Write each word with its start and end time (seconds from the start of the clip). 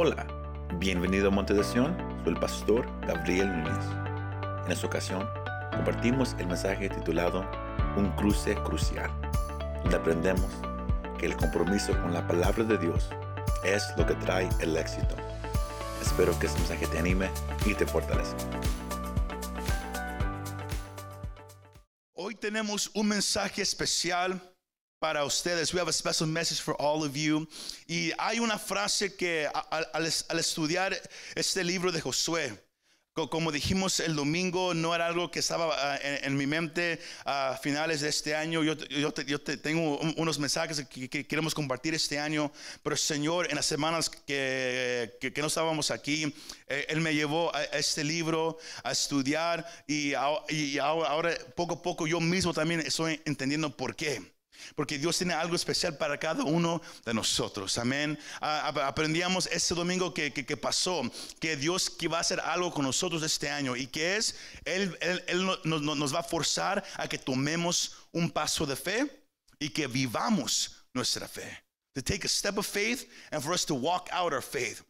Hola, 0.00 0.28
bienvenido 0.78 1.26
a 1.26 1.30
Monte 1.32 1.54
de 1.54 1.64
Sion, 1.64 1.92
soy 2.22 2.34
el 2.34 2.38
pastor 2.38 2.86
Gabriel 3.04 3.48
Núñez. 3.48 3.84
En 4.64 4.70
esta 4.70 4.86
ocasión 4.86 5.28
compartimos 5.72 6.36
el 6.38 6.46
mensaje 6.46 6.88
titulado 6.88 7.44
Un 7.96 8.12
cruce 8.12 8.54
crucial, 8.62 9.10
donde 9.82 9.96
aprendemos 9.96 10.52
que 11.18 11.26
el 11.26 11.36
compromiso 11.36 12.00
con 12.00 12.14
la 12.14 12.24
palabra 12.28 12.62
de 12.62 12.78
Dios 12.78 13.10
es 13.64 13.82
lo 13.96 14.06
que 14.06 14.14
trae 14.14 14.48
el 14.60 14.76
éxito. 14.76 15.16
Espero 16.00 16.38
que 16.38 16.46
este 16.46 16.60
mensaje 16.60 16.86
te 16.86 16.98
anime 17.00 17.28
y 17.66 17.74
te 17.74 17.84
fortalezca. 17.84 18.36
Hoy 22.14 22.36
tenemos 22.36 22.88
un 22.94 23.08
mensaje 23.08 23.62
especial 23.62 24.40
para 24.98 25.24
ustedes. 25.24 25.72
We 25.72 25.80
have 25.80 25.88
a 25.88 25.92
special 25.92 26.26
message 26.26 26.60
for 26.60 26.74
all 26.80 27.04
of 27.04 27.16
you. 27.16 27.46
Y 27.86 28.12
hay 28.18 28.40
una 28.40 28.58
frase 28.58 29.14
que 29.16 29.48
al, 29.70 29.86
al 29.92 30.38
estudiar 30.38 30.96
este 31.34 31.62
libro 31.64 31.92
de 31.92 32.00
Josué, 32.00 32.58
como 33.26 33.50
dijimos 33.50 33.98
el 33.98 34.14
domingo, 34.14 34.74
no 34.74 34.94
era 34.94 35.06
algo 35.06 35.30
que 35.30 35.40
estaba 35.40 35.68
uh, 35.68 35.98
en, 36.00 36.24
en, 36.24 36.36
mi 36.36 36.46
mente 36.46 37.00
a 37.24 37.58
finales 37.60 38.00
de 38.02 38.08
este 38.08 38.36
año. 38.36 38.62
Yo, 38.62 38.74
yo, 38.74 39.12
te, 39.12 39.24
yo 39.24 39.40
te 39.40 39.56
tengo 39.56 39.98
unos 40.16 40.38
mensajes 40.38 40.84
que, 40.86 41.08
que, 41.08 41.26
queremos 41.26 41.54
compartir 41.54 41.94
este 41.94 42.20
año, 42.20 42.52
pero 42.84 42.96
Señor 42.96 43.48
en 43.50 43.56
las 43.56 43.66
semanas 43.66 44.08
que, 44.08 45.16
que 45.20 45.40
no 45.40 45.48
estábamos 45.48 45.90
aquí, 45.90 46.32
eh, 46.68 46.86
Él 46.88 47.00
me 47.00 47.14
llevó 47.14 47.54
a 47.54 47.64
este 47.64 48.04
libro 48.04 48.58
a 48.84 48.92
estudiar 48.92 49.66
y, 49.88 50.12
y 50.48 50.78
ahora, 50.78 51.08
ahora 51.08 51.34
poco 51.56 51.74
a 51.74 51.82
poco 51.82 52.06
yo 52.06 52.20
mismo 52.20 52.54
también 52.54 52.80
estoy 52.80 53.20
entendiendo 53.24 53.76
por 53.76 53.96
qué. 53.96 54.37
Porque 54.74 54.98
Dios 54.98 55.16
tiene 55.18 55.34
algo 55.34 55.56
especial 55.56 55.96
para 55.96 56.18
cada 56.18 56.44
uno 56.44 56.80
de 57.04 57.14
nosotros. 57.14 57.78
Amén. 57.78 58.18
Aprendíamos 58.40 59.46
este 59.46 59.74
domingo 59.74 60.12
que, 60.12 60.32
que, 60.32 60.56
pasó 60.56 61.02
que 61.40 61.56
Dios 61.56 61.90
que 61.90 62.08
va 62.08 62.18
a 62.18 62.20
hacer 62.20 62.40
algo 62.40 62.72
con 62.72 62.84
nosotros 62.84 63.22
este 63.22 63.48
año 63.48 63.76
y 63.76 63.86
que 63.86 64.16
es, 64.16 64.36
Él, 64.64 64.96
él, 65.00 65.24
él 65.26 65.46
nos, 65.64 65.82
nos 65.82 66.14
va 66.14 66.20
a 66.20 66.24
forzar 66.24 66.84
a 66.96 67.08
que 67.08 67.18
tomemos 67.18 67.96
un 68.12 68.30
paso 68.30 68.66
de 68.66 68.76
fe 68.76 69.24
y 69.58 69.70
que 69.70 69.86
vivamos 69.86 70.84
nuestra 70.94 71.28
fe. 71.28 71.64
To 71.94 72.02
take 72.02 72.24
a 72.24 72.28
step 72.28 72.58
of 72.58 72.66
faith 72.66 73.08
and 73.32 73.42
for 73.42 73.52
us 73.52 73.64
to 73.66 73.74
walk 73.74 74.08
out 74.12 74.32
our 74.32 74.42
faith. 74.42 74.84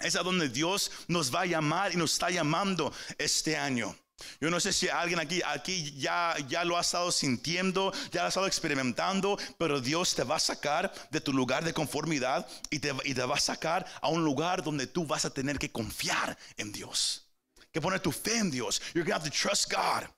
Es 0.00 0.16
a 0.16 0.22
donde 0.22 0.48
Dios 0.48 0.90
nos 1.08 1.30
va 1.30 1.42
a 1.42 1.46
llamar 1.46 1.92
y 1.92 1.96
nos 1.96 2.12
está 2.12 2.30
llamando 2.30 2.92
este 3.18 3.56
año. 3.56 3.96
Yo 4.40 4.50
no 4.50 4.60
sé 4.60 4.72
si 4.72 4.88
alguien 4.88 5.20
aquí, 5.20 5.40
aquí 5.44 5.92
ya, 5.98 6.34
ya 6.48 6.64
lo 6.64 6.76
ha 6.76 6.80
estado 6.80 7.12
sintiendo, 7.12 7.92
ya 8.10 8.20
lo 8.20 8.26
ha 8.26 8.28
estado 8.28 8.46
experimentando, 8.46 9.38
pero 9.58 9.80
Dios 9.80 10.14
te 10.14 10.24
va 10.24 10.36
a 10.36 10.40
sacar 10.40 10.92
de 11.10 11.20
tu 11.20 11.32
lugar 11.32 11.64
de 11.64 11.72
conformidad 11.72 12.46
y 12.70 12.78
te, 12.78 12.92
y 13.04 13.14
te 13.14 13.22
va 13.24 13.36
a 13.36 13.40
sacar 13.40 13.86
a 14.00 14.08
un 14.08 14.24
lugar 14.24 14.62
donde 14.62 14.86
tú 14.86 15.06
vas 15.06 15.24
a 15.24 15.30
tener 15.30 15.58
que 15.58 15.70
confiar 15.70 16.36
en 16.56 16.72
Dios, 16.72 17.26
que 17.72 17.80
poner 17.80 18.00
tu 18.00 18.12
fe 18.12 18.38
en 18.38 18.50
Dios. 18.50 18.80
You're 18.94 19.04
going 19.04 19.18
to 19.18 19.24
have 19.24 19.24
to 19.24 19.30
trust 19.30 19.70
God. 19.70 20.08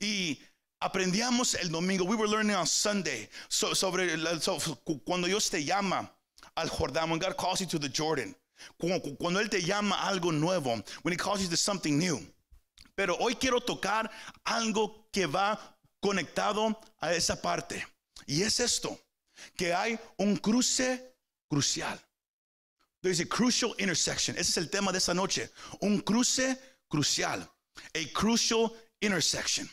Y 0.00 0.40
aprendíamos 0.80 1.54
el 1.54 1.70
domingo, 1.70 2.04
we 2.04 2.16
were 2.16 2.28
learning 2.28 2.54
on 2.54 2.66
Sunday 2.66 3.28
so, 3.48 3.74
sobre 3.74 4.08
so, 4.40 4.58
cuando 5.04 5.26
Dios 5.26 5.48
te 5.50 5.64
llama 5.64 6.10
al 6.56 6.68
Jordán, 6.68 7.10
when 7.10 7.18
God 7.18 7.36
calls 7.36 7.60
you 7.60 7.66
to 7.66 7.78
the 7.78 7.88
Jordan, 7.88 8.34
cuando, 8.78 9.40
Él 9.40 9.48
te 9.48 9.60
llama 9.60 9.96
algo 9.96 10.32
nuevo, 10.32 10.82
when 11.02 11.12
He 11.12 11.16
calls 11.16 11.42
you 11.42 11.48
to 11.48 11.56
something 11.56 11.98
new. 11.98 12.20
Pero 12.98 13.16
hoy 13.18 13.36
quiero 13.36 13.60
tocar 13.60 14.10
algo 14.42 15.08
que 15.12 15.24
va 15.24 15.78
conectado 16.00 16.80
a 16.98 17.14
esa 17.14 17.40
parte. 17.40 17.86
Y 18.26 18.42
es 18.42 18.58
esto, 18.58 19.00
que 19.54 19.72
hay 19.72 19.96
un 20.16 20.36
cruce 20.36 21.14
crucial. 21.48 21.96
There's 23.00 23.20
a 23.20 23.24
crucial 23.24 23.72
intersection. 23.78 24.36
Ese 24.36 24.50
es 24.50 24.56
el 24.56 24.68
tema 24.68 24.90
de 24.90 24.98
esta 24.98 25.14
noche. 25.14 25.48
Un 25.78 26.00
cruce 26.00 26.58
crucial. 26.88 27.48
A 27.94 28.12
crucial 28.12 28.72
intersection. 29.00 29.70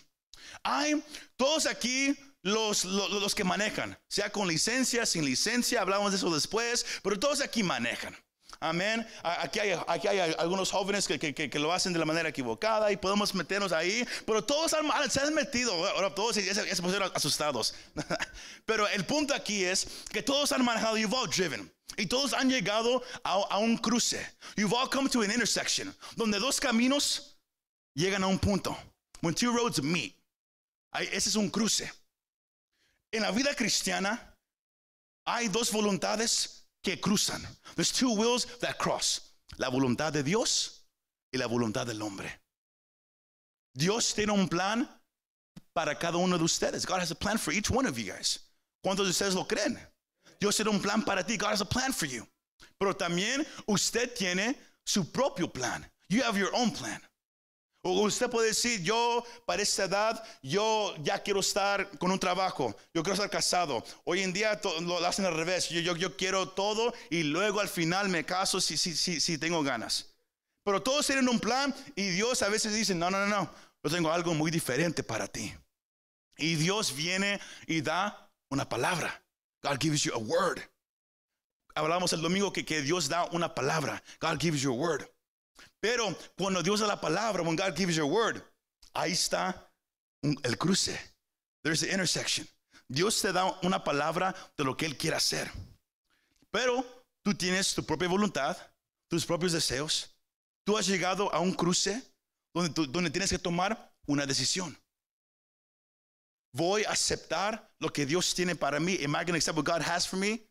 Hay 0.62 1.04
todos 1.36 1.66
aquí 1.66 2.16
los, 2.44 2.86
los, 2.86 3.10
los, 3.10 3.34
que 3.34 3.44
manejan, 3.44 3.98
sea 4.08 4.32
con 4.32 4.48
licencia, 4.48 5.04
sin 5.04 5.26
licencia, 5.26 5.82
hablamos 5.82 6.12
de 6.12 6.18
eso 6.18 6.32
después, 6.32 6.86
pero 7.02 7.20
todos 7.20 7.42
aquí 7.42 7.64
manejan. 7.64 8.16
Amén. 8.60 9.06
Aquí 9.24 9.60
hay, 9.60 9.80
aquí 9.88 10.08
hay 10.08 10.34
algunos 10.38 10.72
jóvenes 10.72 11.08
que, 11.08 11.20
que, 11.20 11.34
que, 11.34 11.60
lo 11.60 11.74
hacen 11.74 11.94
de 11.94 12.00
la 12.00 12.06
manera 12.06 12.30
equivocada 12.30 12.92
y 12.92 12.98
podemos 12.98 13.34
meternos 13.34 13.72
ahí, 13.72 14.08
pero 14.26 14.44
todos 14.44 14.74
han, 14.74 14.86
se 15.10 15.20
han 15.20 15.34
metido, 15.34 15.74
ahora 15.90 16.14
todos 16.14 16.36
se, 16.36 16.54
se 16.54 16.82
pusieron 16.82 17.12
asustados. 17.14 17.76
pero 18.66 18.88
el 18.88 19.06
punto 19.06 19.34
aquí 19.34 19.64
es 19.64 19.88
que 20.12 20.24
todos 20.24 20.52
han 20.52 20.64
manejado, 20.64 20.98
you've 20.98 21.16
all 21.16 21.30
driven. 21.30 21.72
Y 21.98 22.08
todos 22.08 22.34
han 22.34 22.50
llegado 22.50 23.04
a, 23.24 23.34
a 23.34 23.58
un 23.58 23.78
cruce. 23.78 24.20
You've 24.58 24.74
all 24.74 24.90
come 24.90 25.10
to 25.10 25.22
an 25.22 25.32
intersection, 25.32 25.96
donde 26.16 26.40
dos 26.40 26.60
caminos 26.60 27.38
llegan 27.96 28.24
a 28.24 28.28
un 28.28 28.40
punto. 28.40 28.78
When 29.22 29.34
two 29.34 29.52
roads 29.52 29.82
meet. 29.82 30.16
Ese 30.94 31.30
es 31.30 31.36
un 31.36 31.50
cruce. 31.50 31.92
En 33.12 33.22
la 33.22 33.32
vida 33.32 33.54
cristiana 33.56 34.36
hay 35.26 35.48
dos 35.48 35.72
voluntades 35.72 36.65
que 36.86 36.98
cruzan. 36.98 37.42
There's 37.76 37.92
two 37.92 38.12
wills 38.12 38.46
that 38.60 38.78
cross. 38.78 39.34
La 39.58 39.70
voluntad 39.70 40.14
de 40.14 40.24
Dios 40.24 40.86
y 41.34 41.40
la 41.40 41.48
voluntad 41.48 41.86
del 41.86 42.02
hombre. 42.02 42.32
Dios 43.74 44.14
tiene 44.14 44.32
un 44.32 44.48
plan 44.48 44.88
para 45.74 45.96
cada 45.96 46.18
uno 46.18 46.38
de 46.38 46.44
ustedes. 46.44 46.86
God 46.86 47.00
has 47.00 47.12
a 47.12 47.16
plan 47.16 47.38
for 47.38 47.52
each 47.52 47.70
one 47.70 47.86
of 47.86 47.98
you 47.98 48.06
guys. 48.06 48.40
¿Cuántos 48.86 49.06
de 49.06 49.12
ustedes 49.12 49.34
lo 49.34 49.46
creen? 49.46 49.78
Dios 50.40 50.56
tiene 50.56 50.70
un 50.70 50.80
plan 50.80 51.04
para 51.04 51.24
ti. 51.24 51.36
God 51.38 51.52
has 51.52 51.62
a 51.62 51.66
plan 51.66 51.92
for 51.92 52.06
you. 52.06 52.26
Pero 52.80 52.94
también 52.94 53.46
usted 53.68 54.14
tiene 54.16 54.56
su 54.86 55.04
propio 55.06 55.48
plan. 55.48 55.86
You 56.10 56.22
have 56.22 56.38
your 56.38 56.54
own 56.54 56.72
plan. 56.72 57.02
Usted 57.88 58.32
puede 58.32 58.48
decir, 58.48 58.82
yo 58.82 59.24
para 59.46 59.62
esta 59.62 59.84
edad, 59.84 60.24
yo 60.42 60.96
ya 61.04 61.22
quiero 61.22 61.42
estar 61.42 61.88
con 62.00 62.10
un 62.10 62.18
trabajo, 62.18 62.76
yo 62.96 63.04
quiero 63.04 63.14
estar 63.14 63.30
casado. 63.30 63.86
Hoy 64.06 64.24
en 64.24 64.34
día 64.34 64.60
lo 64.82 65.06
hacen 65.06 65.24
al 65.26 65.36
revés, 65.36 65.70
yo, 65.70 65.82
yo, 65.82 65.96
yo 65.96 66.18
quiero 66.18 66.50
todo 66.50 66.96
y 67.12 67.22
luego 67.22 67.60
al 67.60 67.70
final 67.70 68.10
me 68.10 68.26
caso 68.26 68.60
si, 68.60 68.76
si, 68.76 68.96
si, 68.96 69.22
si 69.22 69.38
tengo 69.38 69.62
ganas. 69.62 70.16
Pero 70.64 70.82
todos 70.82 71.06
tienen 71.06 71.30
un 71.30 71.40
plan 71.40 71.76
y 71.96 72.10
Dios 72.10 72.42
a 72.42 72.50
veces 72.50 72.74
dice, 72.74 72.96
no, 72.96 73.12
no, 73.12 73.20
no, 73.20 73.28
no, 73.28 73.54
yo 73.84 73.92
tengo 73.92 74.12
algo 74.12 74.34
muy 74.34 74.50
diferente 74.50 75.04
para 75.04 75.28
ti. 75.28 75.54
Y 76.38 76.56
Dios 76.56 76.96
viene 76.96 77.40
y 77.68 77.82
da 77.82 78.32
una 78.50 78.68
palabra. 78.68 79.24
God 79.62 79.78
gives 79.80 80.02
you 80.02 80.12
a 80.16 80.18
word. 80.18 80.60
Hablamos 81.76 82.14
el 82.14 82.22
domingo 82.24 82.52
que, 82.52 82.66
que 82.66 82.82
Dios 82.82 83.10
da 83.10 83.26
una 83.26 83.54
palabra. 83.54 84.02
God 84.20 84.40
gives 84.40 84.64
you 84.64 84.72
a 84.72 84.76
word. 84.76 85.08
Pero 85.86 86.18
cuando 86.36 86.64
Dios 86.64 86.80
da 86.80 86.88
la 86.88 87.00
palabra, 87.00 87.44
when 87.44 87.56
God 87.56 87.76
gives 87.76 87.96
your 87.96 88.08
word, 88.08 88.42
ahí 88.96 89.12
está 89.12 89.70
el 90.24 90.58
cruce. 90.58 90.98
There's 91.64 91.82
the 91.82 91.92
intersection. 91.92 92.48
Dios 92.90 93.22
te 93.22 93.32
da 93.32 93.60
una 93.62 93.84
palabra 93.84 94.34
de 94.58 94.64
lo 94.64 94.76
que 94.76 94.88
Él 94.88 94.98
quiere 94.98 95.16
hacer. 95.16 95.48
Pero 96.52 96.84
tú 97.24 97.36
tienes 97.36 97.76
tu 97.76 97.84
propia 97.86 98.08
voluntad, 98.08 98.58
tus 99.08 99.28
propios 99.28 99.52
deseos. 99.52 100.10
Tú 100.66 100.76
has 100.76 100.88
llegado 100.88 101.32
a 101.32 101.40
un 101.40 101.54
cruce 101.54 102.02
donde, 102.52 102.88
donde 102.88 103.12
tienes 103.12 103.30
que 103.30 103.38
tomar 103.38 103.94
una 104.08 104.26
decisión. 104.26 104.76
¿Voy 106.52 106.84
a 106.86 106.94
aceptar 106.94 107.72
lo 107.78 107.94
que 107.94 108.08
Dios 108.08 108.34
tiene 108.34 108.56
para 108.56 108.80
mí? 108.80 108.98
Am 109.04 109.12
I 109.12 109.24
going 109.24 109.34
to 109.34 109.36
accept 109.36 109.56
what 109.56 109.66
God 109.66 109.84
has 109.84 110.08
for 110.08 110.18
me? 110.18 110.42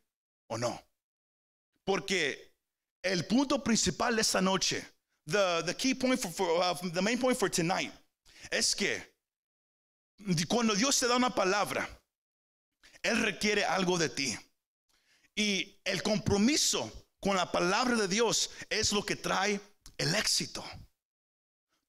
¿O 0.47 0.57
no? 0.57 0.81
Porque 1.85 2.55
el 3.03 3.27
punto 3.27 3.65
principal 3.65 4.15
de 4.15 4.23
esta 4.23 4.41
noche 4.41 4.94
the, 5.27 5.63
the 5.67 5.75
key 5.75 5.95
point 5.95 6.21
for, 6.21 6.29
for 6.29 6.63
uh, 6.63 6.75
the 6.93 7.03
main 7.03 7.19
point 7.19 7.37
for 7.37 7.49
tonight 7.49 7.93
es 8.51 8.75
que 8.75 9.03
cuando 10.49 10.75
Dios 10.75 10.99
te 10.99 11.09
da 11.09 11.17
una 11.17 11.31
palabra, 11.31 11.89
Él 13.03 13.23
requiere 13.23 13.65
algo 13.65 13.99
de 13.99 14.09
ti. 14.09 14.37
Y 15.37 15.81
el 15.85 16.03
compromiso 16.03 16.91
con 17.21 17.37
la 17.37 17.51
palabra 17.51 17.97
de 17.97 18.09
Dios 18.09 18.51
es 18.71 18.93
lo 18.93 19.03
que 19.03 19.17
trae 19.17 19.61
el 19.99 20.15
éxito. 20.15 20.65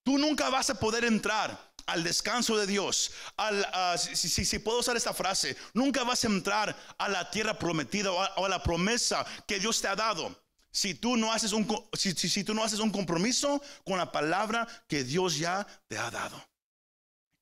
Tú 0.04 0.18
nunca 0.18 0.50
vas 0.50 0.70
a 0.70 0.80
poder 0.80 1.06
entrar 1.06 1.74
al 1.86 2.04
descanso 2.04 2.58
de 2.58 2.66
Dios, 2.66 3.12
al, 3.38 3.60
uh, 3.60 3.98
si, 3.98 4.28
si, 4.28 4.60
puedo 4.60 4.80
usar 4.80 4.98
esta 4.98 5.14
frase, 5.14 5.56
nunca 5.74 6.04
vas 6.04 6.24
a 6.24 6.28
entrar 6.28 6.76
a 6.98 7.10
la 7.10 7.30
tierra 7.30 7.58
prometida 7.60 8.12
o 8.12 8.46
a 8.46 8.50
la 8.50 8.64
promesa 8.64 9.24
que 9.48 9.60
Dios 9.60 9.80
te 9.82 9.88
ha 9.88 9.96
dado 9.96 10.36
si 10.76 10.94
tú 10.94 11.16
no 11.16 11.32
haces 11.32 11.54
un, 11.54 11.66
si, 11.94 12.12
si, 12.12 12.28
si 12.28 12.44
tú 12.44 12.54
no 12.54 12.62
haces 12.62 12.80
un 12.80 12.92
compromiso 12.92 13.62
con 13.86 13.98
la 13.98 14.12
palabra 14.12 14.68
que 14.90 15.06
Dios 15.06 15.38
ya 15.38 15.66
te 15.88 15.98
ha 15.98 16.12
dado. 16.12 16.38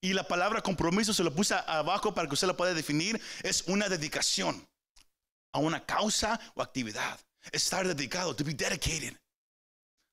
Y 0.04 0.14
la 0.14 0.28
palabra 0.28 0.62
compromiso 0.62 1.16
se 1.16 1.24
lo 1.24 1.34
puse 1.34 1.56
abajo 1.66 2.14
para 2.14 2.28
que 2.28 2.36
usted 2.36 2.46
lo 2.46 2.56
pueda 2.56 2.76
definir. 2.76 3.20
Es 3.42 3.64
una 3.66 3.90
dedicación 3.90 4.68
a 5.52 5.58
una 5.58 5.84
causa 5.84 6.40
o 6.54 6.62
actividad. 6.62 7.20
Estar 7.52 7.88
dedicado, 7.88 8.36
to 8.36 8.44
be 8.44 8.54
dedicated. 8.54 9.18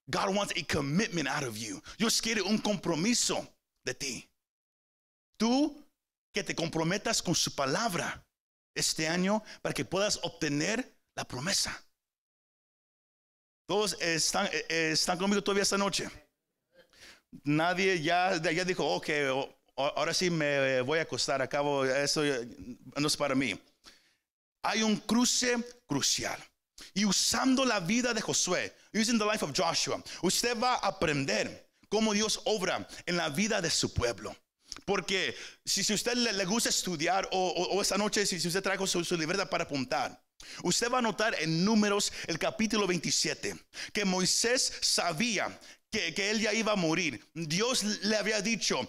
God 0.09 0.35
wants 0.35 0.55
a 0.57 0.65
commitment 0.65 1.29
out 1.29 1.45
of 1.45 1.59
you. 1.59 1.83
Dios 1.99 2.23
quiere 2.23 2.41
un 2.41 2.57
compromiso 2.57 3.47
de 3.85 3.93
ti. 3.93 4.31
Tú 5.39 5.77
que 6.33 6.43
te 6.43 6.55
comprometas 6.55 7.21
con 7.23 7.35
su 7.35 7.55
palabra 7.55 8.25
este 8.75 9.09
año 9.09 9.43
para 9.61 9.75
que 9.75 9.85
puedas 9.85 10.19
obtener 10.23 10.97
la 11.15 11.27
promesa. 11.27 11.85
Todos 13.71 13.97
están, 14.01 14.47
eh, 14.47 14.67
eh, 14.69 14.91
están 14.95 15.17
conmigo 15.17 15.45
todavía 15.45 15.63
esta 15.63 15.79
noche. 15.79 16.11
Nadie 17.45 18.03
ya, 18.03 18.37
ya 18.43 18.65
dijo, 18.65 18.85
ok, 18.85 19.09
ahora 19.77 20.13
sí 20.13 20.29
me 20.29 20.81
voy 20.81 20.99
a 20.99 21.03
acostar, 21.03 21.41
acabo, 21.41 21.85
eso 21.85 22.21
no 22.97 23.07
es 23.07 23.17
para 23.17 23.37
mí. 23.37 23.57
Hay 24.65 24.83
un 24.83 24.97
cruce 24.97 25.57
crucial. 25.87 26.37
Y 26.95 27.05
usando 27.05 27.65
la 27.65 27.79
vida 27.79 28.13
de 28.13 28.21
Josué, 28.21 28.75
using 28.93 29.21
the 29.21 29.25
life 29.25 29.45
of 29.45 29.53
Joshua, 29.57 30.03
usted 30.23 30.59
va 30.59 30.75
a 30.75 30.89
aprender 30.89 31.71
cómo 31.89 32.13
Dios 32.13 32.41
obra 32.47 32.89
en 33.07 33.17
la 33.17 33.29
vida 33.29 33.61
de 33.63 33.71
su 33.71 33.95
pueblo. 33.95 34.35
Porque 34.85 35.37
si, 35.65 35.85
si 35.85 35.95
usted 35.95 36.15
le, 36.15 36.33
le 36.33 36.45
gusta 36.45 36.71
estudiar 36.71 37.29
o, 37.31 37.39
o- 37.51 37.77
o 37.77 37.83
esta 37.83 37.97
noche, 37.97 38.27
si, 38.27 38.41
si 38.41 38.49
usted 38.49 38.65
trajo 38.65 38.85
su, 38.89 39.05
su 39.05 39.17
libreta 39.17 39.49
para 39.49 39.63
apuntar, 39.63 40.21
usted 40.63 40.91
va 40.91 40.99
a 40.99 41.03
notar 41.03 41.35
en 41.41 41.65
números 41.65 42.13
el 42.27 42.39
capítulo 42.39 42.87
27 42.87 43.57
que 43.93 44.05
Moisés 44.05 44.73
sabía 44.81 45.59
que, 45.91 46.15
que 46.15 46.31
él 46.31 46.41
ya 46.41 46.53
iba 46.55 46.73
a 46.73 46.77
morir. 46.77 47.25
Dios 47.35 47.83
le 47.85 48.17
había 48.17 48.41
dicho, 48.41 48.89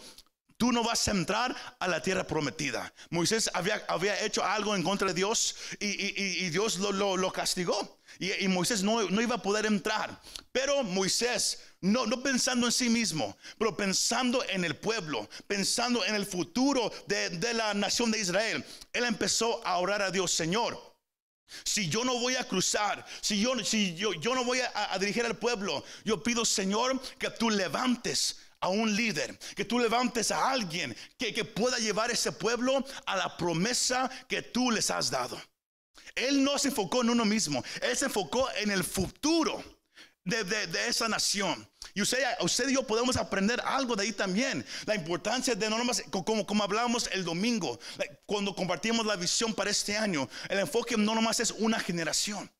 Tú 0.57 0.71
no 0.71 0.83
vas 0.83 1.07
a 1.07 1.11
entrar 1.11 1.55
a 1.79 1.87
la 1.87 2.03
tierra 2.03 2.27
prometida. 2.27 2.93
Moisés 3.09 3.49
había, 3.55 3.83
había 3.87 4.23
hecho 4.23 4.45
algo 4.45 4.75
en 4.75 4.83
contra 4.83 5.07
de 5.07 5.15
Dios 5.15 5.55
y, 5.79 5.87
y- 5.87 6.49
Dios 6.51 6.77
lo, 6.77 6.91
lo- 6.91 7.17
lo 7.17 7.33
castigó. 7.33 7.97
Y, 8.19 8.31
y 8.43 8.47
Moisés 8.47 8.83
no, 8.83 9.01
no 9.09 9.21
iba 9.23 9.37
a 9.37 9.41
poder 9.41 9.65
entrar. 9.65 10.21
Pero 10.51 10.83
Moisés, 10.83 11.63
no, 11.81 12.05
no 12.05 12.21
pensando 12.21 12.67
en 12.67 12.71
sí 12.71 12.89
mismo, 12.89 13.35
pero 13.57 13.75
pensando 13.75 14.43
en 14.49 14.63
el 14.63 14.75
pueblo, 14.75 15.27
pensando 15.47 16.05
en 16.05 16.13
el 16.13 16.27
futuro 16.27 16.93
de, 17.07 17.31
de 17.31 17.55
la 17.55 17.73
nación 17.73 18.11
de 18.11 18.19
Israel, 18.19 18.63
él 18.93 19.05
empezó 19.05 19.65
a 19.65 19.79
orar 19.79 20.03
a 20.03 20.11
Dios, 20.11 20.29
Señor. 20.31 20.90
Si 21.63 21.89
yo 21.89 22.03
no 22.03 22.17
voy 22.19 22.35
a 22.35 22.47
cruzar, 22.47 23.05
si 23.21 23.39
yo, 23.41 23.57
si 23.63 23.95
yo, 23.95 24.13
yo 24.13 24.35
no 24.35 24.43
voy 24.43 24.59
a, 24.61 24.97
dirigir 24.99 25.25
al 25.25 25.37
pueblo, 25.37 25.83
yo 26.05 26.21
pido, 26.21 26.45
Señor, 26.45 27.01
que 27.17 27.29
tú 27.29 27.49
levantes 27.49 28.37
a 28.59 28.69
un 28.69 28.95
líder, 28.95 29.37
que 29.55 29.65
tú 29.65 29.79
levantes 29.79 30.31
a 30.31 30.51
alguien 30.51 30.95
que, 31.17 31.33
que 31.33 31.43
pueda 31.45 31.77
llevar 31.79 32.11
ese 32.11 32.31
pueblo 32.31 32.85
a 33.05 33.15
la 33.15 33.35
promesa 33.37 34.09
que 34.27 34.41
tú 34.41 34.71
les 34.71 34.91
has 34.91 35.09
dado. 35.09 35.41
Él 36.15 36.43
no 36.43 36.57
se 36.57 36.67
enfocó 36.67 37.01
en 37.01 37.09
uno 37.09 37.25
mismo, 37.25 37.63
él 37.81 37.95
se 37.97 38.05
enfocó 38.05 38.49
en 38.57 38.69
el 38.71 38.83
futuro 38.83 39.63
de- 40.23 40.43
de 40.43 40.87
esa 40.87 41.07
nación. 41.07 41.70
Y 41.93 42.01
usted, 42.01 42.19
usted 42.41 42.69
y 42.69 42.73
yo 42.75 42.83
podemos 42.87 43.17
aprender 43.17 43.61
algo 43.65 43.95
de 43.95 44.03
ahí 44.03 44.13
también. 44.13 44.65
La 44.85 44.95
importancia 44.95 45.55
de 45.55 45.69
no 45.69 45.77
nomás, 45.77 46.03
co- 46.09 46.23
como, 46.23 46.45
como 46.45 46.63
hablábamos 46.63 47.09
el 47.11 47.23
domingo, 47.23 47.79
cuando 48.25 48.55
compartimos 48.55 49.05
la 49.05 49.15
visión 49.15 49.53
para 49.53 49.69
este 49.71 49.97
año, 49.97 50.29
el 50.49 50.59
enfoque 50.59 50.95
no 50.97 51.15
nomás 51.15 51.39
es 51.39 51.51
una 51.51 51.79
generación. 51.79 52.51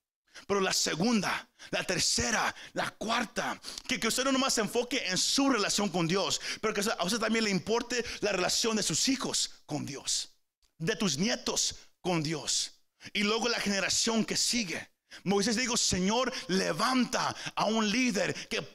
Pero 0.48 0.62
la 0.62 0.72
segunda, 0.74 1.50
la 1.72 1.84
tercera, 1.84 2.56
la 2.74 2.90
cuarta, 2.92 3.60
que, 3.88 4.00
que 4.00 4.08
usted 4.08 4.24
no 4.24 4.32
nomás 4.32 4.54
se 4.54 4.62
enfoque 4.62 5.06
en 5.08 5.18
su 5.18 5.50
relación 5.50 5.90
con 5.90 6.08
Dios, 6.08 6.40
pero 6.62 6.74
que 6.74 6.82
a 6.82 7.04
usted 7.04 7.20
también 7.20 7.44
le 7.46 7.52
importe 7.52 8.04
la 8.22 8.32
relación 8.32 8.76
de 8.78 8.84
sus 8.84 9.08
hijos 9.10 9.62
con 9.66 9.86
Dios, 9.86 10.34
de 10.78 10.96
tus 10.96 11.18
nietos 11.18 11.76
con 12.00 12.24
Dios, 12.24 12.72
y 13.14 13.24
luego 13.24 13.50
la 13.50 13.60
generación 13.60 14.24
que 14.26 14.38
sigue. 14.38 14.90
Moisés 15.24 15.56
dijo, 15.56 15.78
Señor, 15.78 16.32
levanta 16.48 17.36
a 17.56 17.66
un 17.66 17.90
líder 17.90 18.34
que, 18.48 18.66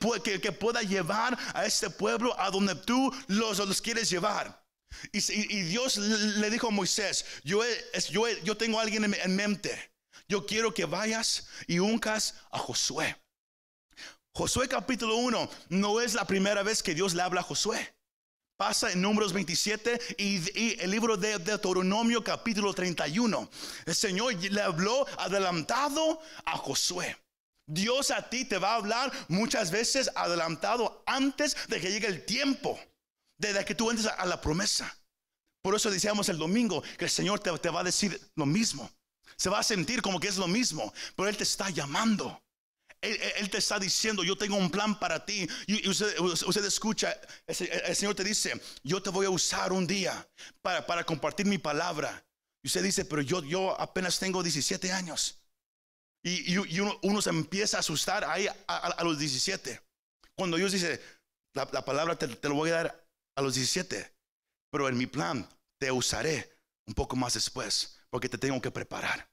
que, 0.41 0.53
pueda 0.53 0.83
llevar 0.83 1.37
a 1.55 1.65
este 1.65 1.91
pueblo 1.91 2.39
a 2.39 2.51
donde 2.51 2.75
tú 2.75 3.13
los, 3.29 3.59
los 3.59 3.81
quieres 3.81 4.11
llevar. 4.11 4.65
Y, 5.13 5.21
Dios 5.63 5.97
le 5.99 6.51
dijo 6.51 6.69
a 6.69 6.71
Moisés, 6.71 7.25
yo, 7.43 7.63
yo, 8.11 8.29
yo 8.45 8.57
tengo 8.57 8.79
a 8.79 8.83
alguien 8.83 9.05
en, 9.05 9.15
en 9.15 9.37
mente. 9.37 9.93
Yo 10.29 10.47
quiero 10.47 10.75
que 10.75 10.85
vayas 10.85 11.49
y 11.67 11.79
uncas 11.79 12.35
a 12.51 12.59
Josué. 12.59 13.17
Josué 14.33 14.69
capítulo 14.69 15.17
1 15.17 15.51
no 15.71 16.01
es 16.01 16.15
la 16.15 16.27
primera 16.27 16.63
vez 16.63 16.83
que 16.83 16.95
Dios 16.95 17.15
le 17.15 17.23
habla 17.23 17.41
a 17.41 17.45
Josué. 17.45 17.96
Pasa 18.57 18.91
en 18.91 19.03
números 19.03 19.35
27 19.35 20.01
y, 20.17 20.81
el 20.81 20.91
libro 20.91 21.19
de 21.19 21.39
Deuteronomio 21.39 22.25
capítulo 22.25 22.73
31. 22.73 23.51
El 23.85 23.95
Señor 23.95 24.35
le 24.35 24.63
habló 24.63 25.07
adelantado 25.19 26.23
a 26.47 26.57
Josué. 26.57 27.19
Dios 27.67 28.11
a 28.11 28.31
ti 28.31 28.47
te 28.47 28.57
va 28.57 28.73
a 28.73 28.77
hablar 28.77 29.13
muchas 29.29 29.71
veces 29.71 30.11
adelantado 30.15 31.03
antes 31.05 31.55
de 31.69 31.81
que 31.81 31.91
llegue 31.91 32.07
el 32.07 32.25
tiempo, 32.25 32.81
desde 33.39 33.65
que 33.67 33.75
tú 33.75 33.91
entres 33.91 34.09
a 34.09 34.25
la 34.25 34.41
promesa. 34.41 34.97
Por 35.63 35.75
eso 35.75 35.91
decíamos 35.91 36.31
el 36.31 36.39
domingo 36.39 36.83
que 36.97 37.05
el 37.05 37.11
Señor 37.11 37.41
te 37.41 37.51
va 37.51 37.81
a 37.81 37.85
decir 37.85 38.19
lo 38.37 38.47
mismo. 38.47 38.91
Se 39.37 39.51
va 39.51 39.59
a 39.59 39.65
sentir 39.65 40.01
como 40.01 40.19
que 40.19 40.29
es 40.29 40.39
lo 40.39 40.49
mismo, 40.49 40.95
pero 41.15 41.29
Él 41.29 41.37
te 41.37 41.43
está 41.43 41.69
llamando. 41.69 42.41
Él, 43.01 43.51
te 43.51 43.59
está 43.59 43.79
diciendo, 43.79 44.25
yo 44.25 44.37
tengo 44.37 44.57
un 44.57 44.71
plan 44.71 44.99
para 44.99 45.25
ti. 45.25 45.49
Y, 45.67 45.89
usted, 45.89 46.65
escucha, 46.65 47.17
el, 47.47 47.55
se- 47.55 47.73
el 47.73 47.97
Señor 47.97 48.15
te 48.15 48.25
dice, 48.25 48.61
yo 48.83 49.03
te 49.03 49.11
voy 49.11 49.27
a 49.27 49.31
usar 49.31 49.73
un 49.73 49.87
día 49.87 50.29
para, 50.63 51.05
compartir 51.05 51.47
mi 51.47 51.59
palabra. 51.59 52.25
Y 52.63 52.69
usted 52.69 52.83
dice, 52.83 53.05
pero 53.05 53.23
yo, 53.23 53.81
apenas 53.81 54.19
tengo 54.19 54.43
17 54.43 54.93
años. 54.93 55.43
Y, 56.25 56.57
uno, 56.59 57.23
se 57.23 57.31
empieza 57.31 57.77
a 57.77 57.81
asustar 57.81 58.25
ahí 58.25 58.49
a, 58.67 59.05
los 59.05 59.19
17. 59.19 59.81
Cuando 60.37 60.57
Dios 60.57 60.73
dice, 60.73 61.01
la, 61.55 61.69
la 61.73 61.85
palabra 61.85 62.19
te, 62.19 62.27
te 62.27 62.49
lo 62.49 62.57
voy 62.57 62.71
a 62.71 62.75
dar 62.75 63.09
a 63.37 63.43
los 63.43 63.55
17. 63.55 64.13
Pero 64.73 64.89
en 64.89 64.99
mi 64.99 65.07
plan 65.07 65.49
te 65.79 65.93
usaré 65.93 66.59
un 66.87 66.95
poco 66.95 67.17
más 67.17 67.35
después, 67.35 67.99
porque 68.11 68.29
te 68.29 68.39
tengo 68.39 68.61
que 68.61 68.71
preparar. 68.71 69.29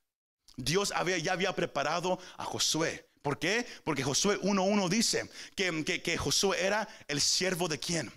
Dios 0.56 0.92
había, 0.92 1.18
ya 1.18 1.33
había 1.33 1.56
preparado 1.56 2.19
a 2.38 2.45
Josué. 2.45 3.10
¿Por 3.23 3.39
qué? 3.39 3.65
Porque 3.85 4.03
Josué 4.03 4.37
1.1 4.41 4.89
dice 4.89 5.29
que, 5.55 5.83
que, 6.03 6.17
Josué 6.17 6.61
era 6.61 6.87
el 7.07 7.21
siervo 7.21 7.69
de 7.69 7.79
quién? 7.79 8.11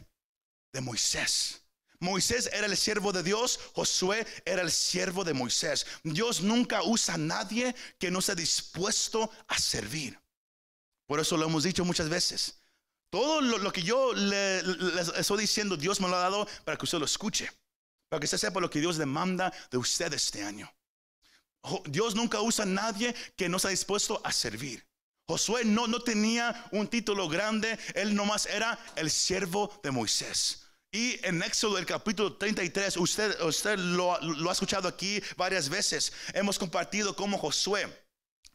De 0.73 0.81
Moisés. 0.81 1.63
Moisés 2.01 2.51
era 2.53 2.67
el 2.67 2.77
siervo 2.77 3.13
de 3.13 3.23
Dios, 3.23 3.61
Josué 3.73 4.27
era 4.45 4.63
el 4.63 4.71
siervo 4.73 5.23
de 5.23 5.33
Moisés. 5.33 5.87
Dios 6.03 6.43
nunca 6.43 6.83
usa 6.83 7.15
a 7.15 7.19
nadie 7.19 7.75
que 8.01 8.11
no 8.11 8.19
esté 8.19 8.35
dispuesto 8.35 9.31
a 9.47 9.59
servir. 9.59 10.19
Por 11.07 11.21
eso 11.21 11.37
lo 11.37 11.47
hemos 11.47 11.63
dicho 11.63 11.85
muchas 11.85 12.09
veces. 12.09 12.59
Todo 13.09 13.41
lo, 13.41 13.59
lo 13.59 13.73
que 13.73 13.85
yo 13.85 14.13
le, 14.13 14.61
le 14.65 15.01
estoy 15.21 15.39
diciendo, 15.39 15.77
Dios 15.77 16.01
me 16.01 16.09
lo 16.09 16.17
ha 16.17 16.21
dado 16.21 16.49
para 16.65 16.77
que 16.77 16.85
usted 16.85 16.99
lo 16.99 17.05
escuche. 17.05 17.49
Para 18.09 18.19
que 18.19 18.25
usted 18.25 18.39
sepa 18.39 18.59
lo 18.59 18.69
que 18.69 18.81
Dios 18.81 18.97
demanda 18.97 19.53
de 19.71 19.79
usted 19.79 20.13
este 20.13 20.43
año. 20.43 20.69
Dios 21.85 22.17
nunca 22.17 22.41
usa 22.41 22.65
a 22.65 22.67
nadie 22.67 23.15
que 23.37 23.49
no 23.49 23.59
está 23.59 23.69
dispuesto 23.69 24.21
a 24.25 24.33
servir. 24.33 24.85
Josué 25.29 25.65
no, 25.65 25.87
no 25.89 26.01
tenía 26.01 26.69
un 26.71 26.87
título 26.89 27.29
grande, 27.29 27.79
él 27.95 28.15
nomás 28.15 28.47
era 28.47 28.79
el 28.95 29.11
siervo 29.11 29.79
de 29.83 29.91
Moisés. 29.91 30.63
Y 30.93 31.19
en 31.27 31.43
Éxodo, 31.43 31.79
el 31.79 31.85
capítulo 31.87 32.37
33, 32.37 32.97
usted, 32.97 33.41
usted 33.43 33.77
lo, 33.77 34.15
ha 34.49 34.53
escuchado 34.53 34.87
aquí 34.89 35.21
varias 35.37 35.69
veces. 35.69 36.13
Hemos 36.33 36.59
compartido 36.59 37.17
cómo 37.17 37.39
Josué, 37.39 38.07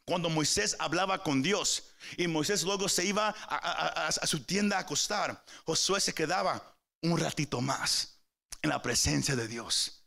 cuando 0.05 0.29
Moisés 0.29 0.75
hablaba 0.79 1.21
con 1.21 1.43
Dios 1.43 1.83
y 2.17 2.27
Moisés 2.27 2.63
luego 2.63 2.87
se 2.89 3.05
iba 3.05 3.35
a- 3.47 4.07
a 4.07 4.27
su 4.27 4.39
tienda 4.43 4.77
a 4.77 4.81
acostar, 4.81 5.43
Josué 5.65 5.99
se 5.99 6.13
quedaba 6.13 6.75
un 7.03 7.19
ratito 7.19 7.59
más 7.61 8.19
en 8.61 8.69
la 8.69 8.81
presencia 8.81 9.35
de 9.35 9.47
Dios. 9.47 10.05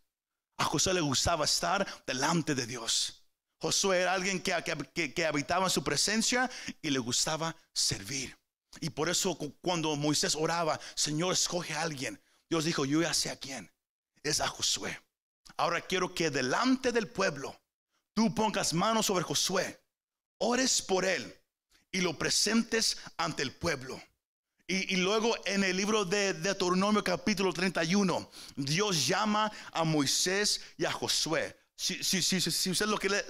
A 0.59 0.65
Josué 0.65 0.95
le 0.95 1.01
gustaba 1.03 1.45
estar 1.45 1.87
delante 2.07 2.55
de 2.55 2.67
Dios. 2.67 3.24
Josué 3.65 4.03
era 4.03 4.13
alguien 4.13 4.43
que, 4.43 5.25
habitaba 5.25 5.65
en 5.65 5.71
su 5.71 5.83
presencia 5.83 6.51
y 6.83 6.91
le 6.91 6.99
gustaba 6.99 7.57
servir. 7.73 8.37
Y 8.79 8.91
por 8.91 9.09
eso 9.09 9.39
cu- 9.39 9.55
cuando 9.63 9.97
Moisés 9.97 10.35
oraba, 10.37 10.79
Señor, 10.95 11.33
escoge 11.33 11.73
a 11.73 11.81
alguien, 11.81 12.21
Dios 12.51 12.67
dijo, 12.67 12.85
yo 12.85 13.01
ya 13.01 13.15
sé 13.15 13.31
a 13.31 13.37
quién. 13.37 13.73
Es 14.23 14.41
a 14.43 14.49
Josué. 14.49 15.01
Ahora 15.57 15.81
quiero 15.81 16.15
que 16.15 16.29
delante 16.31 16.93
del 16.93 17.09
pueblo 17.09 17.59
tú 18.13 18.35
pongas 18.35 18.75
manos 18.75 19.07
sobre 19.07 19.25
Josué, 19.25 19.81
ores 20.37 20.83
por 20.83 21.07
él 21.07 21.35
y 21.91 22.03
lo 22.03 22.19
presentes 22.19 22.99
ante 23.17 23.43
el 23.43 23.53
pueblo. 23.53 23.99
Y, 24.67 24.93
y 24.95 24.97
luego 24.99 25.35
en 25.47 25.65
el 25.65 25.75
libro 25.75 26.05
de 26.05 26.35
Deuteronomio 26.35 27.03
capítulo 27.03 27.51
31, 27.51 28.31
Dios 28.57 29.07
llama 29.07 29.51
a 29.73 29.85
Moisés 29.85 30.61
y 30.77 30.85
a 30.85 30.93
Josué. 30.93 31.57
Si, 31.77 32.03
si, 32.05 32.23
si, 32.23 32.71
usted 32.71 32.87
lo 32.87 32.97
quiere 32.99 33.25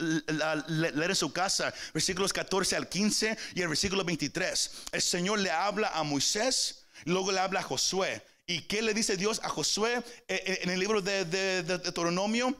leer 0.69 1.11
en 1.11 1.17
su 1.17 1.33
casa, 1.33 1.73
versículos 1.95 2.33
14 2.33 2.77
al 2.77 2.89
15 2.89 3.37
y 3.55 3.63
el 3.63 3.69
versículo 3.69 4.05
23, 4.05 4.71
el 4.93 5.03
Señor 5.03 5.39
le 5.39 5.51
habla 5.51 5.89
a 5.89 6.03
Moisés, 6.03 6.85
luego 7.07 7.33
le 7.33 7.41
habla 7.41 7.61
a 7.61 7.63
Josué. 7.63 8.23
¿Y 8.47 8.63
qué 8.63 8.83
le 8.83 8.93
dice 8.93 9.17
Dios 9.17 9.41
a 9.43 9.49
Josué 9.49 9.97
Eh, 10.29 10.43
eh, 10.47 10.59
en 10.63 10.71
el 10.71 10.79
libro 10.79 11.01
de, 11.01 11.25
de- 11.25 11.63
de 11.63 11.79
Deuteronomio? 11.79 12.55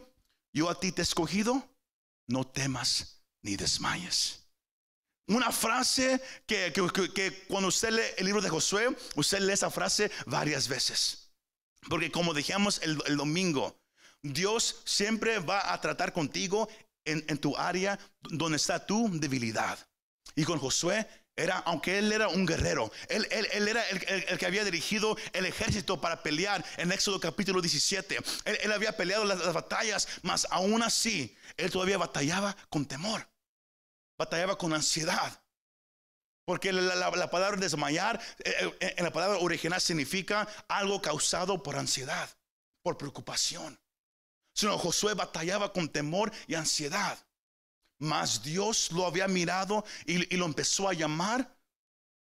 Yo 0.55 0.71
a 0.71 0.81
ti 0.81 0.91
te 0.93 1.03
he 1.03 1.05
escogido, 1.05 1.69
no 2.29 2.47
temas 2.47 3.21
ni 3.43 3.57
desmayes. 3.57 4.41
Una 5.29 5.53
frase 5.53 6.21
que- 6.47 6.73
que 7.15 7.45
cuando 7.49 7.69
usted 7.69 7.91
lee 7.91 8.03
el 8.17 8.25
libro 8.25 8.41
de 8.41 8.49
Josué, 8.49 8.97
usted 9.17 9.41
lee 9.41 9.53
esa 9.53 9.71
frase 9.71 10.11
varias 10.27 10.67
veces. 10.69 11.29
Porque 11.91 12.11
como 12.11 12.33
dijimos 12.33 12.81
el, 12.83 12.99
el 13.07 13.17
domingo, 13.19 13.77
Dios 14.25 14.81
siempre 14.85 15.39
va 15.39 15.73
a 15.73 15.81
tratar 15.81 16.13
contigo 16.13 16.69
en, 17.05 17.25
en 17.29 17.39
tu 17.39 17.57
área 17.57 17.99
donde 18.23 18.57
está 18.57 18.85
tu 18.85 19.09
debilidad. 19.21 19.79
Y 20.35 20.45
con 20.45 20.59
Josué 20.59 21.07
Era, 21.37 21.59
aunque 21.67 21.99
él 21.99 22.13
era 22.13 22.29
un 22.29 22.47
guerrero, 22.47 22.93
él, 23.09 23.27
él- 23.33 23.49
él 23.53 23.67
era 23.69 23.83
el, 23.89 24.25
el- 24.29 24.39
que 24.39 24.47
había 24.47 24.65
dirigido 24.65 25.17
el 25.33 25.47
ejército 25.47 26.01
para 26.01 26.23
pelear 26.23 26.65
en 26.77 26.93
Éxodo 26.93 27.19
capítulo 27.19 27.61
17. 27.61 28.19
Él, 28.45 28.73
había 28.73 28.97
peleado 28.97 29.25
las, 29.25 29.41
las 29.41 29.53
batallas, 29.53 30.07
mas 30.23 30.47
aún 30.51 30.83
así, 30.85 31.37
él 31.57 31.73
todavía 31.73 31.99
batallaba 31.99 32.57
con 32.71 32.87
temor, 32.87 33.29
batallaba 34.17 34.57
con 34.57 34.73
ansiedad. 34.73 35.43
Porque 36.47 36.73
la 36.73 37.31
palabra 37.31 37.59
desmayar 37.61 38.21
eh, 38.45 38.71
eh, 38.81 38.95
en 38.99 39.05
la 39.05 39.13
palabra 39.13 39.39
original 39.39 39.81
significa 39.81 40.47
algo 40.69 41.03
causado 41.03 41.63
por 41.63 41.77
ansiedad, 41.77 42.31
por 42.83 42.97
preocupación. 42.97 43.81
Sino 44.55 44.79
Josué 44.79 45.15
batallaba 45.15 45.73
con 45.73 45.89
temor 45.89 46.33
y 46.47 46.55
ansiedad. 46.55 47.19
Mas 47.99 48.43
Dios 48.43 48.91
lo 48.93 49.07
había 49.07 49.29
mirado 49.29 49.85
y, 50.07 50.37
lo 50.37 50.47
empezó 50.47 50.89
a 50.89 50.95
llamar 50.95 51.57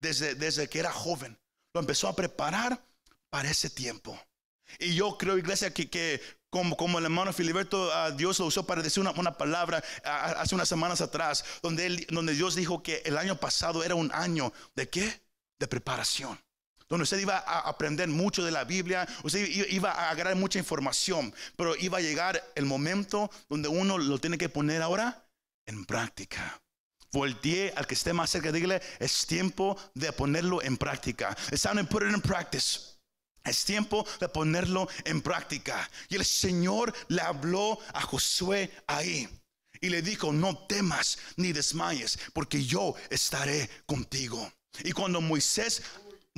desde, 0.01 0.35
desde 0.35 0.69
que 0.69 0.79
era 0.79 0.91
joven. 0.91 1.37
Lo 1.73 1.81
empezó 1.81 2.07
a 2.07 2.15
preparar 2.15 2.83
para 3.29 3.49
ese 3.49 3.69
tiempo. 3.69 4.19
Y 4.79 4.95
yo 4.95 5.17
creo, 5.17 5.37
iglesia, 5.37 5.73
que, 5.73 5.89
que 5.89 6.21
como, 6.49 6.77
como 6.77 6.99
el 6.99 7.05
hermano 7.05 7.33
Filiberto, 7.33 7.91
ah, 7.93 8.11
Dios 8.11 8.39
lo 8.39 8.45
usó 8.45 8.65
para 8.65 8.81
decir 8.81 9.01
una, 9.01 9.11
una 9.11 9.37
palabra 9.37 9.83
ah, 10.03 10.35
hace 10.37 10.55
unas 10.55 10.69
semanas 10.69 11.01
atrás, 11.01 11.43
donde, 11.61 11.85
él- 11.87 12.07
donde 12.09 12.33
Dios 12.33 12.55
dijo 12.55 12.83
que 12.83 13.01
el 13.05 13.17
año 13.17 13.39
pasado 13.39 13.83
era 13.83 13.95
un 13.95 14.11
año 14.13 14.53
de 14.75 14.89
qué? 14.89 15.21
De 15.59 15.67
preparación. 15.67 16.39
Donde 16.89 17.03
usted 17.03 17.19
iba 17.19 17.37
a 17.37 17.69
aprender 17.69 18.07
mucho 18.07 18.43
de 18.43 18.51
la 18.51 18.63
Biblia, 18.63 19.07
usted 19.23 19.47
iba 19.69 19.91
a 19.91 20.09
agarrar 20.09 20.35
mucha 20.35 20.57
información, 20.57 21.33
pero 21.55 21.75
iba 21.75 21.99
a 21.99 22.01
llegar 22.01 22.43
el 22.55 22.65
momento 22.65 23.29
donde 23.47 23.69
uno 23.69 23.99
lo 23.99 24.17
tiene 24.17 24.39
que 24.39 24.49
poner 24.49 24.81
ahora 24.81 25.29
en 25.67 25.85
práctica. 25.85 26.59
Voltee 27.11 27.73
al 27.75 27.85
que 27.85 27.93
esté 27.93 28.11
más 28.11 28.31
cerca, 28.31 28.51
dígale, 28.51 28.81
es 28.99 29.27
tiempo 29.27 29.77
de 29.93 30.11
ponerlo 30.11 30.61
en 30.63 30.77
práctica. 30.77 31.35
It's 31.51 31.61
time 31.61 31.83
to 31.83 31.89
put 31.89 32.03
it 32.03 32.09
in 32.09 32.21
practice. 32.21 32.97
Es 33.43 33.65
tiempo 33.65 34.05
de 34.19 34.27
ponerlo 34.27 34.87
en 35.05 35.21
práctica. 35.21 35.89
Y 36.09 36.15
el 36.15 36.25
Señor 36.25 36.93
le 37.07 37.21
habló 37.21 37.79
a 37.93 38.01
Josué 38.01 38.71
ahí. 38.87 39.29
Y 39.81 39.89
le 39.89 40.01
dijo, 40.01 40.33
no 40.33 40.57
temas 40.67 41.17
ni 41.37 41.53
desmayes, 41.53 42.19
porque 42.33 42.63
yo 42.63 42.95
estaré 43.09 43.69
contigo. 43.85 44.51
Y 44.83 44.91
cuando 44.91 45.21
Moisés 45.21 45.81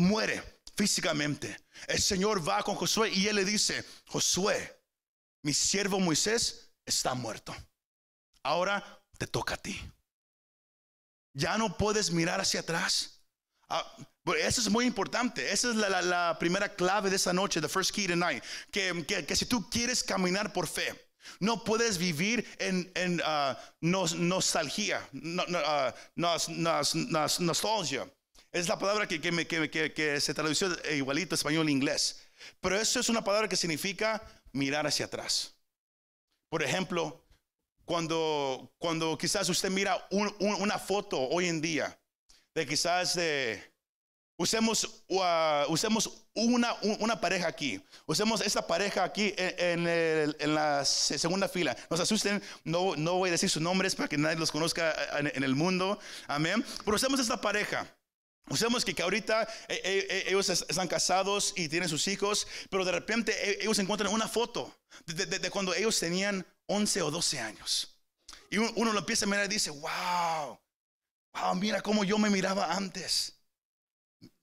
muere 0.02 0.44
físicamente, 0.76 1.56
el 1.88 2.02
Señor 2.02 2.48
va 2.48 2.64
con 2.64 2.76
Josué 2.76 3.10
y 3.12 3.28
él 3.28 3.36
le 3.38 3.46
dice, 3.46 3.86
Josué, 4.08 4.80
mi 5.44 5.54
siervo 5.54 6.00
Moisés 6.00 6.72
está 6.86 7.14
muerto. 7.14 7.56
Ahora 8.44 9.04
te 9.18 9.28
toca 9.28 9.54
a 9.54 9.58
ti. 9.58 9.80
Ya 11.34 11.58
no 11.58 11.78
puedes 11.78 12.12
mirar 12.12 12.42
hacia 12.42 12.60
atrás. 12.62 13.22
Ah, 13.70 13.86
eso 14.40 14.60
es 14.62 14.70
muy 14.70 14.86
importante. 14.86 15.52
Esa 15.52 15.70
es 15.70 15.76
la, 15.76 16.02
la- 16.02 16.38
primera 16.40 16.76
clave 16.76 17.10
de 17.10 17.16
esta 17.16 17.32
noche, 17.32 17.62
the 17.62 17.70
first 17.70 17.92
key 17.92 18.08
tonight. 18.08 18.44
Que, 18.72 19.06
que- 19.08 19.26
que 19.26 19.36
si 19.36 19.46
tú 19.46 19.70
quieres 19.70 20.04
caminar 20.04 20.52
por 20.52 20.68
fe, 20.68 20.94
no 21.40 21.64
puedes 21.64 21.98
vivir 21.98 22.46
en, 22.60 22.92
en, 22.96 23.22
nos- 23.80 24.16
nostalgia, 24.16 25.08
no- 25.14 25.46
no, 25.48 26.36
nos- 26.50 27.40
nostalgia. 27.40 28.08
Es 28.52 28.68
la 28.68 28.78
palabra 28.78 29.08
que, 29.08 29.20
se 30.20 30.34
tradució 30.34 30.68
igualito 30.94 31.36
español 31.36 31.68
e 31.70 31.72
inglés. 31.72 32.22
Pero 32.60 32.80
eso 32.80 33.00
es 33.00 33.08
una 33.10 33.24
palabra 33.24 33.48
que 33.48 33.56
significa 33.56 34.22
mirar 34.52 34.86
hacia 34.86 35.06
atrás. 35.06 35.54
Por 36.50 36.62
ejemplo, 36.62 37.24
cuando, 37.86 38.74
cuando 38.78 39.18
quizás 39.18 39.48
usted 39.48 39.70
mira 39.70 40.06
un- 40.12 40.36
un- 40.40 40.56
una 40.62 40.78
foto 40.78 41.18
hoy 41.20 41.48
en 41.48 41.62
día 41.62 41.98
de 42.54 42.66
quizás 42.66 43.16
de 43.16 43.64
usemos 44.38 45.04
uh, 45.08 45.66
usemos 45.72 46.26
una, 46.34 46.74
un- 46.82 46.98
una 47.00 47.22
pareja 47.22 47.48
aquí. 47.48 47.82
Usemos 48.06 48.42
esta 48.42 48.66
pareja 48.68 49.04
aquí 49.06 49.34
en, 49.38 49.86
la 50.56 50.84
se- 50.84 51.18
segunda 51.18 51.48
fila. 51.48 51.76
No 51.90 51.96
se 51.96 52.04
asusten 52.04 52.44
no, 52.66 52.98
no 52.98 53.14
voy 53.16 53.30
a 53.30 53.32
decir 53.34 53.50
sus 53.50 53.62
nombres 53.62 53.96
para 53.96 54.10
que 54.10 54.18
nadie 54.18 54.36
los 54.38 54.52
conozca 54.52 54.94
en, 55.20 55.32
en 55.34 55.44
el 55.46 55.56
mundo. 55.56 56.00
Amén. 56.28 56.66
Pero 56.84 56.96
usemos 56.98 57.20
esta 57.20 57.40
pareja 57.40 57.88
Usemos 58.50 58.84
que, 58.84 58.94
que 58.94 59.02
ahorita 59.04 59.44
eh, 59.70 59.82
eh, 59.84 60.08
eh, 60.10 60.24
ellos 60.28 60.50
es- 60.50 60.66
están 60.68 60.88
casados 60.88 61.54
y 61.56 61.70
tienen 61.70 61.88
sus 61.88 62.08
hijos, 62.08 62.48
pero 62.70 62.84
de 62.84 62.92
repente 62.92 63.64
ellos 63.64 63.80
encuentran 63.80 64.12
una 64.14 64.28
foto 64.28 64.76
de, 65.06 65.26
de- 65.26 65.40
de 65.40 65.50
cuando 65.50 65.74
ellos 65.74 65.98
tenían 66.00 66.46
11 66.68 67.02
o 67.02 67.12
12 67.12 67.40
años. 67.40 67.96
Y 68.50 68.58
uno, 68.58 68.92
lo 68.92 69.00
empieza 69.00 69.26
a 69.26 69.30
mirar 69.30 69.46
y 69.46 69.50
dice, 69.50 69.70
wow, 69.70 70.60
wow, 71.34 71.56
mira 71.56 71.82
cómo 71.82 72.04
yo 72.04 72.18
me 72.18 72.30
miraba 72.30 72.74
antes. 72.74 73.38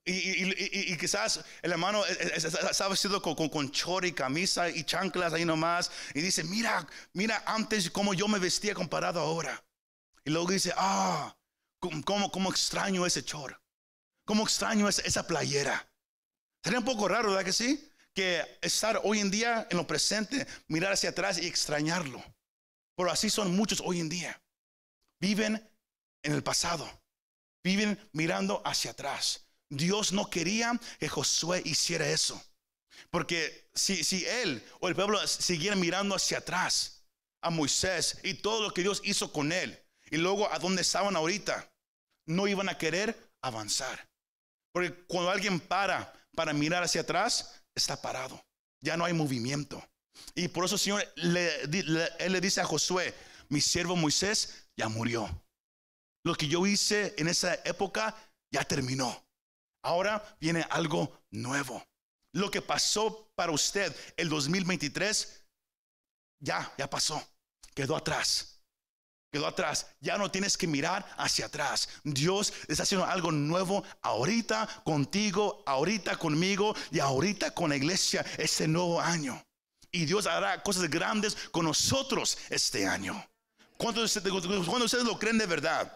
Y, 0.07 0.13
y- 0.13 0.55
y- 0.57 0.93
y- 0.93 0.97
quizás 0.97 1.45
el 1.61 1.73
hermano 1.73 2.03
está 2.07 2.89
vestido 2.89 3.21
con, 3.21 3.35
con, 3.35 3.51
con 3.51 3.71
chor 3.71 4.07
y 4.07 4.13
camisa 4.13 4.71
y 4.71 4.85
chanclas 4.85 5.35
ahí 5.35 5.45
nomás. 5.45 5.91
Y 6.15 6.23
dice, 6.23 6.45
mira, 6.45 6.87
mira 7.13 7.43
antes 7.45 7.91
cómo 7.91 8.15
yo 8.15 8.27
me 8.27 8.39
vestía 8.39 8.75
comparado 8.75 9.21
ahora. 9.21 9.63
Y 10.25 10.31
luego 10.31 10.51
dice, 10.51 10.73
ah, 10.79 11.37
cómo- 11.79 12.31
cómo 12.31 12.49
extraño 12.51 13.05
ese 13.05 13.23
chor. 13.23 13.61
Cómo 14.29 14.45
extraño 14.45 14.87
esa, 14.91 15.01
esa 15.01 15.27
playera. 15.27 15.91
Sería 16.63 16.81
un 16.81 16.85
poco 16.85 17.09
raro, 17.09 17.31
¿verdad 17.31 17.47
que 17.47 17.53
sí? 17.55 17.91
Que 18.13 18.59
estar 18.61 19.01
hoy 19.03 19.21
en 19.21 19.31
día 19.31 19.67
en 19.71 19.79
lo 19.79 19.87
presente, 19.87 20.47
mirar 20.67 20.93
hacia 20.93 21.09
atrás 21.09 21.39
y 21.39 21.47
extrañarlo. 21.47 22.23
Pero 22.95 23.11
así 23.11 23.31
son 23.31 23.57
muchos 23.57 23.81
hoy 23.83 24.01
en 24.01 24.11
día. 24.11 24.39
Viven 25.19 25.67
en 26.23 26.33
el 26.35 26.43
pasado. 26.43 26.87
Viven 27.65 27.99
mirando 28.13 28.61
hacia 28.67 28.91
atrás. 28.91 29.47
Dios 29.71 30.13
no 30.13 30.29
quería 30.29 30.79
que 31.01 31.09
Josué 31.09 31.63
hiciera 31.65 32.07
eso. 32.07 32.39
Porque 33.09 33.71
si, 33.75 34.05
si 34.05 34.27
él 34.27 34.63
o 34.81 34.89
el 34.89 34.95
pueblo 34.95 35.27
siguiera 35.27 35.75
mirando 35.75 36.15
hacia 36.15 36.37
atrás 36.37 37.03
a 37.41 37.49
Moisés 37.49 38.19
y 38.25 38.35
todo 38.35 38.61
lo 38.61 38.75
que 38.75 38.83
Dios 38.83 39.01
hizo 39.05 39.33
con 39.33 39.53
él, 39.53 39.83
y 40.11 40.19
luego 40.19 40.53
a 40.53 40.59
donde 40.59 40.83
estaban 40.83 41.17
ahorita, 41.17 41.73
no 42.27 42.47
iban 42.47 42.69
a 42.69 42.77
querer 42.77 43.17
avanzar. 43.41 44.08
Porque 44.73 44.95
cuando 45.07 45.31
alguien 45.31 45.61
para 45.61 46.13
para 46.35 46.53
mirar 46.53 46.85
hacia 46.85 47.01
atrás, 47.01 47.63
está 47.75 48.01
parado. 48.01 48.41
Ya 48.81 48.97
no 48.97 49.05
hay 49.05 49.13
movimiento. 49.13 49.83
Y 50.37 50.47
por 50.49 50.65
eso 50.65 50.79
Señor 50.79 51.05
le- 51.17 51.65
él 51.65 52.33
le 52.33 52.41
dice 52.41 52.61
a 52.61 52.65
Josué, 52.65 53.13
mi 53.49 53.61
siervo 53.61 53.97
Moisés 53.97 54.69
ya 54.77 54.89
murió. 54.89 55.29
Lo 56.25 56.35
que 56.35 56.47
yo 56.47 56.65
hice 56.67 57.15
en 57.19 57.29
esa 57.29 57.55
época 57.65 58.15
ya 58.53 58.63
terminó. 58.65 59.25
Ahora 59.83 60.37
viene 60.41 60.65
algo 60.71 61.25
nuevo. 61.31 61.85
Lo 62.33 62.51
que 62.51 62.63
pasó 62.63 63.31
para 63.35 63.53
usted 63.53 63.95
el 64.17 64.29
2023 64.29 65.45
ya, 66.41 66.73
ya 66.79 66.89
pasó. 66.89 67.21
Quedó 67.75 67.97
atrás. 67.97 68.58
Quedó 69.31 69.47
atrás. 69.47 69.87
Ya 70.01 70.17
no 70.17 70.31
tienes 70.31 70.57
que 70.57 70.67
mirar 70.67 71.07
hacia 71.17 71.47
atrás. 71.47 71.89
Dios 72.05 72.53
está 72.67 72.85
haciendo 72.85 73.07
algo 73.07 73.31
nuevo 73.31 73.85
ahorita 74.03 74.67
contigo, 74.85 75.63
ahorita 75.67 76.17
conmigo 76.17 76.75
y 76.91 76.99
ahorita 76.99 77.51
con 77.51 77.71
la 77.71 77.77
iglesia 77.77 78.25
este 78.39 78.67
nuevo 78.67 79.01
año. 79.01 79.43
Y 79.91 80.07
Dios 80.07 80.27
hará 80.27 80.63
cosas 80.63 80.89
grandes 80.89 81.37
con 81.51 81.65
nosotros 81.65 82.39
este 82.51 82.87
año. 82.87 83.23
¿Cuántos 83.77 84.19
cuántos 84.23 84.51
de 84.51 84.85
ustedes 84.85 85.05
lo 85.05 85.19
creen 85.19 85.39
de 85.39 85.47
verdad? 85.47 85.95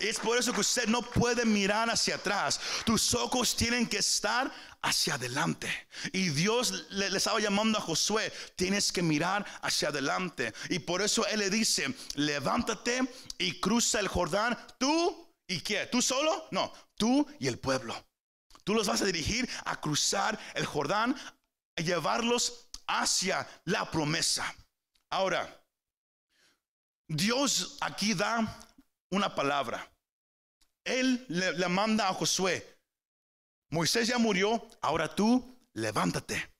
Es 0.00 0.18
por 0.18 0.38
eso 0.38 0.52
que 0.52 0.60
usted 0.60 0.86
no 0.86 1.02
puede 1.02 1.44
mirar 1.44 1.90
hacia 1.90 2.16
atrás. 2.16 2.60
Tus 2.84 3.14
ojos 3.14 3.56
tienen 3.56 3.86
que 3.86 3.98
estar 3.98 4.52
hacia 4.82 5.14
adelante. 5.14 5.68
Y 6.12 6.28
Dios 6.30 6.86
le, 6.90 7.06
estaba 7.16 7.40
llamando 7.40 7.78
a 7.78 7.82
Josué, 7.82 8.32
tienes 8.56 8.92
que 8.92 9.02
mirar 9.02 9.44
hacia 9.62 9.88
adelante. 9.88 10.52
Y 10.70 10.78
por 10.78 11.02
eso 11.02 11.26
Él 11.26 11.40
le 11.40 11.50
dice, 11.50 11.94
levántate 12.14 13.00
y 13.38 13.60
cruza 13.60 14.00
el 14.00 14.08
Jordán. 14.08 14.56
Tú 14.78 15.28
y 15.46 15.60
qué? 15.60 15.86
¿Tú 15.86 16.02
solo? 16.02 16.46
No, 16.50 16.72
tú 16.96 17.26
y 17.38 17.48
el 17.48 17.58
pueblo. 17.58 17.94
Tú 18.64 18.74
los 18.74 18.86
vas 18.86 19.00
a 19.02 19.06
dirigir 19.06 19.48
a 19.64 19.80
cruzar 19.80 20.38
el 20.54 20.66
Jordán, 20.66 21.16
a 21.76 21.82
llevarlos 21.82 22.68
hacia 22.86 23.48
la 23.64 23.90
promesa. 23.90 24.54
Ahora, 25.10 25.58
Dios 27.06 27.78
aquí 27.80 28.12
da 28.12 28.67
una 29.10 29.34
palabra. 29.34 29.90
Él 30.84 31.24
le, 31.28 31.68
manda 31.68 32.08
a 32.08 32.14
Josué, 32.14 32.78
Moisés 33.70 34.08
ya 34.08 34.18
murió, 34.18 34.66
ahora 34.80 35.14
tú 35.14 35.56
levántate 35.74 36.50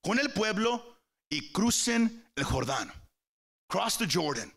con 0.00 0.18
el 0.18 0.32
pueblo 0.32 1.00
y 1.28 1.50
crucen 1.52 2.30
el 2.36 2.44
Jordán. 2.44 2.92
Cross 3.68 3.98
the 3.98 4.08
Jordan. 4.10 4.52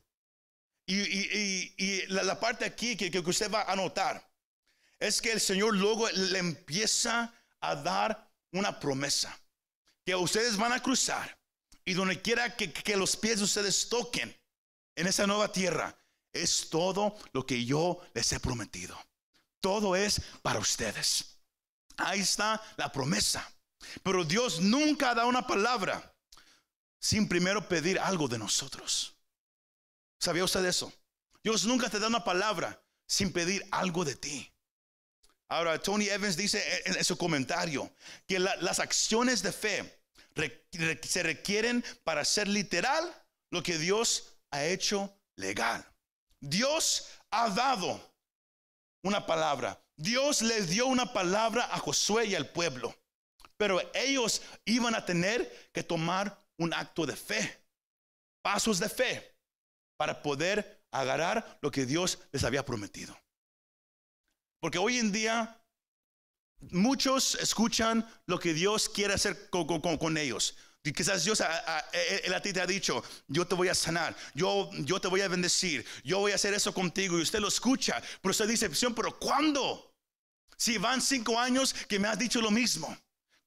Y, 0.88 2.06
la 2.08 2.40
parte 2.40 2.66
aquí 2.66 2.96
que, 2.96 3.10
que 3.10 3.20
usted 3.20 3.52
va 3.52 3.64
a 3.64 3.76
notar 3.76 4.24
es 5.00 5.22
que 5.22 5.32
el 5.32 5.42
Señor 5.42 5.76
luego 5.76 6.10
le 6.10 6.40
empieza 6.40 7.34
a 7.60 7.76
dar 7.76 8.30
una 8.52 8.80
promesa. 8.80 9.38
Que 10.06 10.16
ustedes 10.16 10.58
van 10.58 10.74
a 10.74 10.82
cruzar 10.82 11.36
y 11.84 11.94
donde 11.94 12.22
quiera 12.22 12.56
que, 12.56 12.72
que 12.72 12.98
los 12.98 13.16
pies 13.16 13.38
de 13.38 13.46
ustedes 13.46 13.90
toquen 13.90 14.36
en 14.96 15.08
esa 15.08 15.28
nueva 15.28 15.52
tierra, 15.52 15.96
es 16.36 16.70
todo 16.70 17.16
lo 17.34 17.46
que 17.46 17.66
yo 17.66 18.00
les 18.14 18.32
he 18.34 18.40
prometido. 18.40 19.00
todo 19.62 19.96
es 19.96 20.22
para 20.44 20.60
ustedes. 20.60 21.40
Ahí 21.98 22.20
está 22.20 22.62
la 22.78 22.92
promesa. 22.92 23.52
Pero 24.04 24.24
Dios 24.24 24.60
nunca 24.60 25.16
da 25.16 25.26
una 25.26 25.48
palabra 25.48 26.14
sin 27.00 27.28
primero 27.28 27.68
pedir 27.68 28.00
algo 28.00 28.28
de 28.28 28.38
nosotros. 28.38 29.16
¿Sabía 30.20 30.44
usted 30.44 30.66
eso? 30.66 30.94
Dios 31.44 31.66
nunca 31.66 31.90
te 31.90 32.00
da 32.00 32.08
una 32.08 32.24
palabra 32.24 32.82
sin 33.08 33.32
pedir 33.32 33.66
algo 33.72 34.04
de 34.04 34.16
ti. 34.16 34.52
Ahora, 35.48 35.80
Tony 35.80 36.10
Evans 36.10 36.36
dice 36.36 36.64
en, 36.86 37.04
su 37.04 37.18
comentario 37.18 37.92
que 38.28 38.40
las 38.40 38.80
acciones 38.80 39.44
de 39.44 39.52
fe 39.52 40.00
se 41.04 41.24
requieren 41.24 41.86
para 42.04 42.26
ser 42.26 42.48
literal 42.48 43.04
lo 43.52 43.62
que 43.62 43.78
Dios 43.78 44.38
ha 44.50 44.66
hecho 44.66 45.16
legal. 45.36 45.86
Dios 46.50 47.08
ha 47.32 47.50
dado 47.50 48.00
una 49.04 49.26
palabra. 49.26 49.82
Dios 49.98 50.42
les 50.42 50.70
dio 50.70 50.88
una 50.88 51.12
palabra 51.12 51.66
a 51.72 51.80
Josué 51.80 52.28
y 52.28 52.36
al 52.36 52.50
pueblo. 52.50 52.96
Pero 53.58 53.82
ellos 53.94 54.42
iban 54.66 54.96
a 54.96 55.06
tener 55.06 55.70
que 55.72 55.84
tomar 55.84 56.46
un 56.58 56.74
acto 56.74 57.06
de 57.06 57.16
fe, 57.16 57.66
pasos 58.44 58.80
de 58.80 58.90
fe, 58.90 59.36
para 59.98 60.22
poder 60.22 60.84
agarrar 60.92 61.58
lo 61.62 61.72
que 61.72 61.86
Dios 61.86 62.20
les 62.32 62.44
había 62.44 62.66
prometido. 62.66 63.18
Porque 64.62 64.78
hoy 64.78 64.98
en 64.98 65.12
día 65.12 65.62
muchos 66.72 67.36
escuchan 67.36 68.06
lo 68.26 68.40
que 68.40 68.54
Dios 68.54 68.90
quiere 68.90 69.14
hacer 69.14 69.50
con, 69.50 70.18
ellos. 70.18 70.58
Quizás 70.94 71.24
Dios 71.24 71.42
a, 71.42 71.78
a, 71.78 72.42
ti 72.42 72.54
te 72.54 72.62
ha 72.62 72.68
dicho, 72.68 73.04
yo 73.28 73.48
te 73.48 73.56
voy 73.56 73.70
a 73.70 73.76
sanar, 73.76 74.16
yo, 74.34 74.70
yo 74.74 75.00
te 75.00 75.08
voy 75.08 75.22
a 75.22 75.28
bendecir, 75.28 75.86
yo 76.04 76.20
voy 76.20 76.32
a 76.32 76.36
hacer 76.36 76.54
eso 76.54 76.74
contigo 76.74 77.18
y 77.18 77.24
usted 77.24 77.40
lo 77.40 77.48
escucha, 77.48 78.02
pero 78.22 78.32
usted 78.32 78.48
dice, 78.48 78.70
pero 78.96 79.18
¿cuándo? 79.18 79.96
Si 80.58 80.78
van 80.78 81.02
cinco 81.02 81.40
años 81.40 81.74
que 81.74 82.00
me 82.00 82.08
has 82.08 82.20
dicho 82.20 82.42
lo 82.42 82.52
mismo. 82.52 82.96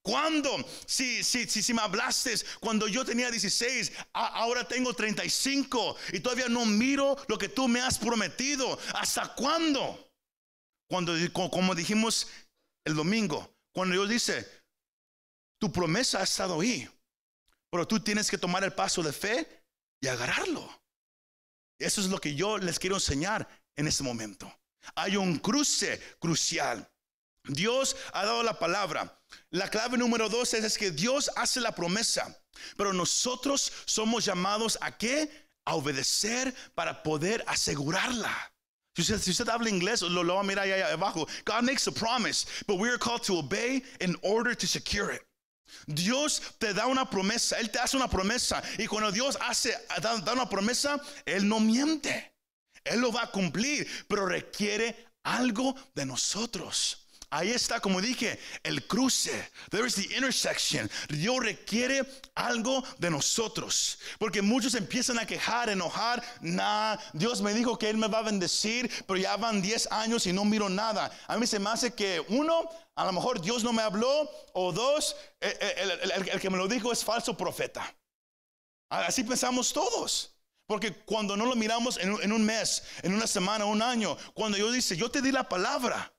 ¿Cuándo? 0.02 0.50
Si, 0.86 1.22
si, 1.22 1.46
si, 1.46 1.62
si 1.62 1.74
me 1.74 1.82
hablaste 1.82 2.34
cuando 2.60 2.88
yo 2.88 3.04
tenía 3.04 3.30
16, 3.30 3.92
ahora 4.12 4.66
tengo 4.66 4.94
35 4.94 5.96
y 6.12 6.20
todavía 6.20 6.48
no 6.48 6.64
miro 6.64 7.16
lo 7.28 7.36
que 7.36 7.48
tú 7.48 7.68
me 7.68 7.80
has 7.80 7.98
prometido. 7.98 8.78
¿Hasta 8.94 9.34
cuándo? 9.34 10.10
Cuando, 10.88 11.12
como 11.32 11.74
dijimos 11.74 12.28
el 12.84 12.94
domingo, 12.94 13.54
cuando 13.72 13.94
Dios 13.94 14.08
dice, 14.08 14.48
tu 15.60 15.70
promesa 15.70 16.20
ha 16.20 16.24
estado 16.24 16.60
ahí, 16.60 16.88
pero 17.70 17.86
tú 17.86 18.00
tienes 18.00 18.30
que 18.30 18.38
tomar 18.38 18.64
el 18.64 18.72
paso 18.72 19.02
de 19.02 19.12
fe 19.12 19.46
y 20.00 20.08
agarrarlo. 20.08 20.68
Eso 21.78 22.00
es 22.00 22.08
lo 22.08 22.20
que 22.20 22.34
yo 22.34 22.58
les 22.58 22.78
quiero 22.78 22.96
enseñar 22.96 23.48
en 23.76 23.86
este 23.86 24.02
momento. 24.02 24.52
Hay 24.94 25.16
un 25.16 25.38
cruce 25.38 26.00
crucial. 26.18 26.88
Dios 27.44 27.96
ha 28.12 28.24
dado 28.24 28.42
la 28.42 28.58
palabra. 28.58 29.20
La 29.50 29.68
clave 29.68 29.96
número 29.96 30.28
dos 30.28 30.54
es, 30.54 30.76
que 30.76 30.90
Dios 30.90 31.30
hace 31.36 31.60
la 31.60 31.74
promesa, 31.74 32.36
pero 32.76 32.92
nosotros 32.92 33.72
somos 33.84 34.24
llamados 34.24 34.78
a 34.80 34.96
qué? 34.96 35.30
A 35.64 35.74
obedecer 35.74 36.54
para 36.74 37.02
poder 37.02 37.44
asegurarla. 37.46 38.34
Si 38.96 39.30
usted, 39.30 39.48
habla 39.48 39.68
inglés, 39.68 40.02
lo, 40.02 40.24
lo 40.24 40.34
va 40.34 40.40
a 40.40 40.44
mirar 40.44 40.64
ahí 40.64 40.80
abajo. 40.80 41.28
God 41.44 41.62
makes 41.62 41.86
a 41.86 41.92
promise, 41.92 42.46
but 42.66 42.78
we 42.78 42.88
are 42.88 42.98
called 42.98 43.22
to 43.22 43.38
obey 43.38 43.82
in 44.00 44.16
order 44.22 44.56
to 44.56 44.66
secure 44.66 45.12
it. 45.12 45.22
Dios 45.86 46.42
te 46.58 46.74
da 46.74 46.86
una 46.86 47.08
promesa, 47.08 47.58
Él 47.58 47.70
te 47.70 47.78
hace 47.78 47.96
una 47.96 48.08
promesa. 48.08 48.62
Y 48.78 48.86
cuando 48.86 49.12
Dios 49.12 49.38
hace, 49.40 49.76
da, 50.00 50.32
una 50.32 50.48
promesa, 50.48 51.00
Él 51.24 51.48
no 51.48 51.60
miente. 51.60 52.32
Él 52.84 53.00
lo 53.00 53.12
va 53.12 53.24
a 53.24 53.30
cumplir, 53.30 53.86
pero 54.08 54.26
requiere 54.26 55.08
algo 55.22 55.74
de 55.94 56.06
nosotros. 56.06 57.07
Ahí 57.30 57.50
está, 57.50 57.78
como 57.78 58.00
dije, 58.00 58.38
el 58.62 58.86
cruce. 58.86 59.50
There 59.70 59.86
is 59.86 59.94
the 59.94 60.16
intersection. 60.16 60.90
Dios 61.10 61.38
requiere 61.40 62.02
algo 62.34 62.82
de 62.98 63.10
nosotros. 63.10 63.98
Porque 64.18 64.40
muchos 64.40 64.74
empiezan 64.74 65.18
a 65.18 65.26
quejar, 65.26 65.68
enojar. 65.68 66.22
Nah, 66.40 66.96
Dios 67.12 67.42
me 67.42 67.52
dijo 67.52 67.78
que 67.78 67.90
Él 67.90 67.98
me 67.98 68.08
va 68.08 68.20
a 68.20 68.22
bendecir, 68.22 68.90
pero 69.06 69.18
ya 69.18 69.36
van 69.36 69.60
10 69.60 69.92
años 69.92 70.26
y 70.26 70.32
no 70.32 70.46
miro 70.46 70.70
nada. 70.70 71.10
A 71.26 71.36
mí 71.36 71.46
se 71.46 71.58
me 71.58 71.68
hace 71.68 71.92
que 71.92 72.24
uno, 72.28 72.66
a 72.94 73.04
lo 73.04 73.12
mejor 73.12 73.42
Dios 73.42 73.62
no 73.62 73.74
me 73.74 73.82
habló, 73.82 74.30
o 74.54 74.72
dos, 74.72 75.14
eh, 75.40 75.54
eh, 75.60 76.22
el, 76.32 76.40
que 76.40 76.48
me 76.48 76.56
lo 76.56 76.66
dijo 76.66 76.92
es 76.92 77.04
falso 77.04 77.36
profeta. 77.36 77.94
Así 78.88 79.22
pensamos 79.22 79.70
todos. 79.74 80.34
Porque 80.66 80.94
cuando 80.94 81.36
no 81.36 81.44
lo 81.44 81.56
miramos 81.56 81.98
en, 81.98 82.16
en 82.22 82.32
un 82.32 82.44
mes, 82.44 82.84
en 83.02 83.12
una 83.12 83.26
semana, 83.26 83.66
un 83.66 83.82
año, 83.82 84.16
cuando 84.32 84.56
Dios 84.56 84.72
dice, 84.72 84.96
yo 84.96 85.10
te 85.10 85.20
di 85.20 85.32
la 85.32 85.46
palabra 85.46 86.12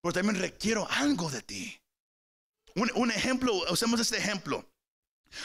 pero 0.00 0.12
también 0.12 0.40
requiero 0.40 0.86
algo 0.90 1.30
de 1.30 1.42
ti. 1.42 1.80
Un, 2.74 3.10
ejemplo, 3.10 3.54
usemos 3.70 4.00
este 4.00 4.18
ejemplo. 4.18 4.66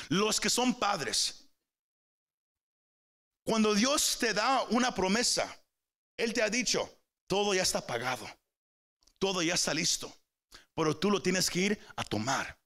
Los 0.09 0.39
que 0.39 0.49
son 0.49 0.79
padres, 0.79 1.47
cuando 3.43 3.75
Dios 3.75 4.17
te 4.19 4.33
da 4.33 4.63
una 4.63 4.93
promesa, 4.93 5.63
Él 6.17 6.33
te 6.33 6.41
ha 6.41 6.49
dicho, 6.49 6.99
todo 7.27 7.53
ya 7.53 7.61
está 7.63 7.85
pagado, 7.85 8.27
todo 9.19 9.41
ya 9.41 9.53
está 9.53 9.73
listo, 9.73 10.15
pero 10.73 10.97
tú 10.97 11.11
lo 11.11 11.21
tienes 11.21 11.49
que 11.49 11.59
ir 11.59 11.79
a 11.95 12.03
tomar. 12.03 12.57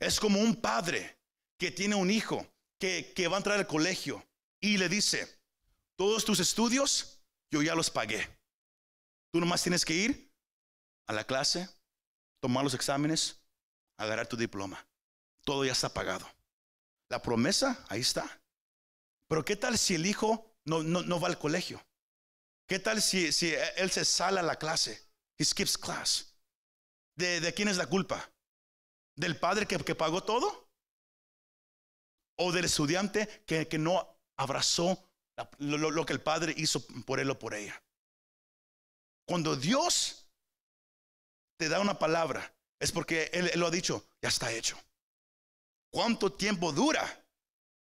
Es 0.00 0.20
como 0.20 0.40
un 0.40 0.56
padre 0.56 1.18
que 1.58 1.70
tiene 1.70 1.94
un 1.94 2.10
hijo 2.10 2.46
que, 2.78 3.28
va 3.28 3.36
a 3.36 3.38
entrar 3.38 3.58
al 3.58 3.66
colegio 3.66 4.26
y 4.60 4.76
le 4.78 4.88
dice, 4.88 5.40
todos 5.96 6.24
tus 6.24 6.40
estudios 6.40 7.20
yo 7.50 7.62
ya 7.62 7.74
los 7.74 7.90
pagué. 7.90 8.28
Tú 9.32 9.40
nomás 9.40 9.62
tienes 9.62 9.84
que 9.84 9.94
ir 9.94 10.32
a 11.06 11.12
la 11.12 11.24
clase, 11.24 11.68
tomar 12.40 12.64
los 12.64 12.74
exámenes, 12.74 13.40
agarrar 13.98 14.26
tu 14.26 14.36
diploma. 14.36 14.86
Todo 15.44 15.64
ya 15.64 15.72
está 15.72 15.92
pagado. 15.92 16.28
La 17.08 17.22
promesa, 17.22 17.84
ahí 17.88 18.00
está. 18.00 18.40
Pero 19.28 19.44
¿qué 19.44 19.56
tal 19.56 19.78
si 19.78 19.94
el 19.94 20.06
hijo 20.06 20.56
no, 20.64 20.82
no, 20.82 21.20
va 21.20 21.28
al 21.28 21.38
colegio? 21.38 21.84
¿Qué 22.68 22.78
tal 22.78 23.00
si, 23.00 23.32
si, 23.32 23.54
él 23.76 23.90
se 23.90 24.04
sale 24.04 24.40
a 24.40 24.42
la 24.42 24.56
clase? 24.56 25.08
He 25.38 25.44
skips 25.44 25.78
class. 25.78 26.34
¿De, 27.16 27.52
quién 27.54 27.68
es 27.68 27.76
la 27.76 27.86
culpa? 27.86 28.30
¿Del 29.14 29.38
padre 29.38 29.66
que, 29.66 29.94
pagó 29.94 30.22
todo? 30.24 30.68
¿O 32.38 32.52
del 32.52 32.64
estudiante 32.64 33.44
que, 33.46 33.68
que 33.68 33.78
no 33.78 34.18
abrazó 34.36 35.10
lo, 35.58 35.90
lo 35.90 36.04
que 36.04 36.12
el 36.12 36.20
padre 36.20 36.54
hizo 36.56 36.84
por 37.04 37.20
él 37.20 37.30
o 37.30 37.38
por 37.38 37.54
ella? 37.54 37.82
Cuando 39.26 39.56
Dios 39.56 40.25
te 41.56 41.68
da 41.68 41.80
una 41.80 41.98
palabra, 41.98 42.54
es 42.78 42.92
porque 42.92 43.30
él, 43.32 43.50
lo 43.56 43.66
ha 43.66 43.70
dicho, 43.70 44.08
ya 44.20 44.28
está 44.28 44.52
hecho. 44.52 44.78
¿Cuánto 45.90 46.32
tiempo 46.32 46.72
dura? 46.72 47.24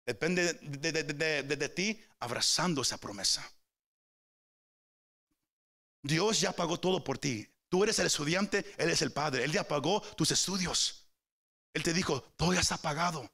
Depende 0.05 0.53
de, 0.53 1.69
ti 1.69 2.01
abrazando 2.19 2.81
esa 2.81 2.97
promesa. 2.97 3.45
Dios 6.01 6.39
ya 6.39 6.53
pagó 6.53 6.79
todo 6.79 7.03
por 7.03 7.17
ti. 7.17 7.45
Tú 7.69 7.83
eres 7.83 7.99
el 7.99 8.05
estudiante, 8.05 8.73
Él 8.77 8.89
es 8.89 9.01
el 9.01 9.11
padre. 9.11 9.43
Él 9.43 9.51
ya 9.51 9.67
pagó 9.67 10.01
tus 10.15 10.31
estudios. 10.31 11.05
Él 11.73 11.83
te 11.83 11.93
dijo, 11.93 12.21
todo 12.37 12.53
ya 12.53 12.61
está 12.61 12.77
pagado, 12.77 13.29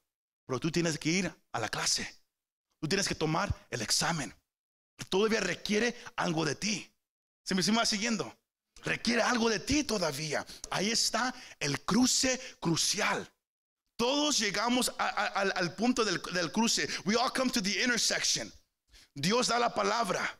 pero 0.47 0.59
tú 0.59 0.71
tienes 0.71 0.97
que 0.97 1.09
ir 1.09 1.35
a 1.51 1.59
la 1.59 1.69
clase. 1.69 2.23
Tú 2.81 2.87
tienes 2.87 3.07
que 3.07 3.15
tomar 3.15 3.53
el 3.69 3.83
examen. 3.83 4.33
Todavía 5.09 5.41
requiere 5.41 5.95
algo 6.15 6.43
de 6.43 6.55
ti. 6.55 6.91
¿Se 7.43 7.53
me 7.53 7.61
va 7.61 7.85
siguiendo? 7.85 8.35
Requiere 8.83 9.21
algo 9.21 9.49
de 9.49 9.59
ti 9.59 9.83
todavía. 9.83 10.45
Ahí 10.69 10.91
está 10.91 11.33
el 11.59 11.81
cruce 11.81 12.39
crucial. 12.59 13.29
Todos 13.97 14.39
llegamos 14.39 14.91
al, 14.97 15.75
punto 15.75 16.03
del, 16.03 16.21
del, 16.33 16.51
cruce. 16.51 16.87
We 17.05 17.15
all 17.15 17.31
come 17.31 17.51
to 17.51 17.61
the 17.61 17.83
intersection. 17.83 18.51
Dios 19.13 19.47
da 19.47 19.59
la 19.59 19.73
palabra, 19.73 20.39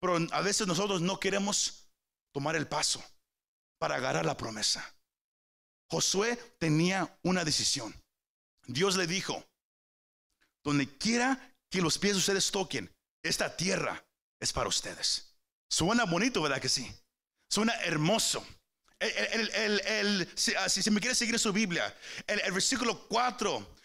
pero 0.00 0.18
a 0.30 0.40
veces 0.42 0.66
nosotros 0.66 1.00
no 1.00 1.18
queremos 1.18 1.88
tomar 2.32 2.54
el 2.54 2.68
paso 2.68 3.02
para 3.78 3.96
agarrar 3.96 4.26
la 4.26 4.36
promesa. 4.36 4.94
Josué 5.88 6.36
tenía 6.58 7.18
una 7.22 7.44
decisión. 7.44 7.94
Dios 8.66 8.96
le 8.96 9.06
dijo, 9.06 9.44
donde 10.62 10.88
quiera 10.98 11.56
que 11.70 11.80
los 11.80 11.98
pies 11.98 12.14
de 12.14 12.18
ustedes 12.18 12.50
toquen, 12.50 12.92
esta 13.22 13.56
tierra 13.56 14.04
es 14.40 14.52
para 14.52 14.68
ustedes. 14.68 15.36
Suena 15.70 16.04
bonito, 16.04 16.42
¿verdad 16.42 16.60
que 16.60 16.68
sí? 16.68 16.92
Suena 17.48 17.74
hermoso. 17.82 18.46
El, 18.98 20.28
ah, 20.58 20.68
si, 20.68 20.90
me 20.90 21.00
quiere 21.00 21.14
seguir 21.14 21.38
su 21.38 21.52
Biblia, 21.52 21.94
el, 22.26 22.50
versículo 22.52 23.06
4, 23.08 23.76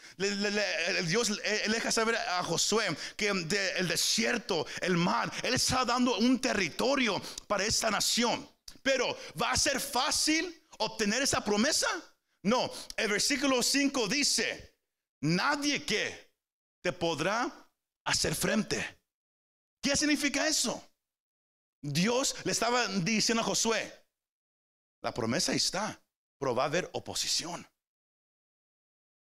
Dios 1.05 1.29
le, 1.29 1.67
deja 1.67 1.91
saber 1.91 2.15
a 2.15 2.43
Josué 2.43 2.95
que 3.17 3.27
el 3.27 3.87
desierto, 3.87 4.65
el 4.81 4.95
mar, 4.95 5.31
Él 5.43 5.53
está 5.53 5.83
dando 5.83 6.17
un 6.17 6.39
territorio 6.39 7.21
para 7.47 7.65
esta 7.65 7.91
nación. 7.91 8.49
Pero 8.81 9.17
¿va 9.41 9.51
a 9.51 9.57
ser 9.57 9.79
fácil 9.79 10.63
obtener 10.79 11.21
esa 11.21 11.43
promesa? 11.43 11.87
No, 12.43 12.71
el 12.95 13.09
versículo 13.09 13.61
5 13.61 14.07
dice, 14.07 14.75
nadie 15.21 15.83
que 15.83 16.31
te 16.81 16.91
podrá 16.91 17.51
hacer 18.05 18.33
frente. 18.33 18.99
¿Qué 19.81 19.95
significa 19.95 20.47
eso? 20.47 20.90
Dios 21.81 22.35
le 22.43 22.51
estaba 22.51 22.87
diciendo 22.87 23.41
a 23.41 23.45
Josué, 23.45 23.91
La 25.01 25.13
promesa 25.13 25.53
está, 25.53 25.99
pero 26.37 26.53
va 26.53 26.63
a 26.63 26.67
haber 26.67 26.89
oposición. 26.93 27.67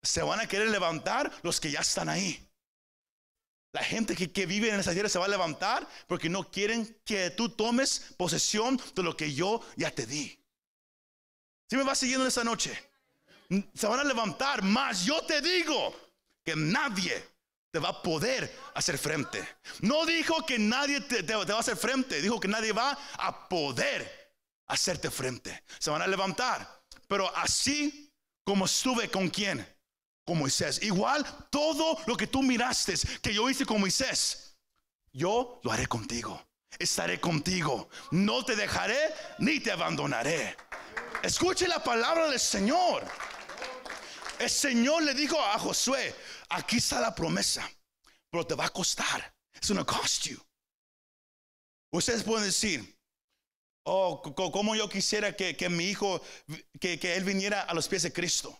Se 0.02 0.22
van 0.22 0.40
a 0.40 0.46
querer 0.46 0.68
levantar 0.70 1.32
los 1.42 1.60
que 1.60 1.70
ya 1.70 1.80
están 1.80 2.08
ahí. 2.08 2.48
La 3.72 3.82
gente 3.82 4.14
que, 4.14 4.30
que, 4.30 4.46
vive 4.46 4.70
en 4.70 4.78
esa 4.78 4.92
tierra 4.92 5.08
se 5.08 5.18
va 5.18 5.26
a 5.26 5.28
levantar 5.28 5.86
porque 6.06 6.28
no 6.28 6.50
quieren 6.50 7.00
que 7.04 7.30
tú 7.30 7.48
tomes 7.48 8.14
posesión 8.16 8.80
de 8.94 9.02
lo 9.02 9.16
que 9.16 9.34
yo 9.34 9.60
ya 9.76 9.90
te 9.90 10.06
di. 10.06 10.38
Si 11.68 11.76
me 11.76 11.82
vas 11.82 11.98
siguiendo 11.98 12.24
en 12.24 12.28
esta 12.28 12.44
noche, 12.44 12.72
se 13.74 13.86
van 13.86 14.00
a 14.00 14.04
levantar, 14.04 14.62
más 14.62 15.04
yo 15.04 15.20
te 15.26 15.40
digo 15.40 15.94
que 16.44 16.54
nadie 16.54 17.35
te 17.76 17.80
va 17.80 17.90
a 17.90 18.02
poder 18.02 18.50
hacer 18.72 18.96
frente. 18.96 19.46
No 19.80 20.06
dijo 20.06 20.46
que 20.46 20.58
nadie 20.58 21.02
te, 21.02 21.22
te, 21.22 21.34
va 21.34 21.42
a 21.42 21.60
hacer 21.60 21.76
frente, 21.76 22.22
dijo 22.22 22.40
que 22.40 22.48
nadie 22.48 22.72
va 22.72 22.98
a 23.18 23.48
poder 23.50 24.32
hacerte 24.66 25.10
frente. 25.10 25.62
Se 25.78 25.90
van 25.90 26.00
a 26.00 26.06
levantar, 26.06 26.82
pero 27.06 27.30
así 27.36 28.10
como 28.44 28.64
estuve 28.64 29.10
con 29.10 29.28
quién 29.28 29.66
con 30.24 30.38
Moisés. 30.38 30.82
Igual 30.82 31.22
todo 31.50 31.98
lo 32.06 32.16
que 32.16 32.26
tú 32.26 32.42
miraste 32.42 32.94
que 33.20 33.34
yo 33.34 33.50
hice 33.50 33.66
con 33.66 33.78
Moisés, 33.78 34.56
yo 35.12 35.60
lo 35.62 35.70
haré 35.70 35.86
contigo. 35.86 36.42
Estaré 36.78 37.20
contigo. 37.20 37.90
No 38.10 38.42
te 38.42 38.56
dejaré 38.56 39.14
ni 39.38 39.60
te 39.60 39.70
abandonaré. 39.70 40.56
Escuche 41.22 41.68
la 41.68 41.84
palabra 41.84 42.30
del 42.30 42.40
Señor. 42.40 43.04
El 44.38 44.48
Señor 44.50 45.02
le 45.02 45.12
dijo 45.12 45.38
a 45.40 45.58
Josué, 45.58 46.14
aquí 46.48 46.76
está 46.76 47.00
la 47.00 47.14
promesa, 47.14 47.68
pero 48.30 48.46
te 48.46 48.54
va 48.54 48.66
a 48.66 48.70
costar. 48.70 49.34
Una 49.70 49.84
cost 49.84 50.26
you. 50.26 50.38
Ustedes 51.90 52.22
pueden 52.22 52.44
decir, 52.44 52.96
oh, 53.84 54.22
como 54.22 54.76
yo 54.76 54.88
quisiera 54.88 55.34
que, 55.34 55.56
que 55.56 55.68
mi 55.68 55.84
hijo, 55.84 56.22
que, 56.78 56.98
que 56.98 57.16
él 57.16 57.24
viniera 57.24 57.62
a 57.62 57.74
los 57.74 57.88
pies 57.88 58.02
de 58.02 58.12
Cristo. 58.12 58.56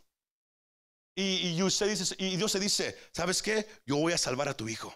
Y, 1.15 1.57
y, 1.57 1.63
usted 1.63 1.89
dice, 1.89 2.15
y 2.19 2.37
Dios 2.37 2.53
se 2.53 2.61
dice, 2.61 2.99
¿sabes 3.13 3.43
qué? 3.43 3.67
Yo 3.85 3.97
voy 3.97 4.13
a 4.13 4.19
salvar 4.19 4.49
a 4.49 4.57
tu 4.57 4.69
hijo. 4.69 4.95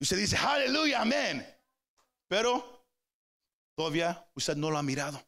Y 0.00 0.04
usted 0.04 0.16
dice, 0.16 0.36
aleluya, 0.36 1.02
amén. 1.02 1.46
Pero 2.28 2.88
todavía 3.76 4.26
usted 4.34 4.56
no 4.56 4.70
lo 4.70 4.78
ha 4.78 4.82
mirado. 4.82 5.24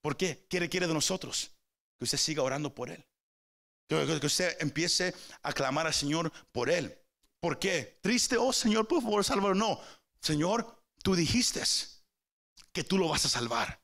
¿Por 0.00 0.16
qué? 0.16 0.46
¿Qué 0.48 0.60
requiere 0.60 0.86
de 0.86 0.94
nosotros? 0.94 1.50
Que 1.98 2.04
usted 2.04 2.18
siga 2.18 2.42
orando 2.42 2.74
por 2.74 2.90
él. 2.90 3.04
Que, 3.88 3.96
usted 4.26 4.56
empiece 4.60 5.14
a 5.42 5.52
clamar 5.52 5.86
al 5.86 5.94
Señor 5.94 6.30
por 6.52 6.68
él. 6.68 6.96
¿Por 7.40 7.58
qué? 7.58 7.98
Triste, 8.02 8.36
oh 8.36 8.52
Señor, 8.52 8.86
por 8.86 9.02
favor, 9.02 9.24
sálvalo. 9.24 9.54
No, 9.54 9.80
Señor, 10.20 10.82
tú 11.02 11.14
dijiste 11.14 11.62
que 12.72 12.84
tú 12.84 12.98
lo 12.98 13.08
vas 13.08 13.24
a 13.24 13.28
salvar. 13.28 13.80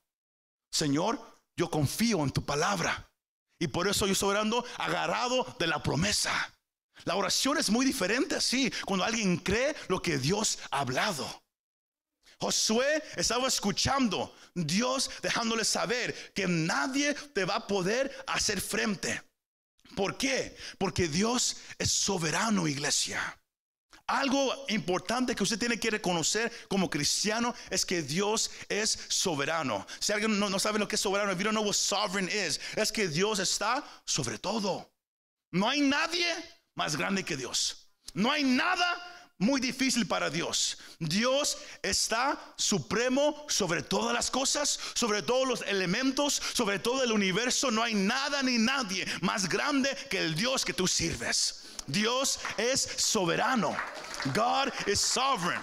Señor, 0.71 1.19
yo 1.55 1.69
confío 1.69 2.23
en 2.23 2.31
tu 2.31 2.45
palabra. 2.45 3.09
Y 3.57 3.67
por 3.67 3.87
eso 3.87 4.05
yo 4.05 4.13
estoy 4.13 4.31
orando 4.31 4.63
agarrado 4.77 5.55
de 5.57 5.67
la 5.67 5.81
promesa. 5.81 6.53
La 7.03 7.15
oración 7.15 7.57
es 7.57 7.69
muy 7.69 7.85
diferente 7.85 8.35
así, 8.35 8.71
cuando 8.85 9.05
alguien 9.05 9.37
cree 9.37 9.75
lo 9.87 10.01
que 10.01 10.17
Dios 10.17 10.59
ha 10.71 10.81
hablado. 10.81 11.43
Josué 12.39 13.03
estaba 13.15 13.47
escuchando, 13.47 14.35
Dios 14.53 15.09
dejándole 15.21 15.63
saber 15.63 16.33
que 16.33 16.47
nadie 16.47 17.13
te 17.13 17.45
va 17.45 17.55
a 17.55 17.67
poder 17.67 18.15
hacer 18.27 18.61
frente. 18.61 19.21
¿Por 19.95 20.17
qué? 20.17 20.55
Porque 20.77 21.07
Dios 21.07 21.57
es 21.77 21.91
soberano, 21.91 22.67
iglesia. 22.67 23.37
Algo 24.07 24.65
importante 24.69 25.33
que 25.35 25.41
usted 25.41 25.57
tiene 25.57 25.79
que 25.79 25.89
reconocer 25.89 26.51
como 26.67 26.89
cristiano 26.89 27.55
es 27.71 27.85
que 27.85 28.03
Dios 28.03 28.51
es 28.69 28.99
soberano. 29.07 29.85
Si 29.99 30.13
alguien 30.13 30.39
no, 30.39 30.59
sabe 30.59 30.77
lo 30.77 30.87
que 30.87 30.95
es 30.95 31.01
soberano, 31.01 31.31
if 31.31 31.39
you 31.39 31.43
don't 31.43 31.55
know 31.55 31.65
what 31.65 31.73
sovereign 31.73 32.29
es 32.29 32.91
que 32.91 33.07
Dios 33.07 33.39
está 33.39 33.83
sobre 34.05 34.37
todo. 34.37 34.91
No 35.51 35.69
hay 35.69 35.81
nadie 35.81 36.27
más 36.75 36.95
grande 36.95 37.23
que 37.23 37.35
Dios. 37.35 37.87
No 38.13 38.31
hay 38.31 38.43
nada 38.43 39.24
muy 39.37 39.59
difícil 39.59 40.07
para 40.07 40.29
Dios. 40.29 40.77
Dios 40.99 41.57
está 41.81 42.39
supremo 42.55 43.45
sobre 43.49 43.83
todas 43.83 44.13
las 44.13 44.31
cosas, 44.31 44.79
sobre 44.93 45.21
todos 45.21 45.47
los 45.47 45.61
elementos, 45.63 46.41
sobre 46.53 46.79
todo 46.79 47.03
el 47.03 47.11
universo. 47.11 47.69
No 47.71 47.83
hay 47.83 47.93
nada 47.95 48.41
ni 48.43 48.57
nadie 48.57 49.05
más 49.21 49.49
grande 49.49 49.89
que 50.09 50.19
el 50.19 50.35
Dios 50.35 50.63
que 50.63 50.73
tú 50.73 50.87
sirves. 50.87 51.63
Dios 51.87 52.39
es 52.57 52.81
soberano. 52.81 53.75
God 54.33 54.71
is 54.87 54.99
sovereign. 54.99 55.61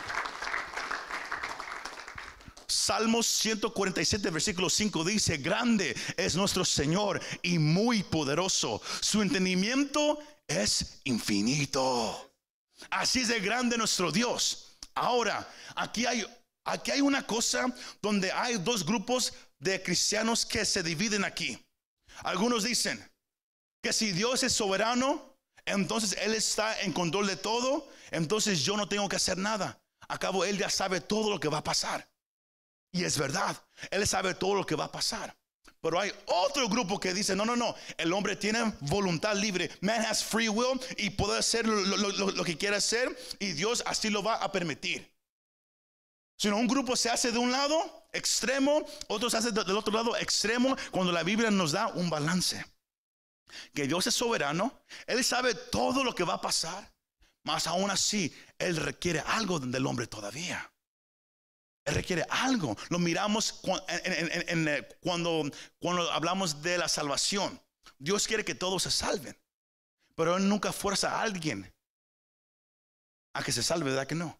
Salmos 2.66 3.26
147, 3.26 4.30
versículo 4.30 4.68
5 4.68 5.04
dice, 5.04 5.36
grande 5.36 5.94
es 6.16 6.34
nuestro 6.34 6.64
Señor 6.64 7.20
y 7.42 7.58
muy 7.58 8.02
poderoso. 8.02 8.82
Su 9.00 9.22
entendimiento 9.22 10.18
es 10.48 11.00
infinito. 11.04 12.31
Así 12.90 13.20
es 13.20 13.28
de 13.28 13.40
grande 13.40 13.76
nuestro 13.76 14.10
Dios. 14.12 14.76
Ahora, 14.94 15.48
aquí 15.74 16.06
hay, 16.06 16.26
aquí 16.64 16.90
hay 16.90 17.00
una 17.00 17.26
cosa 17.26 17.66
donde 18.00 18.30
hay 18.32 18.58
dos 18.58 18.84
grupos 18.84 19.32
de 19.58 19.82
cristianos 19.82 20.44
que 20.44 20.64
se 20.64 20.82
dividen 20.82 21.24
aquí. 21.24 21.58
Algunos 22.24 22.64
dicen 22.64 23.10
que 23.82 23.92
si 23.92 24.12
Dios 24.12 24.42
es 24.42 24.52
soberano, 24.52 25.36
entonces 25.64 26.16
Él 26.20 26.34
está 26.34 26.80
en 26.80 26.92
control 26.92 27.26
de 27.26 27.36
todo, 27.36 27.88
entonces 28.10 28.60
yo 28.60 28.76
no 28.76 28.88
tengo 28.88 29.08
que 29.08 29.16
hacer 29.16 29.38
nada. 29.38 29.80
Acabo, 30.08 30.44
Él 30.44 30.58
ya 30.58 30.68
sabe 30.68 31.00
todo 31.00 31.30
lo 31.30 31.40
que 31.40 31.48
va 31.48 31.58
a 31.58 31.64
pasar. 31.64 32.08
Y 32.92 33.04
es 33.04 33.16
verdad, 33.16 33.56
Él 33.90 34.06
sabe 34.06 34.34
todo 34.34 34.54
lo 34.54 34.66
que 34.66 34.74
va 34.74 34.84
a 34.84 34.92
pasar. 34.92 35.34
Pero 35.82 35.98
hay 35.98 36.12
otro 36.26 36.68
grupo 36.68 37.00
que 37.00 37.12
dice, 37.12 37.34
no, 37.34 37.44
no, 37.44 37.56
no, 37.56 37.74
el 37.98 38.12
hombre 38.12 38.36
tiene 38.36 38.72
voluntad 38.82 39.34
libre. 39.34 39.68
Man 39.80 40.00
has 40.04 40.22
free 40.22 40.48
will 40.48 40.80
y 40.96 41.10
puede 41.10 41.40
hacer 41.40 41.66
lo, 41.66 42.44
que 42.44 42.56
quiera 42.56 42.76
hacer 42.76 43.14
y 43.40 43.50
Dios 43.50 43.82
así 43.84 44.08
lo 44.08 44.22
va 44.22 44.36
a 44.36 44.52
permitir. 44.52 45.12
Si 46.38 46.48
no, 46.48 46.56
un 46.56 46.68
grupo 46.68 46.94
se 46.94 47.10
hace 47.10 47.32
de 47.32 47.38
un 47.38 47.50
lado 47.50 48.06
extremo, 48.12 48.86
otro 49.08 49.28
se 49.28 49.38
hace 49.38 49.50
del 49.50 49.76
otro 49.76 49.92
lado 49.92 50.16
extremo, 50.16 50.76
cuando 50.92 51.10
la 51.10 51.24
Biblia 51.24 51.50
nos 51.50 51.72
da 51.72 51.88
un 51.88 52.08
balance 52.08 52.64
que 53.74 53.88
Dios 53.88 54.06
es 54.06 54.14
soberano, 54.14 54.84
Él 55.08 55.24
sabe 55.24 55.54
todo 55.54 56.04
lo 56.04 56.14
que 56.14 56.22
va 56.22 56.34
a 56.34 56.40
pasar, 56.40 56.92
mas 57.42 57.66
aún 57.66 57.90
así 57.90 58.32
Él 58.56 58.76
requiere 58.76 59.18
algo 59.18 59.58
del 59.58 59.84
hombre 59.84 60.06
todavía. 60.06 60.71
Requiere 61.84 62.24
algo. 62.30 62.76
Lo 62.90 62.98
miramos 62.98 63.60
eh, 63.88 64.88
cuando, 65.00 65.50
cuando 65.80 66.10
hablamos 66.12 66.62
de 66.62 66.78
la 66.78 66.88
salvación. 66.88 67.60
Dios 67.98 68.26
quiere 68.26 68.44
que 68.44 68.54
todos 68.54 68.84
se 68.84 68.90
salven, 68.90 69.36
pero 70.14 70.36
Él 70.36 70.48
nunca 70.48 70.72
fuerza 70.72 71.16
a 71.16 71.22
alguien 71.22 71.72
a 73.34 73.42
que 73.42 73.52
se 73.52 73.62
salve, 73.62 73.90
¿verdad 73.90 74.06
que 74.06 74.14
no? 74.14 74.38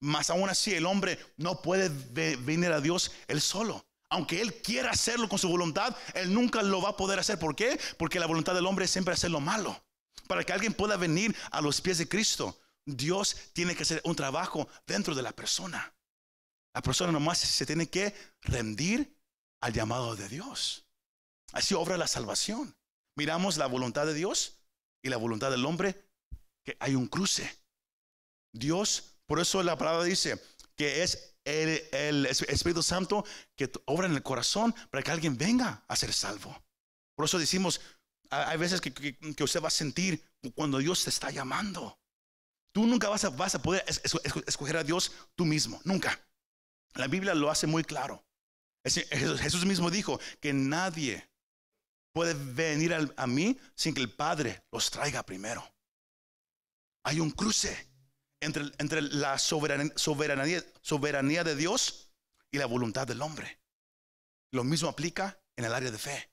Mas 0.00 0.30
aún 0.30 0.48
así 0.48 0.74
el 0.74 0.86
hombre 0.86 1.18
no 1.36 1.60
puede 1.60 1.88
venir 2.36 2.72
a 2.72 2.80
Dios 2.80 3.12
él 3.26 3.40
solo. 3.40 3.84
Aunque 4.10 4.40
Él 4.40 4.54
quiera 4.62 4.90
hacerlo 4.90 5.28
con 5.28 5.38
su 5.38 5.48
voluntad, 5.48 5.94
Él 6.14 6.32
nunca 6.32 6.62
lo 6.62 6.80
va 6.80 6.90
a 6.90 6.96
poder 6.96 7.18
hacer. 7.18 7.38
¿Por 7.38 7.54
qué? 7.54 7.78
Porque 7.98 8.20
la 8.20 8.26
voluntad 8.26 8.54
del 8.54 8.66
hombre 8.66 8.86
es 8.86 8.90
siempre 8.90 9.12
hacer 9.12 9.30
lo 9.30 9.40
malo. 9.40 9.82
Para 10.26 10.44
que 10.44 10.52
alguien 10.52 10.72
pueda 10.72 10.96
venir 10.96 11.36
a 11.50 11.60
los 11.60 11.80
pies 11.80 11.98
de 11.98 12.08
Cristo, 12.08 12.58
Dios 12.84 13.36
tiene 13.52 13.74
que 13.74 13.82
hacer 13.82 14.00
un 14.04 14.16
trabajo 14.16 14.68
dentro 14.86 15.14
de 15.14 15.22
la 15.22 15.32
persona. 15.32 15.94
La 16.74 16.82
persona 16.82 17.12
nomás 17.12 17.38
se 17.38 17.66
tiene 17.66 17.88
que 17.88 18.14
rendir 18.42 19.16
al 19.60 19.72
llamado 19.72 20.14
de 20.16 20.28
Dios. 20.28 20.86
Así 21.52 21.74
obra 21.74 21.96
la 21.96 22.06
salvación. 22.06 22.76
Miramos 23.16 23.56
la 23.56 23.66
voluntad 23.66 24.06
de 24.06 24.14
Dios 24.14 24.60
y 25.02 25.08
la 25.08 25.16
voluntad 25.16 25.50
del 25.50 25.64
hombre, 25.64 26.08
que 26.64 26.76
hay 26.80 26.94
un 26.94 27.06
cruce. 27.06 27.58
Dios, 28.52 29.20
por 29.26 29.40
eso 29.40 29.62
la 29.62 29.76
palabra 29.76 30.04
dice 30.04 30.40
que 30.76 31.02
es 31.02 31.34
el, 31.44 32.26
Espíritu 32.26 32.82
Santo 32.82 33.24
que 33.56 33.70
obra 33.86 34.06
en 34.06 34.14
el 34.14 34.22
corazón 34.22 34.74
para 34.90 35.02
que 35.02 35.10
alguien 35.10 35.36
venga 35.36 35.84
a 35.88 35.96
ser 35.96 36.12
salvo. 36.12 36.56
Por 37.16 37.24
eso 37.24 37.38
decimos, 37.38 37.80
hay 38.30 38.58
veces 38.58 38.80
que, 38.80 39.16
usted 39.42 39.62
va 39.62 39.68
a 39.68 39.72
sentir 39.72 40.22
cuando 40.54 40.78
Dios 40.78 41.02
te 41.04 41.10
está 41.10 41.30
llamando. 41.30 41.98
Tú 42.72 42.86
nunca 42.86 43.08
vas 43.08 43.24
a 43.24 43.62
poder 43.62 43.84
escoger 44.46 44.76
a 44.76 44.84
Dios 44.84 45.10
tú 45.34 45.44
mismo, 45.44 45.80
nunca. 45.84 46.20
La 46.98 47.06
Biblia 47.06 47.34
lo 47.34 47.48
hace 47.48 47.66
muy 47.66 47.84
claro. 47.84 48.24
Jesús 48.84 49.64
mismo 49.64 49.90
dijo 49.90 50.18
que 50.40 50.52
nadie 50.52 51.30
puede 52.12 52.34
venir 52.34 52.94
a 53.16 53.26
mí 53.26 53.58
sin 53.74 53.94
que 53.94 54.00
el 54.00 54.12
Padre 54.12 54.64
los 54.72 54.90
traiga 54.90 55.22
primero. 55.24 55.62
Hay 57.04 57.20
un 57.20 57.30
cruce 57.30 57.88
entre, 58.40 59.02
la 59.02 59.38
soberanía, 59.38 59.92
soberanía 60.82 61.44
de 61.44 61.54
Dios 61.54 62.10
y 62.50 62.58
la 62.58 62.66
voluntad 62.66 63.06
del 63.06 63.22
hombre. 63.22 63.60
Lo 64.50 64.64
mismo 64.64 64.88
aplica 64.88 65.40
en 65.56 65.66
el 65.66 65.74
área 65.74 65.92
de 65.92 65.98
fe. 65.98 66.32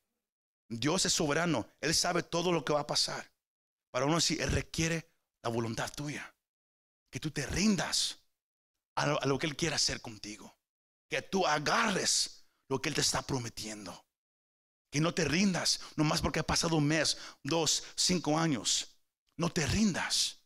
Dios 0.67 1.05
es 1.05 1.13
soberano, 1.13 1.67
Él 1.79 1.93
sabe 1.93 2.23
todo 2.23 2.51
lo 2.51 2.65
que 2.65 2.73
va 2.73 2.81
a 2.81 2.87
pasar. 2.87 3.31
Para 3.91 4.07
uno 4.07 4.17
así, 4.17 4.37
Él 4.39 4.51
requiere 4.51 5.11
la 5.43 5.49
voluntad 5.49 5.91
tuya. 5.93 6.35
Que 7.11 7.19
tú 7.19 7.29
te 7.29 7.45
rindas 7.45 8.17
a 8.95 9.25
lo, 9.25 9.37
que 9.37 9.47
Él 9.47 9.55
quiere 9.55 9.75
hacer 9.75 10.01
contigo. 10.01 10.54
Que 11.15 11.21
tú 11.21 11.47
agarres 11.47 12.43
lo 12.67 12.81
que 12.81 12.89
Él 12.89 12.95
te 12.95 12.99
está 12.99 13.21
prometiendo. 13.21 14.05
que 14.91 14.99
no 14.99 15.13
te 15.13 15.23
rindas, 15.23 15.79
nomás 15.95 16.21
porque 16.21 16.41
ha 16.41 16.43
pasado 16.43 16.75
un 16.75 16.87
mes, 16.87 17.17
dos, 17.41 17.83
cinco 17.95 18.37
años. 18.37 18.97
No 19.37 19.49
te 19.49 19.65
rindas. 19.65 20.39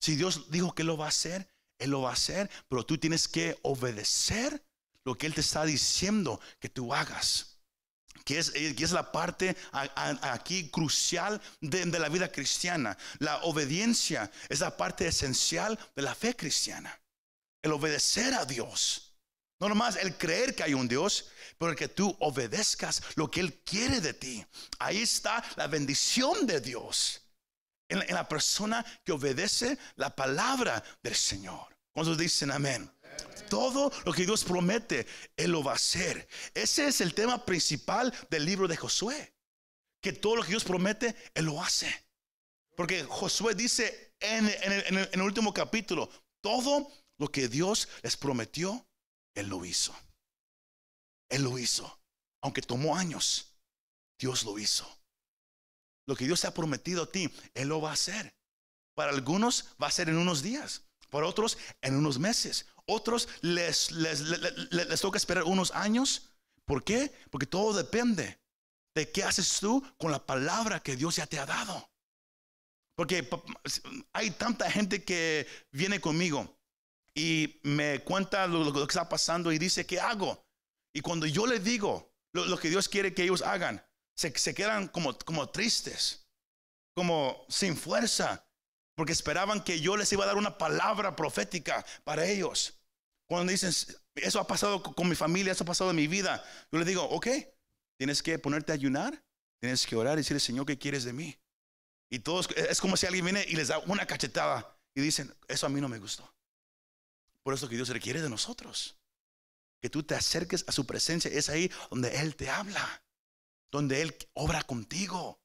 Si 0.00 0.16
Dios 0.16 0.50
dijo 0.50 0.74
que 0.74 0.82
lo 0.82 0.96
va 0.96 1.04
a 1.04 1.08
hacer, 1.10 1.52
Él 1.78 1.90
lo 1.90 2.00
va 2.00 2.10
a 2.10 2.14
hacer, 2.14 2.50
pero 2.70 2.86
tú 2.86 2.96
tienes 2.96 3.28
que 3.28 3.58
obedecer 3.62 4.66
lo 5.04 5.18
que 5.18 5.26
Él 5.26 5.34
te 5.34 5.42
está 5.42 5.66
diciendo 5.66 6.40
que 6.58 6.70
tú 6.70 6.94
hagas. 6.94 7.58
Que 8.24 8.38
es, 8.38 8.48
es 8.54 8.92
la 8.92 9.12
parte 9.12 9.54
aquí 10.22 10.70
crucial 10.70 11.38
de 11.60 11.98
la 11.98 12.08
vida 12.08 12.32
cristiana. 12.32 12.96
La 13.18 13.42
obediencia 13.42 14.30
es 14.48 14.60
la 14.60 14.74
parte 14.74 15.06
esencial 15.06 15.78
de 15.94 16.02
la 16.02 16.14
fe 16.14 16.34
cristiana. 16.34 16.98
El 17.62 17.72
obedecer 17.72 18.32
a 18.32 18.46
Dios. 18.46 19.07
No 19.60 19.68
nomás 19.68 19.96
el 19.96 20.16
creer 20.16 20.54
que 20.54 20.62
hay 20.62 20.74
un 20.74 20.86
Dios, 20.86 21.30
pero 21.58 21.74
que 21.74 21.88
tú 21.88 22.16
obedezcas 22.20 23.02
lo 23.16 23.30
que 23.30 23.40
Él 23.40 23.60
quiere 23.64 24.00
de 24.00 24.14
ti. 24.14 24.44
Ahí 24.78 25.02
está 25.02 25.44
la 25.56 25.66
bendición 25.66 26.46
de 26.46 26.60
Dios 26.60 27.22
en 27.88 28.14
la, 28.14 28.28
persona 28.28 28.84
que 29.04 29.12
obedece 29.12 29.78
la 29.96 30.14
palabra 30.14 30.82
del 31.02 31.14
Señor. 31.14 31.76
Cuando 31.92 32.14
dicen 32.14 32.50
amén. 32.50 32.90
Todo 33.48 33.90
lo 34.04 34.12
que 34.12 34.26
Dios 34.26 34.44
promete, 34.44 35.06
Él 35.36 35.52
lo 35.52 35.64
va 35.64 35.72
a 35.72 35.76
hacer. 35.76 36.28
Ese 36.54 36.86
es 36.86 37.00
el 37.00 37.14
tema 37.14 37.44
principal 37.44 38.14
del 38.30 38.44
libro 38.44 38.68
de 38.68 38.76
Josué. 38.76 39.34
Que 40.00 40.12
todo 40.12 40.36
lo 40.36 40.42
que 40.42 40.50
Dios 40.50 40.64
promete, 40.64 41.16
Él 41.34 41.46
lo 41.46 41.62
hace. 41.62 41.92
Porque 42.76 43.02
Josué 43.02 43.54
dice 43.54 44.14
en, 44.20 44.46
el, 45.12 45.22
último 45.22 45.52
capítulo, 45.52 46.08
todo 46.40 46.92
lo 47.16 47.28
que 47.28 47.48
Dios 47.48 47.88
les 48.02 48.16
prometió, 48.16 48.86
Él 49.34 49.48
lo 49.48 49.64
hizo. 49.64 49.94
Él 51.28 51.42
lo 51.42 51.58
hizo. 51.58 52.00
Aunque 52.42 52.62
tomó 52.62 52.96
años, 52.96 53.54
Dios 54.18 54.44
lo 54.44 54.58
hizo. 54.58 54.88
Lo 56.06 56.16
que 56.16 56.24
Dios 56.24 56.40
te 56.40 56.46
ha 56.46 56.54
prometido 56.54 57.04
a 57.04 57.12
ti, 57.12 57.32
Él 57.54 57.68
lo 57.68 57.80
va 57.80 57.90
a 57.90 57.94
hacer. 57.94 58.34
Para 58.94 59.10
algunos 59.10 59.76
va 59.80 59.88
a 59.88 59.92
ser 59.92 60.08
en 60.08 60.16
unos 60.16 60.42
días, 60.42 60.82
para 61.10 61.26
otros 61.26 61.58
en 61.82 61.94
unos 61.94 62.18
meses. 62.18 62.66
Otros 62.86 63.28
les, 63.42 63.90
les, 63.90 65.00
toca 65.00 65.18
esperar 65.18 65.44
unos 65.44 65.70
años. 65.72 66.30
¿Por 66.64 66.82
qué? 66.82 67.12
Porque 67.30 67.46
todo 67.46 67.74
depende 67.74 68.40
de 68.94 69.12
qué 69.12 69.22
haces 69.22 69.60
tú 69.60 69.84
con 69.98 70.10
la 70.10 70.24
palabra 70.24 70.80
que 70.80 70.96
Dios 70.96 71.16
ya 71.16 71.26
te 71.26 71.38
ha 71.38 71.46
dado. 71.46 71.90
Porque 72.96 73.28
hay 74.12 74.30
tanta 74.32 74.70
gente 74.70 75.04
que 75.04 75.46
viene 75.70 76.00
conmigo 76.00 76.57
y 77.18 77.58
me 77.64 77.98
cuenta 78.04 78.46
lo, 78.46 78.72
que 78.72 78.82
está 78.82 79.08
pasando 79.08 79.50
y 79.50 79.58
dice, 79.58 79.84
¿qué 79.84 79.98
hago? 79.98 80.46
Y 80.94 81.00
cuando 81.00 81.26
yo 81.26 81.48
le 81.48 81.58
digo 81.58 82.14
lo, 82.32 82.56
que 82.58 82.70
Dios 82.70 82.88
quiere 82.88 83.12
que 83.12 83.24
ellos 83.24 83.42
hagan, 83.42 83.84
se, 84.14 84.32
quedan 84.54 84.86
como, 84.86 85.18
como 85.18 85.48
tristes, 85.48 86.28
como 86.94 87.44
sin 87.48 87.76
fuerza, 87.76 88.46
porque 88.96 89.12
esperaban 89.12 89.64
que 89.64 89.80
yo 89.80 89.96
les 89.96 90.12
iba 90.12 90.22
a 90.22 90.28
dar 90.28 90.36
una 90.36 90.58
palabra 90.58 91.16
profética 91.16 91.84
para 92.04 92.24
ellos. 92.24 92.80
Cuando 93.28 93.50
dicen, 93.50 93.72
eso 94.14 94.38
ha 94.38 94.46
pasado 94.46 94.80
con 94.80 95.08
mi 95.08 95.16
familia, 95.16 95.52
eso 95.52 95.64
ha 95.64 95.66
pasado 95.66 95.90
en 95.90 95.96
mi 95.96 96.06
vida, 96.06 96.44
yo 96.70 96.78
les 96.78 96.86
digo, 96.86 97.02
ok, 97.02 97.26
tienes 97.98 98.22
que 98.22 98.38
ponerte 98.38 98.70
a 98.70 98.76
ayunar, 98.76 99.24
tienes 99.60 99.84
que 99.86 99.96
orar 99.96 100.14
y 100.14 100.18
decirle, 100.18 100.40
Señor, 100.40 100.66
¿qué 100.66 100.78
quieres 100.78 101.02
de 101.02 101.12
mí? 101.12 101.36
Y 102.10 102.20
todos, 102.20 102.48
es 102.56 102.80
como 102.80 102.96
si 102.96 103.06
alguien 103.06 103.24
viene 103.24 103.44
y 103.48 103.56
les 103.56 103.68
da 103.68 103.80
una 103.80 104.06
cachetada 104.06 104.78
y 104.94 105.00
dicen, 105.00 105.34
eso 105.48 105.66
a 105.66 105.68
mí 105.68 105.80
no 105.80 105.88
me 105.88 105.98
gustó. 105.98 106.32
Por 107.48 107.54
eso 107.54 107.66
que 107.66 107.76
Dios 107.76 107.88
requiere 107.88 108.20
de 108.20 108.28
nosotros. 108.28 108.98
Que 109.80 109.88
tú 109.88 110.02
te 110.02 110.14
acerques 110.14 110.66
a 110.68 110.72
su 110.72 110.84
presencia. 110.84 111.30
Es 111.30 111.48
ahí 111.48 111.72
donde 111.88 112.14
Él 112.20 112.36
te 112.36 112.50
habla. 112.50 113.02
Donde 113.70 114.02
Él 114.02 114.14
obra 114.34 114.62
contigo. 114.64 115.40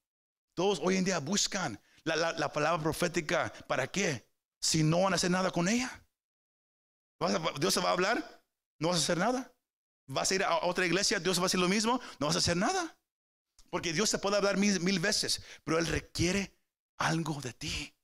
Todos 0.53 0.81
hoy 0.83 0.97
en 0.97 1.05
día 1.05 1.19
buscan 1.19 1.81
la, 2.03 2.51
palabra 2.51 2.83
profética. 2.83 3.53
¿Para 3.69 3.87
qué? 3.87 4.27
Si 4.59 4.83
no 4.83 5.03
van 5.03 5.13
a 5.13 5.15
hacer 5.15 5.31
nada 5.31 5.49
con 5.51 5.69
ella. 5.69 6.05
Dios 7.61 7.73
se 7.73 7.79
va 7.79 7.91
a 7.91 7.93
hablar. 7.93 8.43
No 8.79 8.89
vas 8.89 8.97
a 8.97 9.03
hacer 9.03 9.17
nada. 9.17 9.55
Vas 10.05 10.29
a 10.29 10.35
ir 10.35 10.43
a 10.43 10.57
otra 10.65 10.85
iglesia. 10.85 11.21
Dios 11.21 11.39
va 11.39 11.43
a 11.43 11.45
hacer 11.45 11.61
lo 11.61 11.69
mismo. 11.69 12.01
No 12.19 12.27
vas 12.27 12.35
a 12.35 12.39
hacer 12.39 12.57
nada. 12.57 12.97
Porque 13.69 13.93
Dios 13.93 14.09
se 14.09 14.17
puede 14.19 14.35
hablar 14.35 14.57
mil, 14.57 14.77
mil 14.81 14.99
veces. 14.99 15.41
Pero 15.63 15.79
Él 15.79 15.87
requiere 15.87 16.53
algo 16.97 17.39
de 17.39 17.53
ti. 17.53 17.95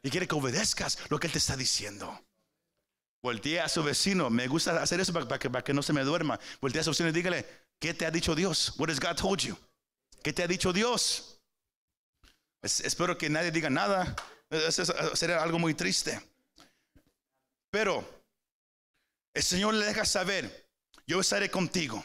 Y 0.00 0.10
quiere 0.10 0.28
que 0.28 0.36
obedezcas 0.36 0.96
lo 1.10 1.18
que 1.18 1.26
Él 1.26 1.32
te 1.32 1.38
está 1.38 1.56
diciendo. 1.56 2.24
Voltee 3.22 3.60
a 3.60 3.68
su 3.68 3.82
vecino. 3.82 4.30
Me 4.30 4.48
gusta 4.48 4.82
hacer 4.82 5.00
eso 5.00 5.12
para, 5.12 5.38
que, 5.62 5.72
no 5.72 5.82
se 5.82 5.92
me 5.92 6.02
duerma. 6.02 6.38
Voltee 6.60 6.80
a 6.80 6.84
su 6.84 6.90
vecino 6.90 7.08
y 7.08 7.12
dígale, 7.12 7.46
¿qué 7.78 7.94
te 7.94 8.04
ha 8.04 8.10
dicho 8.10 8.34
Dios? 8.34 8.74
What 8.78 8.90
has 8.90 8.98
God 8.98 9.16
told 9.16 9.40
you? 9.40 9.56
¿Qué 10.22 10.32
te 10.32 10.42
ha 10.42 10.46
dicho 10.46 10.72
Dios? 10.72 11.28
espero 12.62 13.18
que 13.18 13.28
nadie 13.28 13.50
diga 13.50 13.70
nada. 13.70 14.14
Eso 14.50 14.84
sería 15.16 15.42
algo 15.42 15.58
muy 15.58 15.74
triste. 15.74 16.20
Pero 17.70 18.04
el 19.34 19.42
Señor 19.42 19.74
le 19.74 19.86
deja 19.86 20.04
saber, 20.04 20.68
yo 21.06 21.20
estaré 21.20 21.50
contigo. 21.50 22.04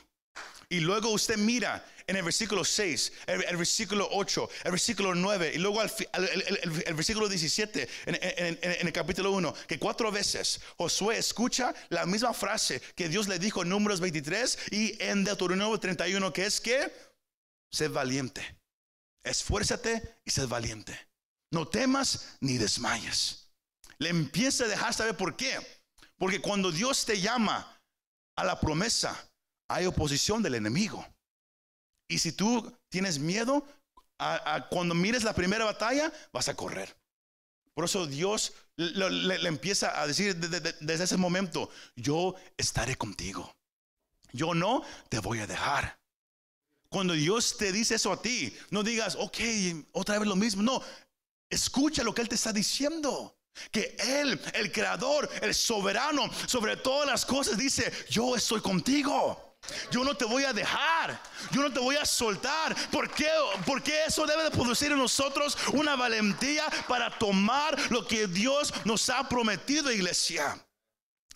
Y 0.69 0.81
luego 0.81 1.11
usted 1.11 1.37
mira 1.37 1.85
en 2.07 2.17
el 2.17 2.23
versículo 2.23 2.63
6, 2.63 3.13
el, 3.27 3.57
versículo 3.57 4.07
8, 4.11 4.49
el 4.65 4.71
versículo 4.71 5.15
9 5.15 5.51
y 5.55 5.57
luego 5.57 5.81
el, 5.81 6.93
versículo 6.93 7.29
17 7.29 7.89
en, 8.05 8.87
el 8.87 8.93
capítulo 8.93 9.31
1, 9.31 9.53
que 9.67 9.79
cuatro 9.79 10.11
veces 10.11 10.59
Josué 10.77 11.17
escucha 11.17 11.73
la 11.89 12.05
misma 12.05 12.33
frase 12.33 12.81
que 12.95 13.09
Dios 13.09 13.27
le 13.27 13.39
dijo 13.39 13.61
en 13.61 13.69
Números 13.69 13.99
23 13.99 14.59
y 14.71 15.01
en 15.01 15.23
Deuteronomio 15.23 15.79
31, 15.79 16.31
que 16.33 16.45
es 16.45 16.61
que, 16.61 16.91
sé 17.71 17.87
valiente, 17.87 18.57
esfuérzate 19.23 20.19
y 20.25 20.31
sé 20.31 20.45
valiente. 20.45 20.97
No 21.51 21.67
temas 21.67 22.37
ni 22.41 22.57
desmayes. 22.57 23.49
Le 23.99 24.09
empieza 24.09 24.65
a 24.65 24.67
dejar 24.67 24.93
saber 24.93 25.15
por 25.15 25.35
qué. 25.35 25.57
Porque 26.17 26.41
cuando 26.41 26.71
Dios 26.71 27.05
te 27.05 27.19
llama 27.19 27.79
a 28.35 28.43
la 28.43 28.59
promesa, 28.59 29.26
hay 29.67 29.85
oposición 29.85 30.41
del 30.41 30.55
enemigo. 30.55 31.05
Y 32.07 32.19
si 32.19 32.31
tú 32.31 32.71
tienes 32.89 33.19
miedo, 33.19 33.65
cuando 34.69 34.95
mires 34.95 35.23
la 35.23 35.33
primera 35.33 35.65
batalla, 35.65 36.11
vas 36.31 36.47
a 36.49 36.55
correr. 36.55 36.95
Por 37.73 37.85
eso 37.85 38.07
Dios 38.07 38.53
le, 38.75 39.47
empieza 39.47 40.01
a 40.01 40.07
decir 40.07 40.35
desde 40.35 41.03
ese 41.03 41.17
momento, 41.17 41.69
yo 41.95 42.35
estaré 42.57 42.95
contigo. 42.95 43.55
Yo 44.31 44.53
no 44.53 44.83
te 45.09 45.19
voy 45.19 45.39
a 45.39 45.47
dejar. 45.47 45.99
Cuando 46.89 47.13
Dios 47.13 47.57
te 47.57 47.71
dice 47.71 47.95
eso 47.95 48.11
a 48.11 48.21
ti, 48.21 48.55
no 48.69 48.81
digas, 48.81 49.15
ok, 49.19 49.37
otra 49.91 50.17
vez 50.19 50.27
lo 50.27 50.35
mismo. 50.35 50.63
No, 50.63 50.81
escucha 51.49 52.03
lo 52.03 52.13
que 52.13 52.21
Él 52.21 52.29
te 52.29 52.35
está 52.35 52.53
diciendo. 52.53 53.37
Que 53.71 53.95
Él, 53.99 54.39
el 54.53 54.71
creador, 54.71 55.29
el 55.41 55.53
soberano 55.53 56.29
sobre 56.47 56.77
todas 56.77 57.07
las 57.07 57.25
cosas, 57.25 57.57
dice, 57.57 57.91
yo 58.09 58.35
estoy 58.35 58.61
contigo. 58.61 59.46
Yo 59.91 60.03
no 60.03 60.15
te 60.15 60.25
voy 60.25 60.43
a 60.43 60.53
dejar. 60.53 61.19
Yo 61.51 61.61
no 61.61 61.71
te 61.71 61.79
voy 61.79 61.95
a 61.95 62.05
soltar. 62.05 62.75
¿Por 62.89 63.09
qué? 63.11 63.29
Porque 63.65 64.05
eso 64.05 64.25
debe 64.25 64.43
de 64.43 64.51
producir 64.51 64.91
en 64.91 64.97
nosotros 64.97 65.57
una 65.73 65.95
valentía 65.95 66.65
para 66.87 67.17
tomar 67.17 67.77
lo 67.91 68.05
que 68.07 68.27
Dios 68.27 68.73
nos 68.85 69.09
ha 69.09 69.27
prometido, 69.27 69.91
iglesia. 69.91 70.59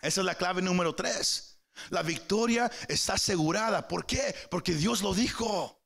Esa 0.01 0.21
es 0.21 0.25
la 0.25 0.35
clave 0.35 0.61
número 0.61 0.95
tres. 0.95 1.59
La 1.89 2.03
victoria 2.03 2.71
está 2.87 3.13
asegurada. 3.13 3.87
¿Por 3.87 4.05
qué? 4.05 4.35
Porque 4.49 4.73
Dios 4.73 5.01
lo 5.01 5.13
dijo. 5.13 5.81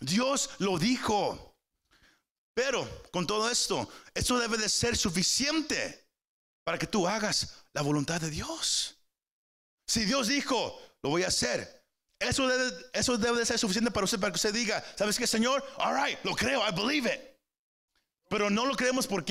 Dios 0.00 0.50
lo 0.58 0.78
dijo. 0.78 1.58
Pero 2.54 2.88
con 3.12 3.26
todo 3.26 3.50
esto, 3.50 3.88
eso 4.14 4.38
debe 4.38 4.56
de 4.56 4.68
ser 4.68 4.96
suficiente 4.96 6.08
para 6.64 6.78
que 6.78 6.86
tú 6.86 7.06
hagas 7.06 7.54
la 7.72 7.82
voluntad 7.82 8.20
de 8.20 8.30
Dios. 8.30 8.96
Si 9.86 10.04
Dios 10.04 10.28
dijo, 10.28 10.80
lo 11.06 11.10
voy 11.10 11.22
a 11.22 11.28
hacer. 11.28 11.84
Eso 12.18 12.48
debe, 12.48 12.76
eso 12.92 13.16
debe 13.16 13.38
de 13.38 13.46
ser 13.46 13.60
suficiente 13.60 13.92
para 13.92 14.04
usted, 14.04 14.18
para 14.18 14.32
que 14.32 14.36
usted 14.36 14.52
diga, 14.52 14.84
¿sabes 14.96 15.16
qué, 15.16 15.24
Señor? 15.24 15.64
All 15.76 15.94
right, 15.94 16.18
lo 16.24 16.34
creo, 16.34 16.66
I 16.66 16.72
believe 16.72 17.08
it. 17.08 17.20
Pero 18.28 18.50
no 18.50 18.66
lo 18.66 18.74
creemos, 18.74 19.06
¿por? 19.06 19.24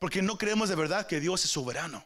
Porque 0.00 0.22
no 0.22 0.36
creemos 0.36 0.68
de 0.68 0.74
verdad 0.74 1.06
que 1.06 1.20
Dios 1.20 1.44
es 1.44 1.52
soberano. 1.52 2.04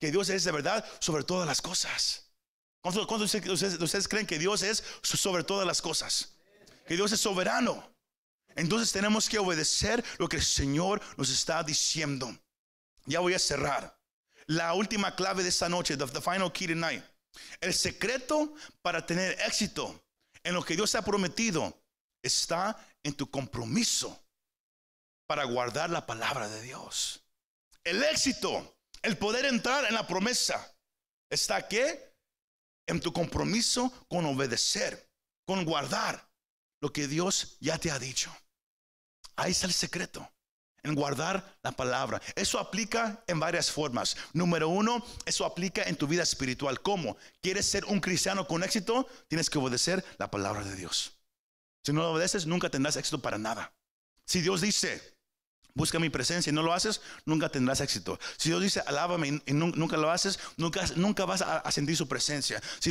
Que 0.00 0.10
Dios 0.10 0.28
es 0.28 0.42
de 0.42 0.50
verdad 0.50 0.84
sobre 0.98 1.22
todas 1.22 1.46
las 1.46 1.62
cosas. 1.62 2.32
¿Cuántos, 2.80 3.32
ustedes, 3.32 4.08
creen 4.08 4.26
que 4.26 4.40
Dios 4.40 4.62
es 4.62 4.82
sobre 5.04 5.44
todas 5.44 5.64
las 5.64 5.80
cosas? 5.80 6.34
Que 6.88 6.96
Dios 6.96 7.12
es 7.12 7.20
soberano. 7.20 7.94
Entonces 8.56 8.90
tenemos 8.90 9.28
que 9.28 9.38
obedecer 9.38 10.04
lo 10.18 10.28
que 10.28 10.38
el 10.38 10.44
Señor 10.44 11.00
nos 11.16 11.30
está 11.30 11.62
diciendo. 11.62 12.36
Ya 13.06 13.20
voy 13.20 13.34
a 13.34 13.38
cerrar. 13.38 13.96
La 14.46 14.74
última 14.74 15.14
clave 15.14 15.44
de 15.44 15.50
esta 15.50 15.68
noche, 15.68 15.96
the 15.96 16.20
final 16.20 16.50
key 16.52 16.66
tonight. 16.66 17.04
El 17.60 17.74
secreto 17.74 18.54
para 18.82 19.06
tener 19.06 19.38
éxito 19.40 20.04
en 20.42 20.54
lo 20.54 20.64
que 20.64 20.76
Dios 20.76 20.94
ha 20.94 21.02
prometido 21.02 21.82
está 22.22 22.76
en 23.02 23.14
tu 23.14 23.30
compromiso 23.30 24.24
para 25.26 25.44
guardar 25.44 25.90
la 25.90 26.06
palabra 26.06 26.48
de 26.48 26.62
Dios. 26.62 27.22
El 27.84 28.02
éxito, 28.02 28.76
el 29.02 29.16
poder 29.16 29.44
entrar 29.44 29.84
en 29.86 29.94
la 29.94 30.06
promesa, 30.06 30.74
está 31.30 31.66
que 31.68 32.14
en 32.86 33.00
tu 33.00 33.12
compromiso 33.12 34.06
con 34.08 34.26
obedecer, 34.26 35.10
con 35.46 35.64
guardar 35.64 36.28
lo 36.80 36.92
que 36.92 37.08
Dios 37.08 37.56
ya 37.60 37.78
te 37.78 37.90
ha 37.90 37.98
dicho. 37.98 38.34
Ahí 39.36 39.52
está 39.52 39.66
el 39.66 39.72
secreto 39.72 40.30
en 40.82 40.94
guardar 40.94 41.56
la 41.62 41.72
palabra. 41.72 42.20
Eso 42.34 42.58
aplica 42.58 43.22
en 43.26 43.40
varias 43.40 43.70
formas. 43.70 44.16
Número 44.32 44.68
uno, 44.68 45.04
eso 45.24 45.44
aplica 45.44 45.82
en 45.84 45.96
tu 45.96 46.06
vida 46.06 46.22
espiritual. 46.22 46.80
¿Cómo? 46.80 47.16
¿Quieres 47.40 47.66
ser 47.66 47.84
un 47.84 48.00
cristiano 48.00 48.46
con 48.46 48.62
éxito? 48.62 49.06
Tienes 49.28 49.48
que 49.50 49.58
obedecer 49.58 50.04
la 50.18 50.30
palabra 50.30 50.64
de 50.64 50.76
Dios. 50.76 51.16
Si 51.84 51.92
no 51.92 52.02
lo 52.02 52.12
obedeces, 52.12 52.46
nunca 52.46 52.70
tendrás 52.70 52.96
éxito 52.96 53.20
para 53.20 53.38
nada. 53.38 53.72
Si 54.26 54.40
Dios 54.40 54.60
dice, 54.60 55.11
busca 55.74 55.98
mi 55.98 56.10
presencia 56.10 56.50
y 56.50 56.54
no 56.54 56.62
lo 56.62 56.72
haces, 56.72 57.00
nunca 57.24 57.48
tendrás 57.48 57.80
éxito. 57.80 58.18
Si 58.36 58.48
Dios 58.50 58.62
dice, 58.62 58.82
alábame 58.86 59.40
y 59.46 59.52
nunca 59.52 59.96
lo 59.96 60.10
haces, 60.10 60.38
nunca, 60.56 60.84
nunca 60.96 61.24
vas 61.24 61.42
a, 61.42 61.70
sentir 61.72 61.96
su 61.96 62.08
presencia. 62.08 62.62
Si 62.80 62.90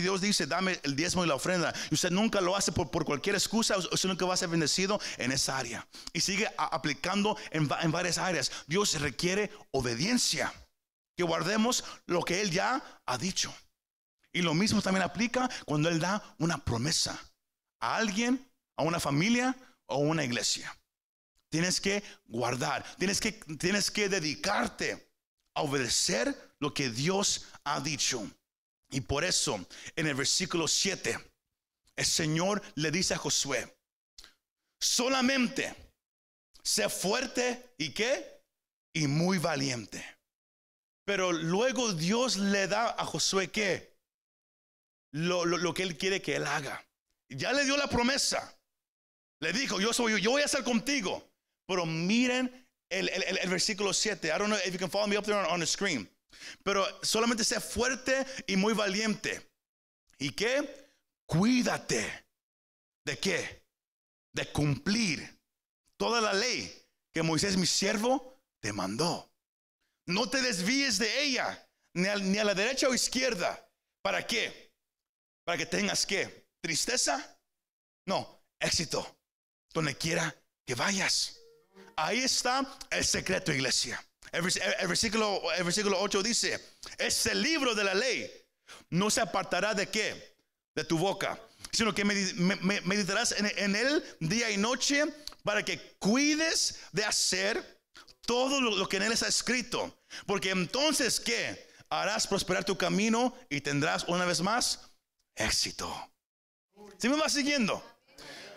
Dios, 0.00 0.20
dice, 0.20 0.46
dame 0.46 0.80
el 0.82 0.96
diezmo 0.96 1.24
y 1.24 1.28
la 1.28 1.34
ofrenda, 1.34 1.74
y 1.90 1.94
usted 1.94 2.10
nunca 2.10 2.40
lo 2.40 2.56
hace 2.56 2.72
por, 2.72 2.90
cualquier 3.04 3.34
excusa, 3.34 3.76
usted 3.76 4.08
nunca 4.08 4.24
va 4.26 4.34
a 4.34 4.38
ser 4.38 4.48
bendecido 4.48 5.00
en 5.18 5.32
esa 5.32 5.58
área. 5.58 5.86
Y 6.12 6.20
sigue 6.20 6.48
aplicando 6.56 7.36
en, 7.50 7.68
en 7.82 7.92
varias 7.92 8.18
áreas. 8.18 8.50
Dios 8.66 8.98
requiere 9.00 9.50
obediencia, 9.70 10.52
que 11.16 11.24
guardemos 11.24 11.84
lo 12.06 12.22
que 12.22 12.40
Él 12.40 12.50
ya 12.50 12.82
ha 13.04 13.18
dicho. 13.18 13.54
Y 14.32 14.42
lo 14.42 14.54
mismo 14.54 14.82
también 14.82 15.02
aplica 15.02 15.48
cuando 15.64 15.88
Él 15.88 15.98
da 15.98 16.22
una 16.38 16.58
promesa 16.58 17.18
a 17.80 17.96
alguien, 17.96 18.50
a 18.76 18.82
una 18.82 19.00
familia 19.00 19.56
o 19.86 19.94
a 19.94 19.98
una 19.98 20.24
iglesia. 20.24 20.76
Tienes 21.56 21.80
que 21.80 22.02
guardar, 22.26 22.84
tienes 22.98 23.18
que, 23.18 23.32
tienes 23.32 23.90
que 23.90 24.10
dedicarte 24.10 25.10
a 25.54 25.62
obedecer 25.62 26.52
lo 26.58 26.74
que 26.74 26.90
Dios 26.90 27.46
ha 27.64 27.80
dicho. 27.80 28.30
Y 28.90 29.00
por 29.00 29.24
eso, 29.24 29.66
en 29.96 30.06
el 30.06 30.14
versículo 30.14 30.68
7, 30.68 31.18
el 31.96 32.04
Señor 32.04 32.60
le 32.74 32.90
dice 32.90 33.14
a 33.14 33.16
Josué, 33.16 33.74
solamente 34.78 35.74
sé 36.62 36.90
fuerte 36.90 37.72
y 37.78 37.94
qué? 37.94 38.42
Y 38.92 39.06
muy 39.06 39.38
valiente. 39.38 40.04
Pero 41.06 41.32
luego 41.32 41.94
Dios 41.94 42.36
le 42.36 42.68
da 42.68 42.90
a 42.98 43.06
Josué 43.06 43.50
qué? 43.50 43.96
Lo, 45.10 45.46
lo, 45.46 45.56
lo 45.56 45.72
que 45.72 45.84
él 45.84 45.96
quiere 45.96 46.20
que 46.20 46.36
él 46.36 46.46
haga. 46.46 46.86
Ya 47.30 47.54
le 47.54 47.64
dio 47.64 47.78
la 47.78 47.88
promesa. 47.88 48.52
Le 49.40 49.52
dijo, 49.52 49.80
yo 49.80 49.94
soy 49.94 50.20
yo 50.20 50.32
voy 50.32 50.42
a 50.42 50.46
estar 50.46 50.64
contigo. 50.64 51.25
Pero 51.66 51.84
miren 51.84 52.50
el, 52.88 53.08
el, 53.08 53.48
versículo 53.48 53.92
7. 53.92 54.28
I 54.28 54.38
don't 54.38 54.48
know 54.48 54.58
if 54.64 54.72
you 54.72 54.78
can 54.78 54.90
follow 54.90 55.06
me 55.06 55.16
up 55.16 55.24
there 55.24 55.36
on, 55.36 55.60
the 55.60 55.66
screen. 55.66 56.08
Pero 56.62 56.86
solamente 57.02 57.44
sea 57.44 57.60
fuerte 57.60 58.24
y 58.46 58.56
muy 58.56 58.72
valiente. 58.72 59.40
¿Y 60.18 60.30
qué? 60.30 60.90
Cuídate. 61.26 62.26
¿De 63.04 63.18
qué? 63.18 63.64
De 64.32 64.46
cumplir 64.52 65.38
toda 65.96 66.20
la 66.20 66.32
ley 66.32 66.72
que 67.12 67.22
Moisés, 67.22 67.56
mi 67.56 67.66
siervo, 67.66 68.40
te 68.60 68.72
mandó. 68.72 69.32
No 70.06 70.28
te 70.28 70.40
desvíes 70.40 70.98
de 70.98 71.22
ella, 71.22 71.68
ni 71.94 72.06
a, 72.06 72.16
ni 72.16 72.38
a 72.38 72.44
la 72.44 72.54
derecha 72.54 72.88
o 72.88 72.94
izquierda. 72.94 73.68
¿Para 74.02 74.24
qué? 74.26 74.72
Para 75.44 75.58
que 75.58 75.66
tengas 75.66 76.06
qué? 76.06 76.46
¿Tristeza? 76.60 77.40
No, 78.06 78.44
éxito. 78.60 79.18
Donde 79.72 79.96
quiera 79.96 80.34
que 80.64 80.74
vayas. 80.74 81.40
Ahí 81.96 82.18
está 82.18 82.66
el 82.90 83.04
secreto, 83.04 83.52
iglesia. 83.52 84.02
El, 84.32 84.42
versículo, 84.42 85.40
el 85.56 85.64
versículo 85.64 85.98
8 86.00 86.22
dice, 86.22 86.60
este 86.98 87.34
libro 87.34 87.74
de 87.74 87.84
la 87.84 87.94
ley 87.94 88.30
no 88.90 89.10
se 89.10 89.20
apartará 89.20 89.72
de 89.74 89.88
qué? 89.88 90.36
De 90.74 90.84
tu 90.84 90.98
boca, 90.98 91.40
sino 91.72 91.94
que 91.94 92.04
meditarás 92.04 93.32
en, 93.32 93.76
él 93.76 94.04
día 94.20 94.50
y 94.50 94.58
noche 94.58 95.04
para 95.42 95.64
que 95.64 95.96
cuides 95.98 96.80
de 96.92 97.04
hacer 97.04 97.80
todo 98.22 98.60
lo, 98.60 98.86
que 98.88 98.98
en 98.98 99.04
él 99.04 99.12
está 99.12 99.28
escrito. 99.28 100.02
Porque 100.26 100.50
entonces, 100.50 101.18
¿qué? 101.18 101.66
Harás 101.88 102.26
prosperar 102.26 102.64
tu 102.64 102.76
camino 102.76 103.34
y 103.48 103.60
tendrás 103.60 104.04
una 104.04 104.24
vez 104.24 104.42
más 104.42 104.90
éxito. 105.34 105.88
¿Sí 106.98 107.08
me 107.08 107.16
va 107.16 107.28
siguiendo? 107.28 107.82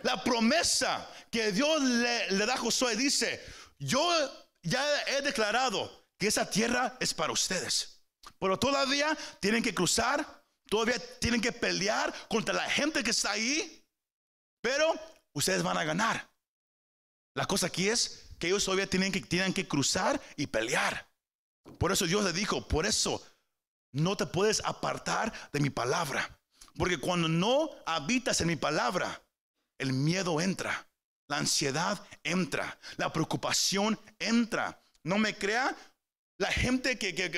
La 0.04 0.24
promesa 0.24 1.10
que 1.30 1.52
Dios 1.52 1.82
le, 1.82 2.46
da 2.46 2.54
a 2.54 2.58
Josué 2.58 2.96
dice, 2.96 3.44
yo 3.78 4.02
ya 4.62 4.84
he 5.08 5.22
declarado 5.22 6.08
que 6.18 6.28
esa 6.28 6.50
tierra 6.50 6.98
es 7.00 7.14
para 7.14 7.34
ustedes. 7.34 8.02
Pero 8.40 8.58
todavía 8.58 9.18
tienen 9.40 9.64
que 9.64 9.74
cruzar, 9.74 10.44
todavía 10.70 11.00
tienen 11.20 11.42
que 11.42 11.52
pelear 11.52 12.14
contra 12.30 12.54
la 12.54 12.70
gente 12.70 13.04
que 13.04 13.12
está 13.12 13.32
ahí. 13.32 13.86
Pero 14.62 14.94
ustedes 15.34 15.64
van 15.64 15.78
a 15.78 15.84
ganar. 15.84 16.30
La 17.36 17.46
cosa 17.46 17.68
aquí 17.68 17.90
es 17.90 18.30
que 18.40 18.48
ellos 18.48 18.66
todavía 18.66 18.90
tienen 18.90 19.12
que, 19.12 19.22
tienen 19.22 19.54
que 19.54 19.68
cruzar 19.68 20.20
y 20.36 20.48
pelear. 20.48 21.10
Por 21.78 21.92
eso 21.92 22.06
Dios 22.06 22.24
le 22.24 22.34
dijo, 22.34 22.68
por 22.68 22.86
eso 22.86 23.22
no 23.92 24.16
te 24.18 24.26
puedes 24.26 24.62
apartar 24.66 25.32
de 25.52 25.60
mi 25.60 25.70
palabra. 25.70 26.40
Porque 26.78 26.98
cuando 26.98 27.28
no 27.28 27.70
habitas 27.86 28.42
en 28.42 28.48
mi 28.48 28.56
palabra, 28.56 29.22
el 29.80 29.94
miedo 29.94 30.40
entra, 30.40 30.88
la 31.28 31.38
ansiedad 31.38 32.06
entra, 32.24 32.78
la 32.98 33.12
preocupación 33.12 34.00
entra. 34.20 34.80
No 35.04 35.18
me 35.18 35.36
crea, 35.36 35.76
la 36.38 36.52
gente 36.52 36.98
que, 36.98 37.14
que, 37.14 37.26
eh, 37.26 37.32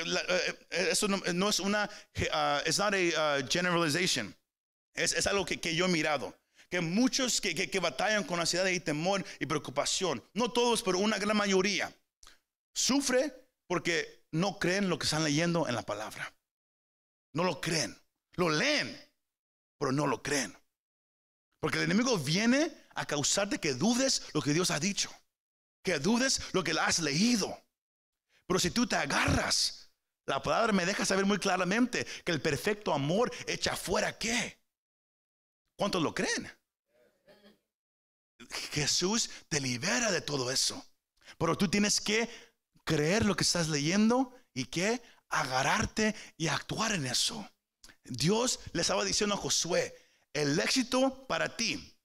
eh, 0.70 0.88
eso 0.90 1.08
no, 1.08 1.48
es 1.48 1.60
una, 1.60 1.90
uh, 2.16 2.68
it's 2.68 2.78
not 2.78 2.94
a 2.94 3.38
uh, 3.38 3.48
generalization. 3.48 4.34
Es, 4.94 5.12
es, 5.12 5.26
algo 5.26 5.44
que, 5.44 5.60
que, 5.60 5.74
yo 5.74 5.86
he 5.86 5.88
mirado. 5.88 6.36
Que 6.70 6.80
muchos 6.80 7.40
que, 7.40 7.54
que, 7.54 7.80
batallan 7.80 8.24
con 8.24 8.40
ansiedad 8.40 8.66
y 8.66 8.80
temor 8.80 9.24
y 9.40 9.46
preocupación, 9.46 10.22
no 10.34 10.52
todos, 10.52 10.82
pero 10.82 10.98
una 10.98 11.18
gran 11.18 11.36
mayoría, 11.36 11.92
sufre 12.74 13.32
porque 13.66 14.24
no 14.30 14.58
creen 14.58 14.88
lo 14.88 14.98
que 14.98 15.04
están 15.04 15.24
leyendo 15.24 15.68
en 15.68 15.74
la 15.74 15.82
palabra. 15.82 16.34
No 17.34 17.44
lo 17.44 17.60
creen. 17.60 17.98
Lo 18.34 18.48
leen, 18.48 18.98
pero 19.78 19.92
no 19.92 20.06
lo 20.06 20.22
creen. 20.22 20.56
Porque 21.62 21.78
el 21.78 21.84
enemigo 21.84 22.18
viene 22.18 22.72
a 22.96 23.06
causarte 23.06 23.60
que 23.60 23.74
dudes 23.74 24.24
lo 24.34 24.42
que 24.42 24.52
Dios 24.52 24.72
ha 24.72 24.80
dicho, 24.80 25.14
que 25.84 26.00
dudes 26.00 26.40
lo 26.52 26.64
que 26.64 26.72
has 26.72 26.98
leído. 26.98 27.56
Pero 28.48 28.58
si 28.58 28.72
tú 28.72 28.84
te 28.84 28.96
agarras, 28.96 29.88
la 30.26 30.42
palabra 30.42 30.72
me 30.72 30.84
deja 30.84 31.04
saber 31.04 31.24
muy 31.24 31.38
claramente 31.38 32.04
que 32.24 32.32
el 32.32 32.42
perfecto 32.42 32.92
amor 32.92 33.30
echa 33.46 33.76
fuera 33.76 34.18
qué. 34.18 34.60
¿Cuántos 35.76 36.02
lo 36.02 36.12
creen? 36.12 36.50
Jesús 38.72 39.30
te 39.48 39.60
libera 39.60 40.10
de 40.10 40.20
todo 40.20 40.50
eso. 40.50 40.84
Pero 41.38 41.56
tú 41.56 41.68
tienes 41.68 42.00
que 42.00 42.28
creer 42.82 43.24
lo 43.24 43.36
que 43.36 43.44
estás 43.44 43.68
leyendo 43.68 44.34
y 44.52 44.64
que 44.64 45.00
agarrarte 45.28 46.16
y 46.36 46.48
actuar 46.48 46.90
en 46.90 47.06
eso. 47.06 47.48
Dios 48.02 48.58
le 48.72 48.80
estaba 48.82 49.04
diciendo 49.04 49.36
a 49.36 49.38
Josué, 49.38 50.01
el 50.32 50.58
éxito 50.58 51.26
para 51.26 51.56
ti 51.56 51.96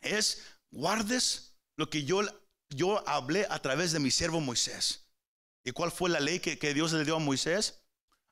es 0.00 0.42
guardes 0.70 1.54
lo 1.76 1.88
que 1.88 2.04
yo, 2.04 2.22
yo 2.68 3.06
hablé 3.08 3.46
a 3.48 3.58
través 3.60 3.92
de 3.92 4.00
mi 4.00 4.10
siervo 4.10 4.40
Moisés. 4.40 5.06
¿Y 5.64 5.72
cuál 5.72 5.90
fue 5.90 6.10
la 6.10 6.20
ley 6.20 6.40
que, 6.40 6.74
Dios 6.74 6.92
le 6.92 7.04
dio 7.04 7.16
a 7.16 7.20
Moisés? 7.20 7.82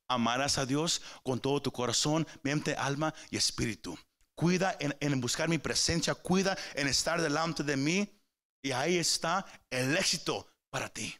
Amarás 0.08 0.58
a 0.58 0.66
Dios 0.66 1.02
con 1.22 1.40
todo 1.40 1.60
tu 1.60 1.72
corazón, 1.72 2.26
mente, 2.42 2.74
alma 2.74 3.14
y 3.30 3.36
espíritu. 3.36 3.98
Cuida 4.34 4.76
en, 4.80 5.20
buscar 5.20 5.48
mi 5.48 5.58
presencia, 5.58 6.14
cuida 6.14 6.56
en 6.74 6.88
estar 6.88 7.20
delante 7.20 7.62
de 7.62 7.76
mí. 7.76 8.14
Y 8.62 8.72
ahí 8.72 8.98
está 8.98 9.44
el 9.70 9.96
éxito 9.96 10.48
para 10.70 10.88
ti. 10.88 11.14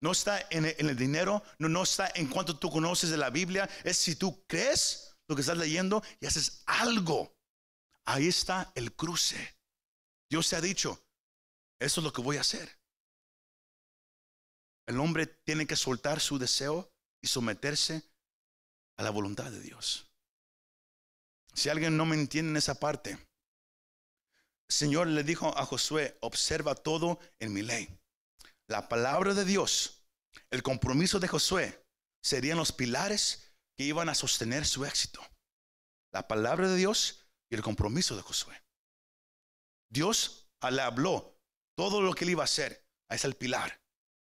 No 0.00 0.12
está 0.12 0.46
en 0.50 0.66
en 0.66 0.88
el 0.88 0.96
dinero, 0.96 1.42
no, 1.58 1.68
no 1.68 1.84
está 1.84 2.10
en 2.14 2.26
cuanto 2.26 2.58
tú 2.58 2.70
conoces 2.70 3.10
de 3.10 3.16
la 3.16 3.30
Biblia, 3.30 3.70
es 3.84 3.96
si 3.98 4.16
tú 4.16 4.44
crees 4.46 5.11
lo 5.32 5.36
que 5.36 5.40
estás 5.40 5.56
leyendo 5.56 6.02
y 6.20 6.26
haces 6.26 6.62
algo. 6.66 7.34
Ahí 8.04 8.28
está 8.28 8.70
el 8.74 8.92
cruce. 8.94 9.56
Dios 10.28 10.48
te 10.50 10.56
ha 10.56 10.60
dicho, 10.60 11.02
eso 11.80 12.00
es 12.00 12.04
lo 12.04 12.12
que 12.12 12.20
voy 12.20 12.36
a 12.36 12.42
hacer. 12.42 12.78
El 14.86 15.00
hombre 15.00 15.26
tiene 15.26 15.66
que 15.66 15.74
soltar 15.74 16.20
su 16.20 16.38
deseo 16.38 16.92
y 17.22 17.28
someterse 17.28 18.02
a 18.98 19.02
la 19.02 19.10
voluntad 19.10 19.50
de 19.50 19.60
Dios. 19.60 20.10
Si 21.54 21.70
alguien 21.70 21.96
no 21.96 22.04
me 22.04 22.16
entiende 22.16 22.50
en 22.50 22.56
esa 22.58 22.74
parte, 22.74 23.12
el 23.12 23.18
Señor 24.68 25.06
le 25.06 25.22
dijo 25.22 25.56
a 25.56 25.64
Josué, 25.64 26.18
observa 26.20 26.74
todo 26.74 27.18
en 27.40 27.54
mi 27.54 27.62
ley. 27.62 27.88
La 28.66 28.88
palabra 28.88 29.32
de 29.32 29.46
Dios, 29.46 30.04
el 30.50 30.62
compromiso 30.62 31.20
de 31.20 31.28
Josué, 31.28 31.86
serían 32.22 32.58
los 32.58 32.72
pilares 32.72 33.51
que 33.76 33.84
iban 33.84 34.08
a 34.08 34.14
sostener 34.14 34.66
su 34.66 34.84
éxito. 34.84 35.20
La 36.12 36.28
palabra 36.28 36.68
de 36.68 36.76
Dios 36.76 37.26
y 37.50 37.54
el 37.54 37.62
compromiso 37.62 38.16
de 38.16 38.22
Josué. 38.22 38.62
Dios 39.90 40.48
le 40.70 40.82
habló 40.82 41.38
todo 41.76 42.00
lo 42.00 42.14
que 42.14 42.24
él 42.24 42.30
iba 42.30 42.42
a 42.42 42.44
hacer. 42.44 42.86
Ahí 43.08 43.16
es 43.16 43.24
el 43.24 43.34
pilar. 43.34 43.82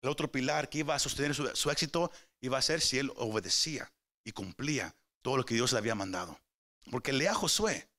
El 0.02 0.10
otro 0.10 0.32
pilar 0.32 0.70
que 0.70 0.80
iba 0.80 0.96
a 0.96 1.00
sostener 1.00 1.36
su, 1.36 1.70
éxito 1.70 2.12
iba 2.42 2.58
a 2.58 2.62
ser 2.62 2.82
si 2.82 3.00
él 3.00 3.12
obedecía 3.18 3.92
y 4.24 4.32
cumplía 4.32 4.96
todo 5.22 5.38
lo 5.38 5.46
que 5.46 5.56
Dios 5.56 5.72
le 5.74 5.80
había 5.80 5.96
mandado. 5.96 6.40
Porque 6.90 7.12
lea 7.12 7.34
Josué. 7.34 7.90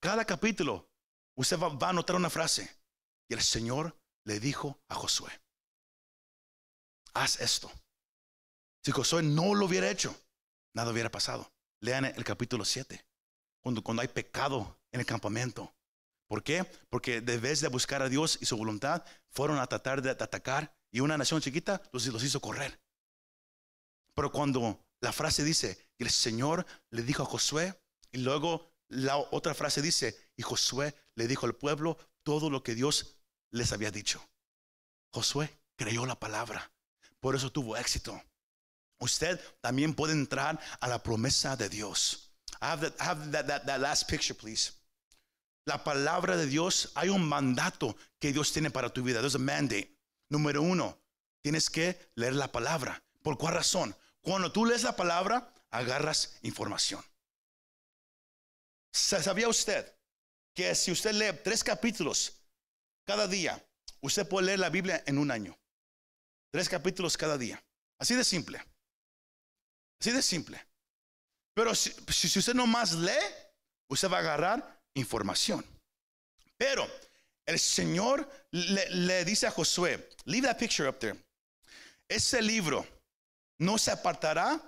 cada 0.00 0.24
capítulo, 0.24 0.88
usted 1.36 1.58
va, 1.58 1.68
va 1.68 1.88
a 1.88 1.92
notar 1.92 2.16
una 2.16 2.30
frase. 2.30 2.78
Y 3.28 3.34
el 3.34 3.42
Señor 3.42 3.98
le 4.24 4.38
dijo 4.40 4.80
a 4.88 4.94
Josué, 4.94 5.30
haz 7.14 7.40
esto. 7.40 7.70
Si 8.84 8.92
Josué 8.92 9.22
no 9.22 9.54
lo 9.54 9.66
hubiera 9.66 9.90
hecho, 9.90 10.14
nada 10.78 10.92
hubiera 10.92 11.10
pasado. 11.10 11.52
Lean 11.80 12.04
el 12.04 12.24
capítulo 12.24 12.64
7, 12.64 13.04
cuando, 13.60 13.82
cuando 13.82 14.00
hay 14.00 14.08
pecado 14.08 14.80
en 14.92 15.00
el 15.00 15.06
campamento. 15.06 15.74
¿Por 16.28 16.44
qué? 16.44 16.64
Porque 16.88 17.20
de 17.20 17.38
vez 17.38 17.60
de 17.60 17.68
buscar 17.68 18.00
a 18.00 18.08
Dios 18.08 18.38
y 18.40 18.46
su 18.46 18.56
voluntad, 18.56 19.04
fueron 19.30 19.58
a 19.58 19.66
tratar 19.66 20.02
de 20.02 20.10
atacar 20.10 20.72
y 20.92 21.00
una 21.00 21.18
nación 21.18 21.40
chiquita 21.40 21.82
los, 21.92 22.06
hizo 22.06 22.40
correr. 22.40 22.80
Pero 24.14 24.30
cuando 24.30 24.84
la 25.00 25.12
frase 25.12 25.42
dice, 25.42 25.90
y 25.98 26.04
el 26.04 26.10
Señor 26.10 26.64
le 26.90 27.02
dijo 27.02 27.24
a 27.24 27.26
Josué, 27.26 27.74
y 28.12 28.18
luego 28.18 28.72
la 28.88 29.16
otra 29.16 29.54
frase 29.54 29.82
dice, 29.82 30.30
y 30.36 30.42
Josué 30.42 30.94
le 31.16 31.26
dijo 31.26 31.46
al 31.46 31.56
pueblo 31.56 31.98
todo 32.22 32.50
lo 32.50 32.62
que 32.62 32.76
Dios 32.76 33.16
les 33.50 33.72
había 33.72 33.90
dicho. 33.90 34.24
Josué 35.12 35.58
creyó 35.76 36.06
la 36.06 36.20
palabra, 36.20 36.72
por 37.18 37.34
eso 37.34 37.50
tuvo 37.50 37.76
éxito. 37.76 38.22
Usted 39.00 39.40
también 39.60 39.94
puede 39.94 40.12
entrar 40.12 40.58
a 40.80 40.88
la 40.88 41.02
promesa 41.02 41.56
de 41.56 41.68
Dios. 41.68 42.30
Have, 42.60 42.90
that, 42.90 43.78
last 43.78 44.08
picture, 44.08 44.34
please. 44.34 44.72
La 45.64 45.84
palabra 45.84 46.36
de 46.36 46.46
Dios, 46.46 46.90
hay 46.94 47.08
un 47.08 47.28
mandato 47.28 47.96
que 48.18 48.32
Dios 48.32 48.52
tiene 48.52 48.70
para 48.70 48.88
tu 48.88 49.02
vida. 49.02 49.20
There's 49.20 49.34
a 49.34 49.38
mandate. 49.38 49.94
Número 50.30 50.62
uno, 50.62 50.98
tienes 51.42 51.70
que 51.70 52.10
leer 52.14 52.34
la 52.34 52.50
palabra. 52.50 53.02
¿Por 53.22 53.38
cuál 53.38 53.54
razón? 53.54 53.94
Cuando 54.20 54.50
tú 54.50 54.66
lees 54.66 54.82
la 54.82 54.96
palabra, 54.96 55.52
agarras 55.70 56.38
información. 56.42 57.04
¿Sabía 58.92 59.48
usted 59.48 59.94
que 60.54 60.74
si 60.74 60.90
usted 60.90 61.12
lee 61.12 61.38
tres 61.44 61.62
capítulos 61.62 62.40
cada 63.04 63.28
día, 63.28 63.64
usted 64.00 64.26
puede 64.26 64.46
leer 64.46 64.58
la 64.58 64.70
Biblia 64.70 65.02
en 65.06 65.18
un 65.18 65.30
año? 65.30 65.56
Tres 66.50 66.68
capítulos 66.68 67.16
cada 67.16 67.38
día. 67.38 67.62
Así 67.98 68.14
de 68.14 68.24
simple. 68.24 68.62
Así 70.00 70.10
de 70.10 70.22
simple. 70.22 70.64
Pero 71.54 71.74
si, 71.74 71.90
si 72.08 72.38
usted 72.38 72.54
más 72.54 72.92
lee, 72.92 73.12
usted 73.88 74.08
va 74.08 74.18
a 74.18 74.20
agarrar 74.20 74.80
información. 74.94 75.64
Pero 76.56 76.88
el 77.46 77.58
Señor 77.58 78.28
le, 78.50 78.88
le, 78.90 79.24
dice 79.24 79.46
a 79.46 79.50
Josué, 79.50 80.10
leave 80.24 80.46
that 80.46 80.58
picture 80.58 80.88
up 80.88 80.98
there. 80.98 81.16
Ese 82.08 82.40
libro 82.40 82.86
no 83.58 83.76
se 83.78 83.90
apartará 83.90 84.60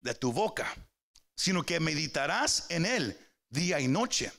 de 0.00 0.14
tu 0.14 0.32
boca, 0.32 0.72
sino 1.34 1.62
que 1.62 1.80
meditarás 1.80 2.66
en 2.68 2.86
él 2.86 3.18
día 3.50 3.80
y 3.80 3.88
noche, 3.88 4.32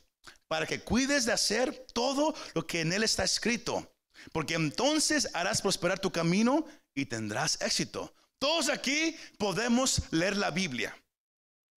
para 0.47 0.65
que 0.65 0.81
cuides 0.81 1.25
de 1.25 1.33
hacer 1.33 1.87
todo 1.93 2.33
lo 2.53 2.65
que 2.65 2.81
en 2.81 2.93
él 2.93 3.03
está 3.03 3.23
escrito, 3.23 3.95
porque 4.31 4.55
entonces 4.55 5.27
harás 5.33 5.61
prosperar 5.61 5.99
tu 5.99 6.11
camino 6.11 6.65
y 6.95 7.05
tendrás 7.05 7.61
éxito. 7.61 8.13
Todos 8.39 8.69
aquí 8.69 9.15
podemos 9.37 10.01
leer 10.11 10.37
la 10.37 10.51
Biblia 10.51 10.95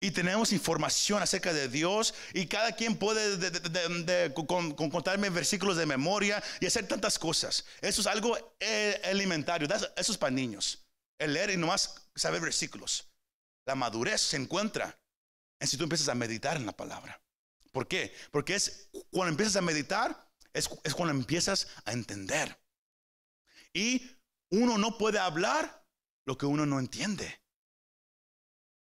y 0.01 0.11
tenemos 0.11 0.53
información 0.53 1.21
acerca 1.21 1.53
de 1.53 1.67
Dios 1.67 2.13
y 2.33 2.47
cada 2.47 2.73
quien 2.73 2.97
puede 2.97 4.33
contarme 4.33 5.29
versículos 5.29 5.77
de 5.77 5.85
memoria 5.85 6.41
y 6.59 6.65
hacer 6.65 6.87
tantas 6.87 7.19
cosas. 7.19 7.65
Eso 7.81 8.01
es 8.01 8.07
algo 8.07 8.55
eh, 8.59 9.01
alimentario, 9.05 9.67
eso 9.95 10.11
es 10.11 10.17
para 10.17 10.31
niños. 10.31 10.85
El 11.17 11.33
leer 11.33 11.49
y 11.51 11.57
nomás 11.57 12.09
saber 12.15 12.41
versículos. 12.41 13.09
La 13.65 13.75
madurez 13.75 14.21
se 14.21 14.37
encuentra 14.37 14.97
en 15.59 15.67
si 15.67 15.77
tú 15.77 15.83
empiezas 15.83 16.07
a 16.09 16.15
meditar 16.15 16.57
en 16.57 16.65
la 16.65 16.71
palabra. 16.71 17.21
¿Por 17.71 17.87
qué? 17.87 18.15
Porque 18.31 18.55
es 18.55 18.89
cuando 19.11 19.31
empiezas 19.31 19.57
a 19.57 19.61
meditar, 19.61 20.29
es 20.53 20.67
cuando 20.95 21.13
empiezas 21.13 21.67
a 21.85 21.91
entender. 21.91 22.57
Y 23.73 24.09
uno 24.49 24.77
no 24.77 24.97
puede 24.97 25.19
hablar 25.19 25.78
lo 26.29 26.37
que 26.37 26.45
uno 26.45 26.63
no 26.67 26.77
entiende. 26.77 27.41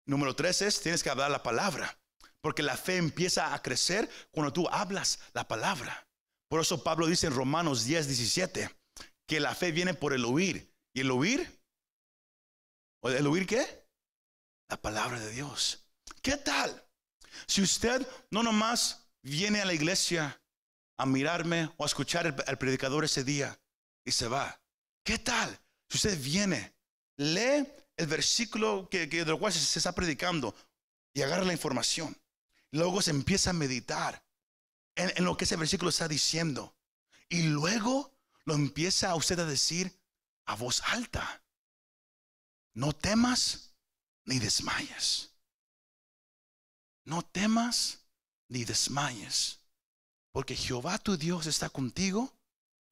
Número 0.07 0.33
tres 0.33 0.61
es, 0.61 0.79
tienes 0.79 1.03
que 1.03 1.09
hablar 1.09 1.29
la 1.29 1.43
palabra, 1.43 1.99
porque 2.39 2.63
la 2.63 2.77
fe 2.77 2.95
empieza 2.95 3.53
a 3.53 3.61
crecer 3.61 4.09
cuando 4.31 4.53
tú 4.53 4.65
hablas 4.69 5.19
la 5.33 5.45
palabra. 5.45 6.07
Por 6.47 6.61
eso 6.61 6.81
Pablo 6.81 7.05
dice 7.05 7.27
en 7.27 7.35
Romanos 7.35 7.83
10, 7.83 8.07
17, 8.07 8.69
que 9.27 9.41
la 9.41 9.53
fe 9.55 9.73
viene 9.73 9.93
por 9.93 10.13
el 10.13 10.23
oír. 10.23 10.73
¿Y 10.93 11.01
el 11.01 11.11
oír? 11.11 11.61
¿O 13.01 13.09
el 13.09 13.27
oír 13.27 13.45
qué? 13.45 13.89
La 14.69 14.81
palabra 14.81 15.19
de 15.19 15.31
Dios. 15.31 15.85
¿Qué 16.21 16.37
tal? 16.37 16.87
Si 17.45 17.61
usted 17.61 18.07
no 18.31 18.41
nomás 18.41 19.11
viene 19.21 19.61
a 19.61 19.65
la 19.65 19.73
iglesia 19.73 20.41
a 20.97 21.05
mirarme 21.05 21.69
o 21.75 21.83
a 21.83 21.87
escuchar 21.87 22.41
al 22.47 22.57
predicador 22.57 23.03
ese 23.03 23.25
día 23.25 23.59
y 24.05 24.13
se 24.13 24.29
va. 24.29 24.61
¿Qué 25.03 25.17
tal? 25.17 25.59
Si 25.89 25.97
usted 25.97 26.17
viene 26.23 26.73
lee 27.17 27.67
el 27.97 28.07
versículo 28.07 28.87
que, 28.89 29.07
de 29.07 29.37
cual 29.37 29.53
se, 29.53 29.79
está 29.79 29.93
predicando 29.93 30.55
y 31.13 31.21
agarra 31.21 31.45
la 31.45 31.53
información. 31.53 32.17
Luego 32.71 33.01
se 33.01 33.11
empieza 33.11 33.51
a 33.51 33.53
meditar 33.53 34.25
en, 34.95 35.11
en 35.15 35.25
lo 35.25 35.37
que 35.37 35.45
ese 35.45 35.55
versículo 35.55 35.89
está 35.89 36.07
diciendo. 36.07 36.75
Y 37.29 37.43
luego 37.43 38.11
lo 38.45 38.55
empieza 38.55 39.09
a 39.09 39.15
usted 39.15 39.39
a 39.39 39.45
decir 39.45 39.99
a 40.45 40.55
voz 40.55 40.81
alta. 40.87 41.43
No 42.73 42.93
temas 42.93 43.75
ni 44.25 44.39
desmayes. 44.39 45.31
No 47.05 47.21
temas 47.21 47.99
ni 48.47 48.65
desmayes. 48.65 49.59
Porque 50.31 50.55
Jehová 50.55 50.97
tu 50.97 51.15
Dios 51.15 51.45
está 51.45 51.69
contigo 51.69 52.33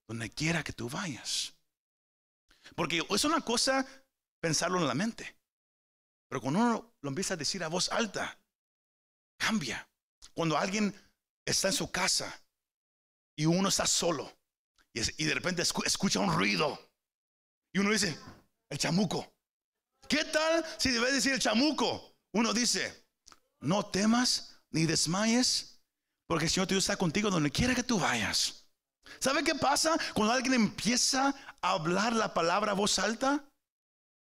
donde 0.07 0.29
quiera 0.29 0.63
que 0.63 0.73
tú 0.73 0.89
vayas. 0.89 1.53
Porque 2.75 3.03
es 3.09 3.25
una 3.25 3.41
cosa 3.41 3.87
pensarlo 4.41 4.79
en 4.79 4.87
la 4.87 4.95
mente. 4.95 5.37
Pero 6.27 6.41
cuando 6.41 6.59
uno 6.59 6.93
lo 7.01 7.09
empieza 7.09 7.35
a 7.35 7.37
decir 7.37 7.63
a 7.63 7.67
voz 7.67 7.89
alta, 7.89 8.39
cambia. 9.37 9.87
Cuando 10.33 10.57
alguien 10.57 10.93
está 11.45 11.69
en 11.69 11.73
su 11.73 11.91
casa 11.91 12.41
y 13.35 13.45
uno 13.45 13.69
está 13.69 13.85
solo 13.85 14.31
y, 14.93 15.23
de 15.23 15.33
repente 15.33 15.61
escucha 15.61 16.19
un 16.19 16.33
ruido 16.33 16.91
y 17.73 17.79
uno 17.79 17.91
dice, 17.91 18.17
el 18.69 18.77
chamuco. 18.77 19.33
¿Qué 20.07 20.25
tal 20.25 20.65
si 20.77 20.91
debe 20.91 21.11
decir 21.11 21.33
el 21.33 21.39
chamuco? 21.39 22.17
Uno 22.33 22.53
dice, 22.53 23.05
no 23.61 23.85
temas 23.85 24.61
ni 24.71 24.85
desmayes, 24.85 25.81
porque 26.27 26.45
el 26.45 26.51
Señor 26.51 26.67
Dios 26.67 26.83
está 26.83 26.97
contigo 26.97 27.29
donde 27.29 27.51
quiera 27.51 27.75
que 27.75 27.83
tú 27.83 27.99
vayas. 27.99 28.65
¿Sabe 29.19 29.43
qué 29.43 29.55
pasa 29.55 29.97
cuando 30.13 30.33
alguien 30.33 30.53
empieza 30.53 31.33
a 31.61 31.71
hablar 31.71 32.13
la 32.13 32.33
palabra 32.33 32.71
a 32.71 32.75
voz 32.75 32.99
alta? 32.99 33.45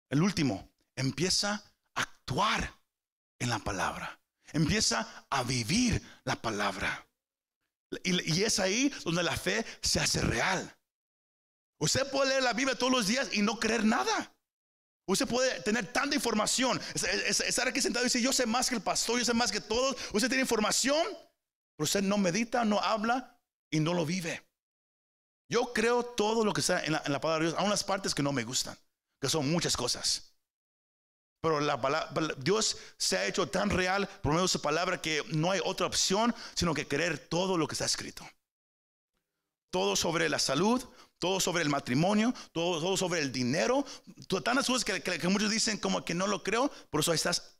El 0.09 0.21
último, 0.21 0.69
empieza 0.95 1.63
a 1.95 2.01
actuar 2.01 2.73
en 3.39 3.49
la 3.49 3.59
palabra. 3.59 4.19
Empieza 4.53 5.25
a 5.29 5.43
vivir 5.43 6.01
la 6.23 6.35
palabra. 6.41 7.05
Y, 8.03 8.43
es 8.43 8.59
ahí 8.59 8.91
donde 9.03 9.23
la 9.23 9.35
fe 9.35 9.65
se 9.81 9.99
hace 9.99 10.21
real. 10.21 10.75
Usted 11.79 12.09
puede 12.11 12.29
leer 12.29 12.43
la 12.43 12.53
Biblia 12.53 12.77
todos 12.77 12.91
los 12.91 13.07
días 13.07 13.29
y 13.33 13.41
no 13.41 13.59
creer 13.59 13.85
nada. 13.85 14.33
Usted 15.05 15.27
puede 15.27 15.61
tener 15.61 15.91
tanta 15.93 16.15
información. 16.15 16.81
Estar 16.93 17.67
aquí 17.67 17.81
sentado 17.81 18.03
y 18.03 18.07
decir, 18.07 18.21
yo 18.21 18.33
sé 18.33 18.45
más 18.45 18.69
que 18.69 18.75
el 18.75 18.81
pastor, 18.81 19.19
yo 19.19 19.25
sé 19.25 19.33
más 19.33 19.51
que 19.51 19.61
todos. 19.61 19.95
Usted 20.13 20.27
tiene 20.27 20.41
información, 20.41 21.05
pero 21.75 21.85
usted 21.85 22.01
no 22.01 22.17
medita, 22.17 22.65
no 22.65 22.79
habla 22.79 23.39
y 23.69 23.79
no 23.79 23.93
lo 23.93 24.05
vive. 24.05 24.43
Yo 25.49 25.71
creo 25.73 26.03
todo 26.03 26.43
lo 26.43 26.51
que 26.51 26.61
está 26.61 26.83
en 26.83 26.93
la, 26.93 27.03
en 27.05 27.11
la 27.11 27.21
palabra 27.21 27.45
de 27.45 27.51
Dios, 27.51 27.59
a 27.59 27.63
unas 27.63 27.83
partes 27.83 28.13
que 28.13 28.23
no 28.23 28.33
me 28.33 28.43
gustan 28.43 28.77
que 29.19 29.29
son 29.29 29.49
muchas 29.49 29.75
cosas. 29.75 30.33
Pero 31.41 31.59
la 31.59 32.09
Dios 32.37 32.77
se 32.97 33.17
ha 33.17 33.25
hecho 33.25 33.47
tan 33.47 33.69
real 33.69 34.07
por 34.21 34.31
medio 34.31 34.43
de 34.43 34.49
su 34.49 34.61
palabra 34.61 35.01
que 35.01 35.23
no 35.29 35.51
hay 35.51 35.61
otra 35.63 35.85
opción 35.85 36.33
sino 36.55 36.73
que 36.73 36.87
creer 36.87 37.19
todo 37.19 37.57
lo 37.57 37.67
que 37.67 37.75
está 37.75 37.85
escrito. 37.85 38.27
Todo 39.71 39.95
sobre 39.95 40.29
la 40.29 40.39
salud, 40.39 40.83
todo 41.19 41.39
sobre 41.39 41.63
el 41.63 41.69
matrimonio, 41.69 42.33
todo, 42.51 42.97
sobre 42.97 43.21
el 43.21 43.31
dinero, 43.31 43.85
tantas 44.43 44.65
cosas 44.65 44.85
que, 44.85 45.01
que, 45.01 45.27
muchos 45.27 45.51
dicen 45.51 45.77
como 45.77 46.05
que 46.05 46.13
no 46.13 46.25
lo 46.25 46.41
creo, 46.41 46.71
por 46.89 47.01
eso 47.01 47.11
ahí 47.11 47.15
estás 47.15 47.59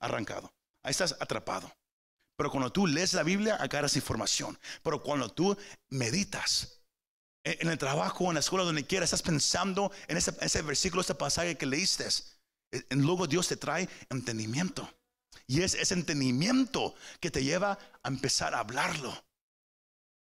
arrancado, 0.00 0.52
ahí 0.82 0.92
estás 0.92 1.16
atrapado. 1.20 1.72
Pero 2.36 2.50
cuando 2.50 2.72
tú 2.72 2.86
lees 2.86 3.12
la 3.12 3.22
Biblia, 3.22 3.56
agarras 3.56 3.96
información. 3.96 4.58
Pero 4.82 5.02
cuando 5.02 5.28
tú 5.28 5.56
meditas, 5.90 6.81
en 7.44 7.68
el 7.68 7.78
trabajo, 7.78 8.28
en 8.28 8.34
la 8.34 8.40
escuela, 8.40 8.64
donde 8.64 8.84
quiera, 8.84 9.04
estás 9.04 9.22
pensando 9.22 9.90
en 10.06 10.16
ese, 10.16 10.62
versículo, 10.62 11.00
este 11.00 11.14
pasaje 11.14 11.56
que 11.56 11.66
leíste. 11.66 12.06
Luego 12.90 13.26
Dios 13.26 13.48
te 13.48 13.56
trae 13.56 13.88
entendimiento. 14.10 14.88
Y 15.46 15.62
es 15.62 15.74
ese 15.74 15.94
entendimiento 15.94 16.94
que 17.20 17.30
te 17.30 17.42
lleva 17.42 17.78
a 18.02 18.08
empezar 18.08 18.54
a 18.54 18.60
hablarlo. 18.60 19.12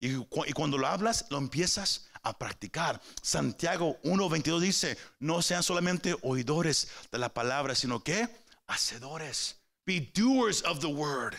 Y, 0.01 0.17
cuando 0.55 0.79
lo 0.79 0.87
hablas, 0.87 1.27
lo 1.31 1.39
empiezas 1.39 2.07
a 2.23 2.39
practicar. 2.39 3.01
Santiago 3.23 4.01
1.22 4.03 4.61
dice, 4.61 4.99
no 5.19 5.43
sean 5.43 5.63
solamente 5.63 6.17
oidores 6.23 6.89
de 7.11 7.19
la 7.19 7.35
palabra, 7.35 7.75
sino 7.75 8.03
que 8.03 8.29
hacedores. 8.67 9.57
Be 9.85 10.13
doers 10.15 10.63
of 10.65 10.79
the 10.81 10.87
word. 10.87 11.35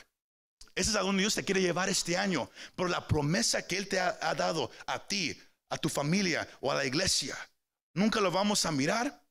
Ese 0.75 0.91
es 0.91 0.95
a 0.95 1.01
donde 1.01 1.21
Dios 1.21 1.35
te 1.35 1.43
quiere 1.43 1.61
llevar 1.61 1.89
este 1.89 2.17
año. 2.17 2.49
Por 2.75 2.89
la 2.89 3.07
promesa 3.07 3.65
que 3.65 3.77
Él 3.77 3.87
te 3.87 3.99
ha 3.99 4.35
dado 4.35 4.69
a 4.85 5.07
ti, 5.07 5.35
a 5.71 5.77
tu 5.77 5.89
familia 5.89 6.47
o 6.59 6.71
a 6.71 6.75
la 6.75 6.85
iglesia. 6.85 7.35
Nunca 7.95 8.21
lo 8.21 8.29
vamos 8.29 8.65
a 8.65 8.71
mirar. 8.71 9.25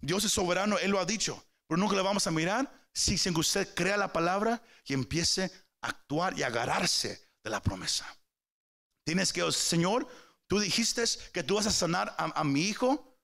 Dios 0.00 0.24
es 0.24 0.32
soberano, 0.32 0.78
Él 0.78 0.92
lo 0.92 1.00
ha 1.00 1.04
dicho. 1.04 1.44
Pero 1.66 1.78
nunca 1.78 1.96
lo 1.96 2.04
vamos 2.04 2.26
a 2.26 2.30
mirar 2.30 2.70
si 2.92 3.18
sin 3.18 3.34
que 3.34 3.40
usted 3.40 3.74
crea 3.74 3.96
la 3.96 4.12
palabra 4.12 4.62
y 4.84 4.94
empiece 4.94 5.50
a 5.82 5.88
actuar 5.88 6.38
y 6.38 6.42
agarrarse 6.42 7.28
de 7.42 7.50
la 7.50 7.62
promesa. 7.62 8.06
Tienes 9.04 9.32
que, 9.32 9.50
Señor, 9.52 10.06
tú 10.46 10.60
dijiste 10.60 11.02
que 11.32 11.42
tú 11.42 11.56
vas 11.56 11.66
a 11.66 11.72
sanar 11.72 12.14
a, 12.18 12.40
a 12.40 12.44
mi 12.44 12.62
hijo. 12.62 13.18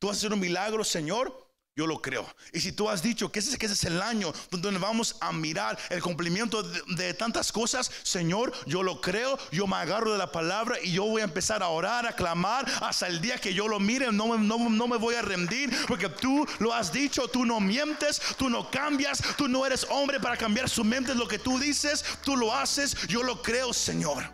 Tú 0.00 0.08
vas 0.08 0.16
a 0.16 0.18
hacer 0.18 0.32
un 0.32 0.40
milagro, 0.40 0.84
Señor. 0.84 1.47
Yo 1.78 1.86
lo 1.86 2.02
creo. 2.02 2.26
Y 2.52 2.58
si 2.58 2.72
tú 2.72 2.90
has 2.90 3.04
dicho 3.04 3.30
que 3.30 3.38
ese, 3.38 3.56
es 3.56 3.84
el 3.84 4.02
año 4.02 4.32
donde 4.50 4.76
vamos 4.78 5.14
a 5.20 5.30
mirar 5.30 5.78
el 5.90 6.02
cumplimiento 6.02 6.64
de, 6.64 6.82
de, 6.96 7.14
tantas 7.14 7.52
cosas, 7.52 7.88
Señor, 8.02 8.52
yo 8.66 8.82
lo 8.82 9.00
creo, 9.00 9.38
yo 9.52 9.68
me 9.68 9.76
agarro 9.76 10.10
de 10.10 10.18
la 10.18 10.32
palabra 10.32 10.76
y 10.82 10.90
yo 10.90 11.04
voy 11.04 11.20
a 11.20 11.24
empezar 11.26 11.62
a 11.62 11.68
orar, 11.68 12.04
a 12.04 12.16
clamar 12.16 12.66
hasta 12.80 13.06
el 13.06 13.20
día 13.20 13.38
que 13.38 13.54
yo 13.54 13.68
lo 13.68 13.78
mire. 13.78 14.10
No, 14.10 14.36
no, 14.36 14.68
no 14.68 14.88
me 14.88 14.96
voy 14.96 15.14
a 15.14 15.22
rendir 15.22 15.70
porque 15.86 16.08
tú 16.08 16.44
lo 16.58 16.74
has 16.74 16.92
dicho, 16.92 17.28
tú 17.28 17.44
no 17.44 17.60
mientes, 17.60 18.20
tú 18.36 18.50
no 18.50 18.68
cambias, 18.72 19.22
tú 19.36 19.46
no 19.46 19.64
eres 19.64 19.86
hombre 19.88 20.18
para 20.18 20.36
cambiar 20.36 20.68
su 20.68 20.82
mente. 20.82 21.14
Lo 21.14 21.28
que 21.28 21.38
tú 21.38 21.60
dices, 21.60 22.04
tú 22.24 22.36
lo 22.36 22.52
haces, 22.52 22.96
yo 23.06 23.22
lo 23.22 23.40
creo, 23.40 23.72
Señor. 23.72 24.24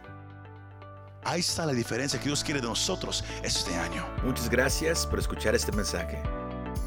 Ahí 1.25 1.41
está 1.41 1.67
la 1.67 1.75
diferencia 1.75 2.19
que 2.19 2.25
Dios 2.25 2.43
quiere 2.43 2.63
de 2.63 2.69
nosotros 2.69 3.23
este 3.43 3.75
año. 3.75 4.09
Muchas 4.25 4.49
gracias 4.49 5.07
por 5.07 5.19
escuchar 5.19 5.55
este 5.55 5.73
mensaje. 5.73 6.23